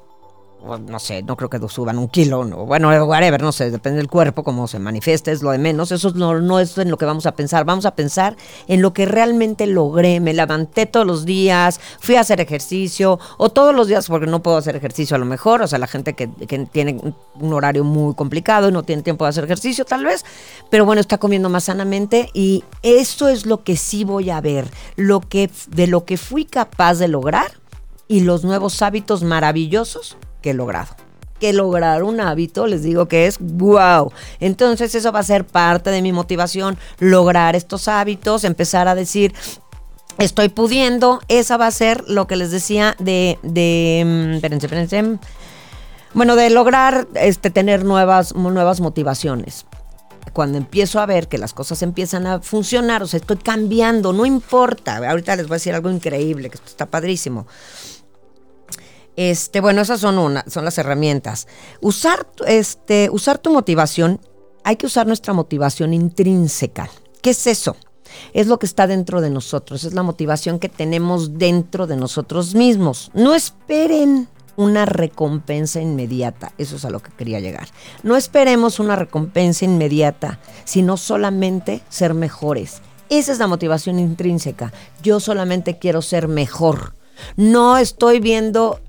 no 0.66 1.00
sé, 1.00 1.24
no 1.24 1.38
creo 1.38 1.50
que 1.50 1.60
suban 1.70 1.98
un 1.98 2.08
kilo, 2.08 2.44
no, 2.44 2.66
bueno, 2.66 2.90
whatever, 3.06 3.42
no 3.42 3.52
sé, 3.52 3.70
depende 3.72 3.98
del 3.98 4.08
cuerpo, 4.08 4.44
cómo 4.44 4.68
se 4.68 4.80
manifieste, 4.80 5.32
es 5.32 5.42
lo 5.42 5.52
de 5.52 5.58
menos, 5.58 5.92
eso 5.92 6.12
no, 6.16 6.40
no 6.40 6.60
es 6.60 6.78
en 6.78 6.90
lo 6.90 6.98
que 6.98 7.06
vamos 7.06 7.26
a 7.26 7.34
pensar, 7.34 7.66
vamos 7.66 7.86
a 7.86 7.96
pensar 7.96 8.36
en 8.68 8.82
lo 8.82 8.94
que 8.94 9.06
realmente 9.06 9.68
logré, 9.68 10.20
me 10.20 10.34
levanté 10.34 10.86
todos 10.86 11.06
los 11.06 11.26
días, 11.26 11.80
fui 12.00 12.16
a 12.16 12.22
hacer 12.22 12.42
ejercicio, 12.42 13.20
o 13.38 13.50
todos 13.50 13.76
los 13.76 13.88
días, 13.88 14.08
porque 14.08 14.28
no 14.28 14.42
puedo 14.42 14.58
hacer 14.58 14.76
ejercicio 14.76 15.16
a 15.16 15.20
lo 15.20 15.26
mejor, 15.26 15.62
o 15.62 15.68
sea, 15.68 15.80
la 15.80 15.88
gente 15.88 16.14
que, 16.14 16.30
que 16.30 16.66
tiene 16.66 17.00
un 17.40 17.54
horario 17.54 17.84
muy 17.84 18.16
complicado 18.16 18.70
y 18.70 18.72
no 18.72 18.84
tiene 18.84 19.04
tiempo 19.04 19.26
de 19.26 19.30
hacer 19.30 19.44
ejercicio 19.44 19.86
tal 19.86 20.04
vez, 20.04 20.26
pero 20.70 20.86
bueno, 20.86 21.02
está 21.02 21.18
comiendo 21.18 21.50
más 21.50 21.66
sanamente 21.66 22.30
y 22.34 22.64
eso 22.82 23.28
es 23.28 23.46
lo 23.46 23.64
que 23.64 23.78
sí 23.78 24.04
voy 24.04 24.30
a 24.30 24.42
ver, 24.42 24.66
lo 24.96 25.22
que, 25.22 25.50
de 25.68 25.88
lo 25.88 26.06
que 26.06 26.18
fui 26.18 26.46
capaz 26.46 26.96
de 26.96 27.08
lograr 27.08 27.52
y 28.08 28.22
los 28.22 28.44
nuevos 28.44 28.82
hábitos 28.82 29.24
maravillosos 29.24 30.18
que 30.46 30.52
he 30.52 30.54
logrado. 30.54 30.96
Que 31.40 31.54
lograr 31.54 32.04
un 32.04 32.22
hábito, 32.22 32.68
les 32.68 32.84
digo 32.84 33.08
que 33.08 33.26
es 33.26 33.40
wow. 33.40 34.12
Entonces 34.40 34.94
eso 34.94 35.12
va 35.12 35.22
a 35.22 35.24
ser 35.24 35.44
parte 35.44 35.90
de 35.90 36.04
mi 36.04 36.12
motivación, 36.12 36.78
lograr 37.00 37.56
estos 37.56 37.88
hábitos, 37.88 38.44
empezar 38.44 38.88
a 38.88 38.94
decir, 38.94 39.34
estoy 40.20 40.50
pudiendo. 40.50 41.20
Esa 41.30 41.58
va 41.58 41.66
a 41.66 41.72
ser 41.72 42.04
lo 42.08 42.28
que 42.28 42.36
les 42.36 42.52
decía 42.52 42.96
de, 43.00 43.40
de 43.42 44.04
mm, 44.06 44.34
espérense, 44.36 44.68
espérense. 44.68 45.20
Bueno, 46.14 46.36
de 46.36 46.52
lograr 46.52 47.08
este, 47.16 47.50
tener 47.50 47.84
nuevas, 47.84 48.36
nuevas 48.36 48.80
motivaciones. 48.82 49.66
Cuando 50.32 50.60
empiezo 50.60 51.00
a 51.00 51.08
ver 51.08 51.28
que 51.28 51.40
las 51.40 51.54
cosas 51.54 51.82
empiezan 51.82 52.28
a 52.28 52.40
funcionar, 52.40 53.02
o 53.02 53.08
sea, 53.08 53.20
estoy 53.20 53.38
cambiando, 53.38 54.14
no 54.14 54.28
importa. 54.28 54.98
Ahorita 55.10 55.36
les 55.38 55.48
voy 55.48 55.56
a 55.56 55.58
decir 55.58 55.74
algo 55.74 55.90
increíble, 55.90 56.52
que 56.52 56.56
esto 56.56 56.70
está 56.70 56.86
padrísimo. 56.86 57.48
Este, 59.16 59.62
bueno, 59.62 59.82
esas 59.82 60.00
son 60.00 60.18
una, 60.18 60.44
son 60.48 60.66
las 60.66 60.78
herramientas. 60.78 61.48
Usar, 61.82 62.28
este, 62.48 63.10
usar 63.12 63.38
tu 63.38 63.52
motivación, 63.52 64.20
hay 64.64 64.76
que 64.76 64.86
usar 64.86 65.08
nuestra 65.08 65.34
motivación 65.34 65.94
intrínseca. 65.94 66.90
¿Qué 67.22 67.32
es 67.32 67.48
eso? 67.48 67.76
Es 68.34 68.48
lo 68.48 68.60
que 68.60 68.66
está 68.66 68.88
dentro 68.88 69.22
de 69.22 69.30
nosotros, 69.30 69.84
es 69.84 69.94
la 69.94 70.04
motivación 70.04 70.60
que 70.60 70.70
tenemos 70.70 71.38
dentro 71.38 71.88
de 71.88 71.96
nosotros 71.96 72.56
mismos. 72.56 73.12
No 73.14 73.34
esperen 73.34 74.28
una 74.58 74.86
recompensa 74.86 75.82
inmediata, 75.82 76.54
eso 76.58 76.78
es 76.78 76.86
a 76.86 76.90
lo 76.90 77.02
que 77.02 77.12
quería 77.12 77.40
llegar. 77.40 77.68
No 78.04 78.16
esperemos 78.16 78.80
una 78.80 78.96
recompensa 78.96 79.66
inmediata, 79.66 80.40
sino 80.64 80.98
solamente 80.98 81.82
ser 81.90 82.14
mejores. 82.14 82.82
Esa 83.10 83.32
es 83.32 83.40
la 83.40 83.48
motivación 83.48 84.00
intrínseca. 84.00 84.74
Yo 85.04 85.20
solamente 85.20 85.78
quiero 85.78 86.02
ser 86.02 86.28
mejor. 86.28 86.96
No 87.38 87.78
estoy 87.78 88.20
viendo 88.20 88.80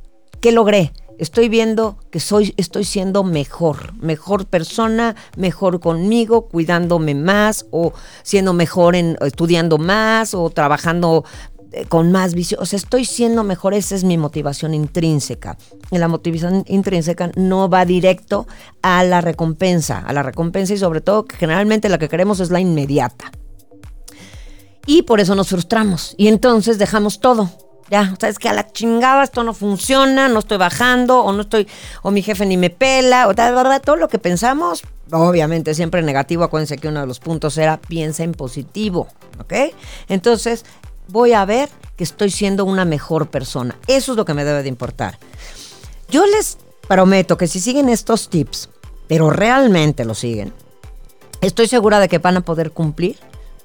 qué 0.40 0.52
logré. 0.52 0.92
Estoy 1.18 1.48
viendo 1.48 1.98
que 2.10 2.20
soy, 2.20 2.52
estoy 2.58 2.84
siendo 2.84 3.24
mejor, 3.24 3.94
mejor 3.94 4.46
persona, 4.46 5.16
mejor 5.36 5.80
conmigo, 5.80 6.46
cuidándome 6.48 7.14
más, 7.14 7.66
o 7.70 7.94
siendo 8.22 8.52
mejor 8.52 8.96
en 8.96 9.16
estudiando 9.22 9.78
más, 9.78 10.34
o 10.34 10.50
trabajando 10.50 11.24
eh, 11.72 11.86
con 11.86 12.12
más 12.12 12.34
visión. 12.34 12.62
O 12.62 12.66
sea, 12.66 12.76
estoy 12.76 13.06
siendo 13.06 13.44
mejor, 13.44 13.72
esa 13.72 13.94
es 13.94 14.04
mi 14.04 14.18
motivación 14.18 14.74
intrínseca. 14.74 15.56
Y 15.90 15.96
la 15.96 16.08
motivación 16.08 16.64
intrínseca 16.66 17.30
no 17.34 17.70
va 17.70 17.86
directo 17.86 18.46
a 18.82 19.02
la 19.02 19.22
recompensa, 19.22 20.00
a 20.00 20.12
la 20.12 20.22
recompensa 20.22 20.74
y 20.74 20.78
sobre 20.78 21.00
todo 21.00 21.24
que 21.24 21.36
generalmente 21.36 21.88
la 21.88 21.98
que 21.98 22.10
queremos 22.10 22.40
es 22.40 22.50
la 22.50 22.60
inmediata. 22.60 23.32
Y 24.86 25.02
por 25.02 25.20
eso 25.20 25.34
nos 25.34 25.48
frustramos 25.48 26.14
y 26.16 26.28
entonces 26.28 26.78
dejamos 26.78 27.20
todo 27.20 27.50
ya, 27.90 28.14
sabes 28.18 28.38
que 28.38 28.48
a 28.48 28.52
la 28.52 28.70
chingada 28.70 29.22
esto 29.22 29.44
no 29.44 29.54
funciona, 29.54 30.28
no 30.28 30.40
estoy 30.40 30.58
bajando, 30.58 31.20
o 31.20 31.32
no 31.32 31.42
estoy, 31.42 31.68
o 32.02 32.10
mi 32.10 32.22
jefe 32.22 32.44
ni 32.46 32.56
me 32.56 32.70
pela, 32.70 33.28
o 33.28 33.34
tal, 33.34 33.54
verdad, 33.54 33.82
todo 33.82 33.96
lo 33.96 34.08
que 34.08 34.18
pensamos, 34.18 34.82
obviamente 35.12 35.74
siempre 35.74 36.02
negativo. 36.02 36.44
Acuérdense 36.44 36.78
que 36.78 36.88
uno 36.88 37.00
de 37.00 37.06
los 37.06 37.20
puntos 37.20 37.56
era 37.58 37.76
piensa 37.76 38.24
en 38.24 38.32
positivo, 38.32 39.08
¿ok? 39.40 39.74
Entonces, 40.08 40.64
voy 41.08 41.32
a 41.32 41.44
ver 41.44 41.68
que 41.96 42.04
estoy 42.04 42.30
siendo 42.30 42.64
una 42.64 42.84
mejor 42.84 43.28
persona. 43.28 43.76
Eso 43.86 44.12
es 44.12 44.16
lo 44.16 44.24
que 44.24 44.34
me 44.34 44.44
debe 44.44 44.62
de 44.62 44.68
importar. 44.68 45.18
Yo 46.08 46.26
les 46.26 46.58
prometo 46.88 47.36
que 47.36 47.46
si 47.46 47.60
siguen 47.60 47.88
estos 47.88 48.28
tips, 48.28 48.68
pero 49.08 49.30
realmente 49.30 50.04
lo 50.04 50.14
siguen, 50.14 50.52
estoy 51.40 51.68
segura 51.68 52.00
de 52.00 52.08
que 52.08 52.18
van 52.18 52.36
a 52.36 52.44
poder 52.44 52.72
cumplir 52.72 53.18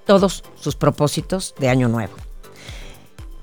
todos 0.06 0.44
sus 0.60 0.76
propósitos 0.76 1.56
de 1.60 1.70
año 1.70 1.88
nuevo. 1.88 2.14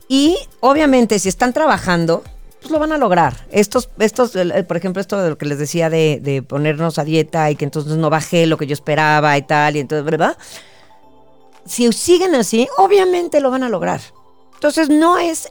Y 0.09 0.37
obviamente 0.61 1.19
si 1.19 1.29
están 1.29 1.53
trabajando, 1.53 2.23
pues 2.61 2.71
lo 2.71 2.79
van 2.79 2.93
a 2.93 2.99
lograr. 2.99 3.47
Estos, 3.51 3.91
estos, 3.99 4.33
por 4.67 4.77
ejemplo, 4.77 5.01
esto 5.01 5.21
de 5.21 5.31
lo 5.31 5.39
que 5.39 5.47
les 5.47 5.59
decía 5.59 5.91
de, 5.91 6.45
ponernos 6.49 6.99
a 6.99 7.05
dieta 7.05 7.51
y 7.51 7.57
que 7.57 7.65
entonces 7.65 7.97
no 7.97 8.11
bajé 8.11 8.47
lo 8.47 8.57
que 8.57 8.67
yo 8.67 8.73
esperaba 8.73 9.37
y 9.37 9.43
tal, 9.43 9.77
y 9.77 9.81
entonces, 9.81 10.05
¿verdad? 10.05 10.37
Si 11.67 11.93
siguen 11.93 12.35
así, 12.35 12.67
obviamente 12.79 13.41
lo 13.41 13.51
van 13.51 13.63
a 13.63 13.69
lograr. 13.69 14.01
Entonces 14.55 14.89
no 14.89 15.19
es 15.19 15.51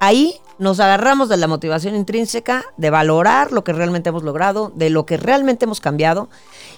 ahí 0.00 0.34
nos 0.58 0.80
agarramos 0.80 1.28
de 1.28 1.36
la 1.36 1.46
motivación 1.46 1.94
intrínseca, 1.94 2.64
de 2.76 2.90
valorar 2.90 3.52
lo 3.52 3.64
que 3.64 3.72
realmente 3.72 4.10
hemos 4.10 4.22
logrado, 4.22 4.70
de 4.74 4.90
lo 4.90 5.06
que 5.06 5.16
realmente 5.16 5.64
hemos 5.64 5.80
cambiado, 5.80 6.28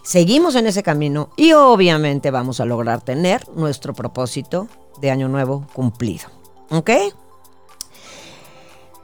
seguimos 0.03 0.55
en 0.55 0.67
ese 0.67 0.83
camino 0.83 1.31
y 1.37 1.53
obviamente 1.53 2.31
vamos 2.31 2.61
a 2.61 2.65
lograr 2.65 3.03
tener 3.03 3.47
nuestro 3.57 3.93
propósito 3.93 4.69
de 5.01 5.11
año 5.11 5.29
nuevo 5.29 5.67
cumplido. 5.73 6.44
¿Ok? 6.71 6.91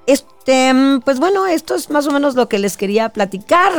Este, 0.06 0.72
pues 1.04 1.20
bueno, 1.20 1.46
esto 1.46 1.74
es 1.74 1.90
más 1.90 2.06
o 2.06 2.10
menos 2.10 2.34
lo 2.34 2.48
que 2.48 2.58
les 2.58 2.76
quería 2.76 3.10
platicar, 3.10 3.72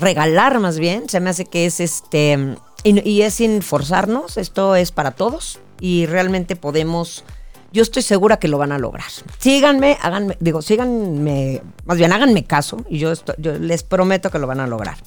regalar 0.00 0.60
más 0.60 0.78
bien. 0.78 1.08
Se 1.08 1.20
me 1.20 1.30
hace 1.30 1.46
que 1.46 1.66
es 1.66 1.80
este, 1.80 2.56
y, 2.84 3.22
es 3.22 3.34
sin 3.34 3.62
forzarnos, 3.62 4.36
esto 4.36 4.76
es 4.76 4.92
para 4.92 5.12
todos 5.12 5.58
y 5.80 6.06
realmente 6.06 6.54
podemos, 6.54 7.24
yo 7.72 7.82
estoy 7.82 8.02
segura 8.02 8.36
que 8.36 8.48
lo 8.48 8.58
van 8.58 8.72
a 8.72 8.78
lograr. 8.78 9.06
Síganme, 9.38 9.98
háganme, 10.02 10.36
digo, 10.38 10.60
síganme, 10.62 11.62
más 11.86 11.96
bien 11.96 12.12
háganme 12.12 12.44
caso 12.44 12.84
y 12.88 12.98
yo, 12.98 13.12
yo 13.38 13.58
les 13.58 13.82
prometo 13.82 14.30
que 14.30 14.38
lo 14.38 14.46
van 14.46 14.60
a 14.60 14.66
lograr. 14.66 14.98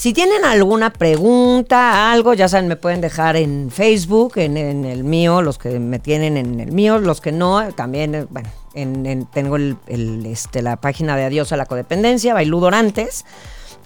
Si 0.00 0.14
tienen 0.14 0.46
alguna 0.46 0.88
pregunta, 0.94 2.10
algo, 2.10 2.32
ya 2.32 2.48
saben, 2.48 2.68
me 2.68 2.76
pueden 2.76 3.02
dejar 3.02 3.36
en 3.36 3.70
Facebook, 3.70 4.38
en, 4.38 4.56
el 4.56 5.04
mío, 5.04 5.42
los 5.42 5.58
que 5.58 5.78
me 5.78 5.98
tienen 5.98 6.38
en 6.38 6.58
el 6.58 6.72
mío, 6.72 6.98
los 6.98 7.20
que 7.20 7.32
no, 7.32 7.70
también, 7.74 8.14
eh, 8.14 8.26
bueno, 8.30 8.48
en, 8.72 9.26
tengo 9.26 9.56
el, 9.56 9.76
este, 10.24 10.62
la 10.62 10.76
página 10.76 11.18
de 11.18 11.24
Adiós 11.24 11.52
a 11.52 11.58
la 11.58 11.66
Codependencia, 11.66 12.32
Bailú 12.32 12.60
Dorantes, 12.60 13.26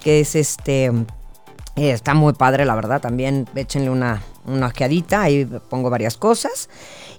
que 0.05 0.21
es 0.21 0.37
este, 0.37 0.85
eh, 0.85 1.91
está 1.91 2.15
muy 2.15 2.33
padre, 2.35 2.65
la 2.65 2.77
verdad, 2.77 3.01
también 3.01 3.49
échenle 3.57 3.91
una, 3.91 4.23
una 4.47 4.67
ojeadita, 4.67 5.23
ahí 5.23 5.49
pongo 5.69 5.91
varias 5.91 6.17
cosas. 6.17 6.69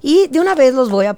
Y 0.02 0.28
de 0.28 0.40
una 0.40 0.56
vez 0.56 0.74
los 0.74 0.90
voy 0.90 1.06
a, 1.06 1.16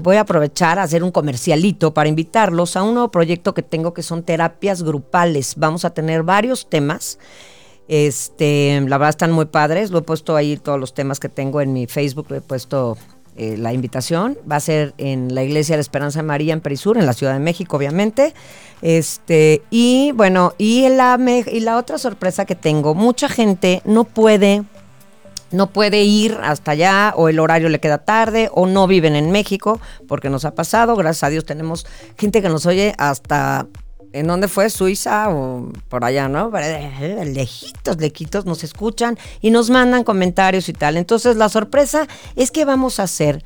voy 0.00 0.16
a 0.16 0.20
aprovechar 0.20 0.78
a 0.78 0.84
hacer 0.84 1.02
un 1.02 1.10
comercialito 1.10 1.92
para 1.92 2.08
invitarlos 2.08 2.76
a 2.76 2.82
un 2.82 2.94
nuevo 2.94 3.10
proyecto 3.10 3.52
que 3.52 3.62
tengo 3.62 3.92
que 3.92 4.02
son 4.02 4.22
terapias 4.22 4.82
grupales. 4.82 5.54
Vamos 5.56 5.84
a 5.84 5.90
tener 5.90 6.22
varios 6.22 6.68
temas. 6.68 7.18
Este, 7.88 8.80
la 8.86 8.98
verdad 8.98 9.10
están 9.10 9.32
muy 9.32 9.46
padres. 9.46 9.90
Lo 9.90 9.98
he 9.98 10.02
puesto 10.02 10.36
ahí 10.36 10.56
todos 10.56 10.80
los 10.80 10.94
temas 10.94 11.20
que 11.20 11.28
tengo 11.28 11.60
en 11.60 11.72
mi 11.72 11.86
Facebook. 11.86 12.26
Lo 12.30 12.36
he 12.36 12.40
puesto 12.40 12.96
eh, 13.36 13.56
la 13.56 13.72
invitación. 13.72 14.38
Va 14.50 14.56
a 14.56 14.60
ser 14.60 14.94
en 14.98 15.34
la 15.34 15.42
Iglesia 15.42 15.76
de 15.76 15.82
Esperanza 15.82 16.22
María 16.22 16.52
en 16.52 16.60
Perisur, 16.60 16.98
en 16.98 17.06
la 17.06 17.12
Ciudad 17.12 17.32
de 17.34 17.40
México, 17.40 17.76
obviamente. 17.76 18.34
Este, 18.80 19.62
y 19.70 20.12
bueno, 20.12 20.54
y 20.56 20.88
la, 20.88 21.18
y 21.46 21.60
la 21.60 21.76
otra 21.76 21.98
sorpresa 21.98 22.44
que 22.44 22.54
tengo, 22.54 22.94
mucha 22.94 23.28
gente 23.28 23.82
no 23.84 24.04
puede 24.04 24.64
no 25.52 25.68
puede 25.68 26.02
ir 26.02 26.38
hasta 26.42 26.72
allá 26.72 27.14
o 27.16 27.28
el 27.28 27.38
horario 27.38 27.68
le 27.68 27.80
queda 27.80 27.98
tarde 27.98 28.50
o 28.52 28.66
no 28.66 28.86
viven 28.86 29.16
en 29.16 29.30
México 29.30 29.80
porque 30.06 30.30
nos 30.30 30.44
ha 30.44 30.54
pasado. 30.54 30.96
Gracias 30.96 31.24
a 31.24 31.30
Dios 31.30 31.44
tenemos 31.44 31.86
gente 32.16 32.42
que 32.42 32.48
nos 32.48 32.66
oye 32.66 32.94
hasta 32.98 33.66
¿En 34.12 34.26
dónde 34.26 34.48
fue? 34.48 34.70
Suiza 34.70 35.30
o 35.30 35.70
por 35.88 36.04
allá, 36.04 36.28
¿no? 36.28 36.50
Lejitos, 36.50 37.98
lejitos 37.98 38.44
nos 38.44 38.64
escuchan 38.64 39.16
y 39.40 39.50
nos 39.50 39.70
mandan 39.70 40.02
comentarios 40.02 40.68
y 40.68 40.72
tal. 40.72 40.96
Entonces 40.96 41.36
la 41.36 41.48
sorpresa 41.48 42.08
es 42.34 42.50
que 42.50 42.64
vamos 42.64 42.98
a 42.98 43.04
hacer 43.04 43.44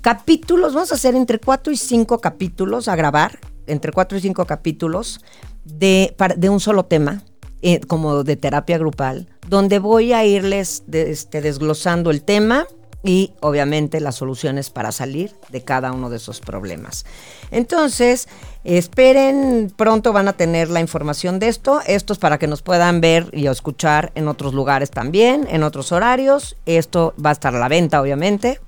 capítulos, 0.00 0.74
vamos 0.74 0.90
a 0.90 0.96
hacer 0.96 1.14
entre 1.14 1.38
cuatro 1.38 1.72
y 1.72 1.76
cinco 1.76 2.20
capítulos 2.20 2.88
a 2.88 2.96
grabar, 2.96 3.38
entre 3.68 3.92
cuatro 3.92 4.18
y 4.18 4.20
cinco 4.20 4.46
capítulos 4.46 5.20
de, 5.64 6.16
de 6.36 6.48
un 6.48 6.58
solo 6.58 6.84
tema 6.86 7.22
eh, 7.62 7.80
como 7.80 8.24
de 8.24 8.36
terapia 8.36 8.78
grupal, 8.78 9.26
donde 9.48 9.78
voy 9.78 10.12
a 10.12 10.24
irles 10.24 10.84
este, 10.92 11.40
desglosando 11.40 12.10
el 12.10 12.22
tema 12.22 12.66
y 13.02 13.32
obviamente 13.40 14.00
las 14.00 14.16
soluciones 14.16 14.70
para 14.70 14.92
salir 14.92 15.34
de 15.50 15.62
cada 15.62 15.92
uno 15.92 16.10
de 16.10 16.16
esos 16.16 16.40
problemas. 16.40 17.04
Entonces, 17.50 18.28
esperen, 18.64 19.72
pronto 19.76 20.12
van 20.12 20.28
a 20.28 20.32
tener 20.32 20.68
la 20.68 20.80
información 20.80 21.38
de 21.38 21.48
esto. 21.48 21.80
Esto 21.86 22.12
es 22.12 22.18
para 22.18 22.38
que 22.38 22.48
nos 22.48 22.62
puedan 22.62 23.00
ver 23.00 23.28
y 23.32 23.46
escuchar 23.46 24.12
en 24.14 24.28
otros 24.28 24.52
lugares 24.52 24.90
también, 24.90 25.46
en 25.50 25.62
otros 25.62 25.92
horarios. 25.92 26.56
Esto 26.66 27.14
va 27.24 27.30
a 27.30 27.34
estar 27.34 27.54
a 27.54 27.58
la 27.58 27.68
venta, 27.68 28.00
obviamente. 28.00 28.60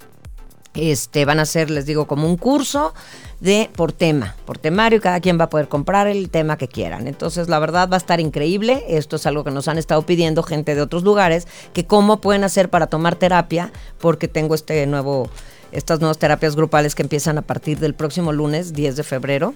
Este, 0.74 1.24
van 1.24 1.40
a 1.40 1.46
ser, 1.46 1.68
les 1.68 1.84
digo, 1.84 2.06
como 2.06 2.28
un 2.28 2.36
curso 2.36 2.94
de 3.40 3.70
por 3.74 3.92
tema, 3.92 4.36
por 4.44 4.58
temario, 4.58 4.98
y 4.98 5.00
cada 5.00 5.20
quien 5.20 5.38
va 5.38 5.44
a 5.44 5.50
poder 5.50 5.68
comprar 5.68 6.06
el 6.06 6.30
tema 6.30 6.58
que 6.58 6.68
quieran. 6.68 7.06
Entonces, 7.06 7.48
la 7.48 7.58
verdad 7.58 7.88
va 7.90 7.96
a 7.96 7.98
estar 7.98 8.20
increíble. 8.20 8.84
Esto 8.88 9.16
es 9.16 9.26
algo 9.26 9.44
que 9.44 9.50
nos 9.50 9.68
han 9.68 9.78
estado 9.78 10.02
pidiendo 10.02 10.42
gente 10.42 10.74
de 10.74 10.82
otros 10.82 11.02
lugares, 11.02 11.48
que 11.72 11.86
cómo 11.86 12.20
pueden 12.20 12.44
hacer 12.44 12.68
para 12.68 12.86
tomar 12.86 13.16
terapia, 13.16 13.72
porque 13.98 14.28
tengo 14.28 14.54
este 14.54 14.86
nuevo, 14.86 15.28
estas 15.72 16.00
nuevas 16.00 16.18
terapias 16.18 16.54
grupales 16.54 16.94
que 16.94 17.02
empiezan 17.02 17.38
a 17.38 17.42
partir 17.42 17.78
del 17.78 17.94
próximo 17.94 18.32
lunes, 18.32 18.72
10 18.74 18.96
de 18.96 19.02
febrero. 19.02 19.54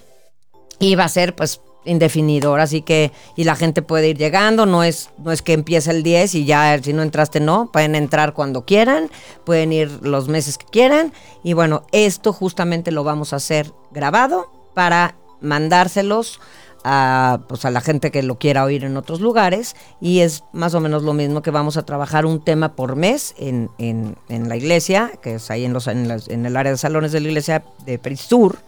Y 0.79 0.95
va 0.95 1.05
a 1.05 1.09
ser, 1.09 1.35
pues, 1.35 1.61
indefinido. 1.85 2.55
Así 2.55 2.81
que, 2.81 3.11
y 3.35 3.43
la 3.43 3.55
gente 3.55 3.81
puede 3.81 4.09
ir 4.09 4.17
llegando, 4.17 4.65
no 4.65 4.83
es, 4.83 5.09
no 5.17 5.31
es 5.31 5.41
que 5.41 5.53
empiece 5.53 5.91
el 5.91 6.03
10 6.03 6.35
y 6.35 6.45
ya 6.45 6.81
si 6.81 6.93
no 6.93 7.01
entraste 7.03 7.39
no, 7.39 7.69
pueden 7.71 7.95
entrar 7.95 8.33
cuando 8.33 8.65
quieran, 8.65 9.09
pueden 9.45 9.71
ir 9.71 9.89
los 10.01 10.27
meses 10.27 10.57
que 10.57 10.65
quieran. 10.65 11.13
Y 11.43 11.53
bueno, 11.53 11.83
esto 11.91 12.33
justamente 12.33 12.91
lo 12.91 13.03
vamos 13.03 13.33
a 13.33 13.37
hacer 13.37 13.71
grabado 13.91 14.51
para 14.73 15.15
mandárselos 15.41 16.39
a, 16.87 17.39
pues 17.49 17.65
a 17.65 17.71
la 17.71 17.81
gente 17.81 18.11
que 18.11 18.21
lo 18.21 18.37
quiera 18.37 18.63
oír 18.63 18.83
en 18.83 18.95
otros 18.95 19.19
lugares 19.19 19.75
y 19.99 20.19
es 20.19 20.43
más 20.53 20.75
o 20.75 20.79
menos 20.79 21.01
lo 21.01 21.13
mismo 21.13 21.41
que 21.41 21.49
vamos 21.49 21.77
a 21.77 21.83
trabajar 21.85 22.27
un 22.27 22.43
tema 22.43 22.75
por 22.75 22.95
mes 22.95 23.33
en, 23.39 23.71
en, 23.79 24.15
en 24.29 24.49
la 24.49 24.55
iglesia, 24.55 25.11
que 25.23 25.35
es 25.35 25.49
ahí 25.49 25.65
en, 25.65 25.73
los, 25.73 25.87
en, 25.87 26.07
las- 26.07 26.27
en 26.27 26.45
el 26.45 26.55
área 26.55 26.71
de 26.71 26.77
salones 26.77 27.11
de 27.11 27.21
la 27.21 27.27
iglesia 27.29 27.63
de 27.85 27.97
Perisur, 27.97 28.59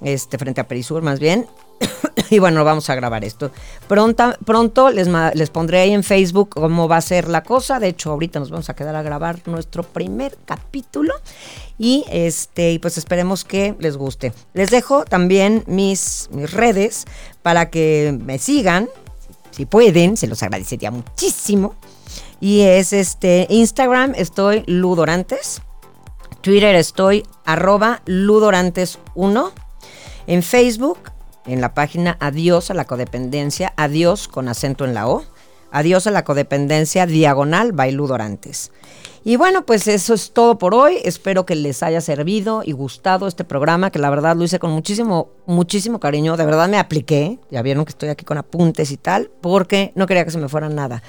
este, 0.00 0.36
frente 0.38 0.60
a 0.60 0.66
Perisur 0.66 1.00
más 1.02 1.20
bien. 1.20 1.46
y 2.30 2.38
bueno, 2.38 2.64
vamos 2.64 2.88
a 2.90 2.94
grabar 2.94 3.24
esto. 3.24 3.50
Pronta, 3.86 4.38
pronto 4.44 4.90
les, 4.90 5.08
les 5.34 5.50
pondré 5.50 5.80
ahí 5.80 5.92
en 5.92 6.04
Facebook 6.04 6.50
cómo 6.50 6.88
va 6.88 6.96
a 6.96 7.00
ser 7.00 7.28
la 7.28 7.42
cosa. 7.42 7.78
De 7.78 7.88
hecho, 7.88 8.10
ahorita 8.10 8.40
nos 8.40 8.50
vamos 8.50 8.68
a 8.68 8.74
quedar 8.74 8.96
a 8.96 9.02
grabar 9.02 9.40
nuestro 9.46 9.82
primer 9.82 10.36
capítulo. 10.44 11.14
Y 11.78 12.04
este, 12.10 12.72
y 12.72 12.78
pues 12.78 12.98
esperemos 12.98 13.44
que 13.44 13.74
les 13.78 13.96
guste. 13.96 14.32
Les 14.52 14.70
dejo 14.70 15.04
también 15.04 15.62
mis, 15.66 16.28
mis 16.32 16.50
redes 16.50 17.04
para 17.42 17.70
que 17.70 18.18
me 18.24 18.38
sigan. 18.38 18.88
Si 19.50 19.64
pueden, 19.64 20.16
se 20.16 20.26
los 20.26 20.42
agradecería 20.42 20.90
muchísimo. 20.90 21.76
Y 22.40 22.60
es 22.60 22.92
este 22.92 23.46
Instagram, 23.50 24.12
estoy 24.16 24.64
Ludorantes. 24.66 25.62
Twitter 26.40 26.74
estoy 26.76 27.24
arroba 27.44 28.02
ludorantes1. 28.06 29.50
En 30.26 30.42
Facebook, 30.42 30.98
en 31.48 31.60
la 31.60 31.74
página 31.74 32.16
Adiós 32.20 32.70
a 32.70 32.74
la 32.74 32.84
codependencia, 32.84 33.72
adiós 33.76 34.28
con 34.28 34.48
acento 34.48 34.84
en 34.84 34.94
la 34.94 35.08
O. 35.08 35.24
Adiós 35.70 36.06
a 36.06 36.10
la 36.10 36.24
codependencia 36.24 37.06
diagonal 37.06 37.72
by 37.72 37.92
Ludorantes. 37.92 38.70
Y 39.24 39.36
bueno, 39.36 39.66
pues 39.66 39.86
eso 39.86 40.14
es 40.14 40.32
todo 40.32 40.56
por 40.56 40.74
hoy. 40.74 40.98
Espero 41.04 41.44
que 41.44 41.54
les 41.54 41.82
haya 41.82 42.00
servido 42.00 42.62
y 42.64 42.72
gustado 42.72 43.26
este 43.26 43.44
programa, 43.44 43.90
que 43.90 43.98
la 43.98 44.08
verdad 44.08 44.36
lo 44.36 44.44
hice 44.44 44.58
con 44.58 44.70
muchísimo, 44.70 45.28
muchísimo 45.44 46.00
cariño. 46.00 46.38
De 46.38 46.46
verdad 46.46 46.68
me 46.68 46.78
apliqué. 46.78 47.38
Ya 47.50 47.60
vieron 47.60 47.84
que 47.84 47.90
estoy 47.90 48.08
aquí 48.08 48.24
con 48.24 48.38
apuntes 48.38 48.90
y 48.90 48.96
tal, 48.96 49.30
porque 49.42 49.92
no 49.94 50.06
quería 50.06 50.24
que 50.24 50.30
se 50.30 50.38
me 50.38 50.48
fuera 50.48 50.70
nada. 50.70 51.02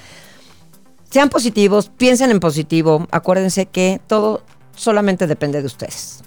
Sean 1.09 1.29
positivos, 1.29 1.89
piensen 1.95 2.31
en 2.31 2.41
positivo. 2.41 3.07
Acuérdense 3.11 3.67
que 3.67 4.01
todo 4.07 4.43
solamente 4.75 5.25
depende 5.25 5.61
de 5.61 5.67
ustedes. 5.67 6.21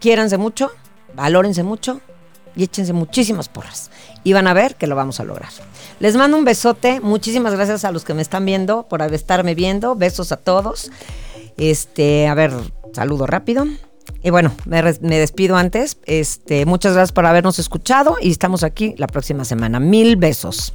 Quiéranse 0.00 0.38
mucho, 0.38 0.72
valórense 1.14 1.62
mucho 1.62 2.00
y 2.56 2.64
échense 2.64 2.92
muchísimas 2.92 3.48
porras. 3.48 3.90
Y 4.24 4.32
van 4.32 4.46
a 4.46 4.54
ver 4.54 4.76
que 4.76 4.86
lo 4.86 4.96
vamos 4.96 5.20
a 5.20 5.24
lograr. 5.24 5.50
Les 5.98 6.16
mando 6.16 6.36
un 6.36 6.44
besote. 6.44 7.00
Muchísimas 7.00 7.54
gracias 7.54 7.84
a 7.84 7.92
los 7.92 8.04
que 8.04 8.14
me 8.14 8.22
están 8.22 8.44
viendo 8.44 8.86
por 8.88 9.02
estarme 9.02 9.54
viendo. 9.54 9.96
Besos 9.96 10.32
a 10.32 10.36
todos. 10.36 10.90
Este, 11.56 12.26
a 12.28 12.34
ver, 12.34 12.52
saludo 12.92 13.26
rápido. 13.26 13.66
Y 14.22 14.30
bueno, 14.30 14.52
me, 14.66 14.82
me 14.82 15.18
despido 15.18 15.56
antes. 15.56 15.98
Este, 16.04 16.66
muchas 16.66 16.94
gracias 16.94 17.12
por 17.12 17.26
habernos 17.26 17.58
escuchado 17.58 18.16
y 18.20 18.30
estamos 18.30 18.62
aquí 18.62 18.94
la 18.98 19.06
próxima 19.06 19.44
semana. 19.44 19.80
Mil 19.80 20.16
besos. 20.16 20.74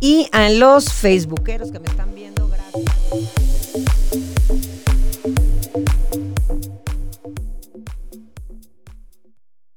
Y 0.00 0.28
a 0.32 0.48
los 0.48 0.92
facebookeros 0.92 1.72
que 1.72 1.80
me 1.80 1.88
están 1.88 2.14
viendo. 2.14 2.37